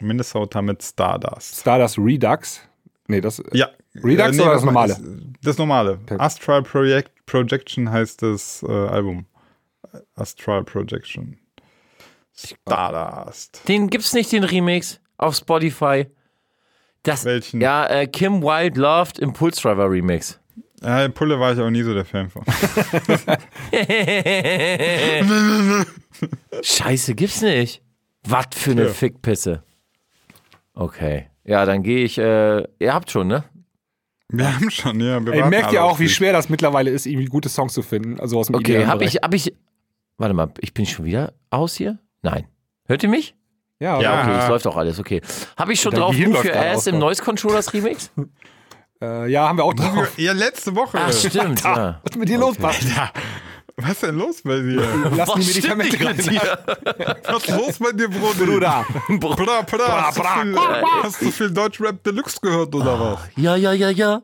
[0.00, 1.60] Minnesota mit Stardust.
[1.62, 2.60] Stardust Redux.
[3.06, 3.42] Nee, das.
[3.52, 3.70] Ja.
[4.04, 4.94] Redux oder das normale?
[4.94, 5.02] Das,
[5.42, 5.98] das normale.
[6.18, 9.26] Astral Project Projection heißt das äh, Album.
[10.14, 11.38] Astral Projection.
[12.34, 13.62] Stardust.
[13.68, 16.06] Den gibt's nicht, den Remix auf Spotify.
[17.02, 17.60] Das, Welchen?
[17.60, 20.38] Ja, äh, Kim Wilde Loved Impulse Driver Remix.
[20.82, 22.44] Ja, Pulle war ich auch nie so der Fan von.
[26.62, 27.82] Scheiße, gibt's nicht.
[28.24, 28.92] Was für eine Ja.
[28.92, 29.62] Fickpisse.
[30.74, 31.28] Okay.
[31.44, 33.44] Ja, dann gehe ich, äh, ihr habt schon, ne?
[34.30, 35.24] Wir haben schon, ja.
[35.24, 37.82] Wir Ey, merkt ihr alle auch, wie schwer das mittlerweile ist, irgendwie gute Songs zu
[37.82, 38.20] finden?
[38.20, 39.14] Also aus dem Okay, ideellen hab Bereich.
[39.14, 39.54] ich, hab ich,
[40.18, 41.98] warte mal, ich bin schon wieder aus hier?
[42.22, 42.46] Nein.
[42.86, 43.34] Hört ihr mich?
[43.80, 44.22] Ja, Ja.
[44.22, 45.22] Okay, es läuft auch alles, okay.
[45.56, 47.00] Habe ich schon Dein drauf Gehirn Move läuft Your Ass im ja.
[47.00, 48.10] Noise Controllers Remix?
[49.00, 50.12] Äh, ja, haben wir auch drauf.
[50.18, 50.98] Ja, letzte Woche.
[51.00, 52.00] Ach, stimmt, ja.
[52.02, 52.86] Was ist mit dir los, Basti?
[53.80, 54.80] Was ist denn los bei dir?
[55.16, 56.16] Lass die Was stimmt Medikamente rein.
[56.16, 56.58] dir?
[57.28, 58.34] Was ist los bei dir, Bruder?
[58.44, 58.86] Bruder.
[59.08, 60.56] Bruder, Bruder, hast, du viel,
[61.02, 63.20] hast du viel Deutschrap Deluxe gehört oder was?
[63.36, 64.20] Ja, ja, ja, ja.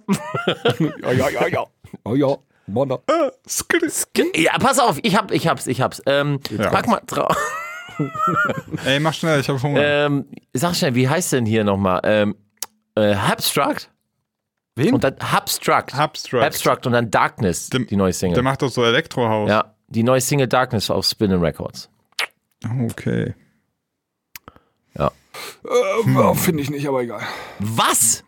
[1.02, 1.64] Ja, ja, ja, ja.
[2.05, 2.36] Oh ja,
[2.66, 3.00] Monder.
[4.34, 6.02] Ja, pass auf, ich hab, ich hab's, ich hab's.
[6.07, 6.70] Ähm, Ja.
[6.70, 7.36] pack mal drauf.
[8.84, 9.80] Ey, mach schnell, ich hab Hunger.
[9.80, 12.00] Ähm, sag schnell, wie heißt denn hier nochmal?
[12.02, 12.34] Ähm,
[12.96, 13.90] äh, Abstract?
[14.76, 14.94] Wen?
[14.94, 15.94] Und dann Abstract.
[15.94, 16.44] Abstract.
[16.44, 18.34] Abstract und dann Darkness, Dem- die neue Single.
[18.34, 19.48] Der macht doch so Elektrohaus.
[19.48, 21.88] ja, die neue Single Darkness auf Spinning Records.
[22.82, 23.34] Okay.
[25.64, 27.22] Äh, oh, Finde ich nicht, aber egal.
[27.58, 28.24] Was?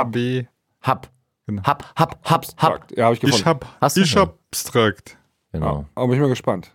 [0.00, 0.46] A, B.
[0.82, 1.08] Hab.
[1.46, 1.62] Genau.
[1.62, 2.90] Hab, hab, hab, hab.
[2.96, 3.40] Ja, habe ich gefunden.
[3.40, 5.16] Ich hab, Hast du ich hab abstrakt.
[5.52, 5.86] Genau.
[5.94, 6.72] aber bin ich mal gespannt.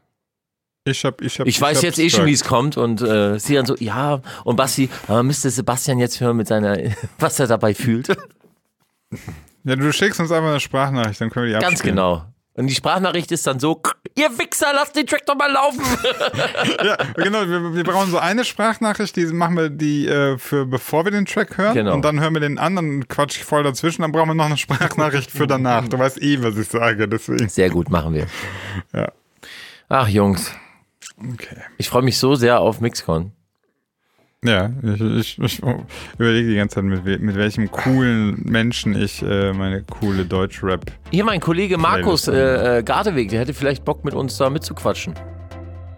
[0.84, 1.46] Ich hab, ich hab.
[1.46, 4.22] Ich weiß hab jetzt eh schon, wie es kommt und äh, sie dann so, ja,
[4.44, 6.78] und Basti, aber müsste Sebastian jetzt hören mit seiner,
[7.20, 8.08] was er dabei fühlt.
[9.64, 11.96] Ja, du schickst uns einfach eine Sprachnachricht, dann können wir die Ganz abspielen.
[11.98, 12.26] genau.
[12.54, 13.82] Und die Sprachnachricht ist dann so,
[14.18, 15.82] ihr Wichser, lasst den Track doch mal laufen.
[16.84, 17.48] Ja, genau.
[17.48, 21.26] Wir, wir brauchen so eine Sprachnachricht, die machen wir die äh, für bevor wir den
[21.26, 21.76] Track hören.
[21.76, 21.94] Genau.
[21.94, 24.02] Und dann hören wir den anderen Quatsch voll dazwischen.
[24.02, 25.88] Dann brauchen wir noch eine Sprachnachricht für danach.
[25.88, 27.48] Du weißt eh, was ich sage, deswegen.
[27.50, 28.28] Sehr gut, machen wir.
[28.94, 29.12] Ja.
[29.88, 30.52] Ach, Jungs,
[31.34, 31.58] Okay.
[31.78, 33.32] ich freue mich so sehr auf Mixcon.
[34.44, 35.62] Ja, ich, ich, ich
[36.18, 40.92] überlege die ganze Zeit, mit, mit welchem coolen Menschen ich äh, meine coole Deutsch-Rap.
[41.12, 45.14] Hier mein Kollege Markus äh, äh, Gardeweg, der hätte vielleicht Bock mit uns da mitzuquatschen.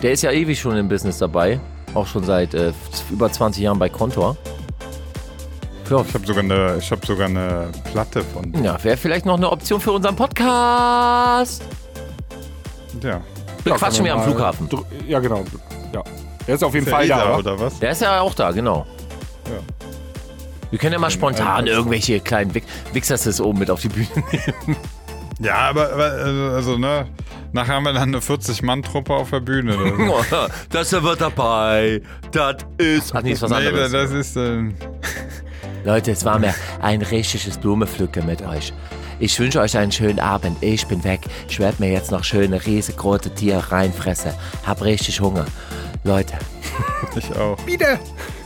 [0.02, 1.58] Der ist ja ewig schon im Business dabei.
[1.94, 2.74] Auch schon seit äh,
[3.10, 4.36] über 20 Jahren bei Kontor.
[5.90, 8.52] Ja, Ich habe sogar eine, ich habe sogar eine Platte von.
[8.62, 11.64] ja wäre vielleicht noch eine Option für unseren Podcast.
[13.02, 13.22] Ja.
[13.64, 14.70] Quatschen wir am Flughafen.
[15.08, 15.44] Ja, genau.
[15.94, 16.04] Ja.
[16.48, 17.60] Er ist auf jeden Ist Fall da, oder?
[17.60, 17.80] was?
[17.80, 18.86] Der ist ja auch da, genau.
[19.46, 19.60] Ja.
[20.70, 24.08] Wir können ja mal spontan also- irgendwelche kleinen Wich Wichsers oben mit auf die Bühne
[24.32, 24.78] nehmen.
[25.40, 27.08] Ja, aber, aber also, also, ne,
[27.52, 29.74] nachher haben wir dann eine 40-Mann-Truppe auf der Bühne.
[29.74, 30.48] So.
[30.70, 32.02] das wird dabei.
[32.32, 33.16] Das ist.
[33.16, 33.92] Ach nee, ist was nee, anderes.
[33.92, 34.36] das ist.
[34.36, 34.76] Ähm,
[35.84, 38.74] Leute, es war mir ein richtiges Blumenpflücken mit euch.
[39.20, 40.58] Ich wünsche euch einen schönen Abend.
[40.62, 41.22] Ich bin weg.
[41.48, 44.32] Ich werde mir jetzt noch schöne riesengroße Tiere reinfressen.
[44.66, 45.46] Hab richtig Hunger.
[46.04, 46.34] Leute,
[47.16, 47.58] ich auch.
[47.66, 48.00] Bitte.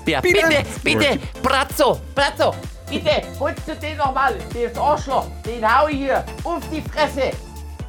[0.06, 0.40] Ja, Bitte.
[0.48, 2.56] bitte, bitte, Brazzo, Brazzo,
[2.90, 7.32] bitte, holst du den nochmal, das Arschloch, den hau ich hier auf die Fresse.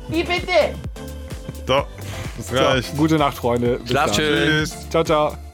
[0.08, 0.74] Wie bitte?
[1.64, 1.84] So,
[2.36, 2.96] das So, reicht.
[2.96, 3.78] gute Nacht, Freunde.
[3.78, 4.14] Bis Schlaf dann.
[4.16, 4.48] schön.
[4.48, 4.90] Tschüss.
[4.90, 5.47] Ciao, ciao.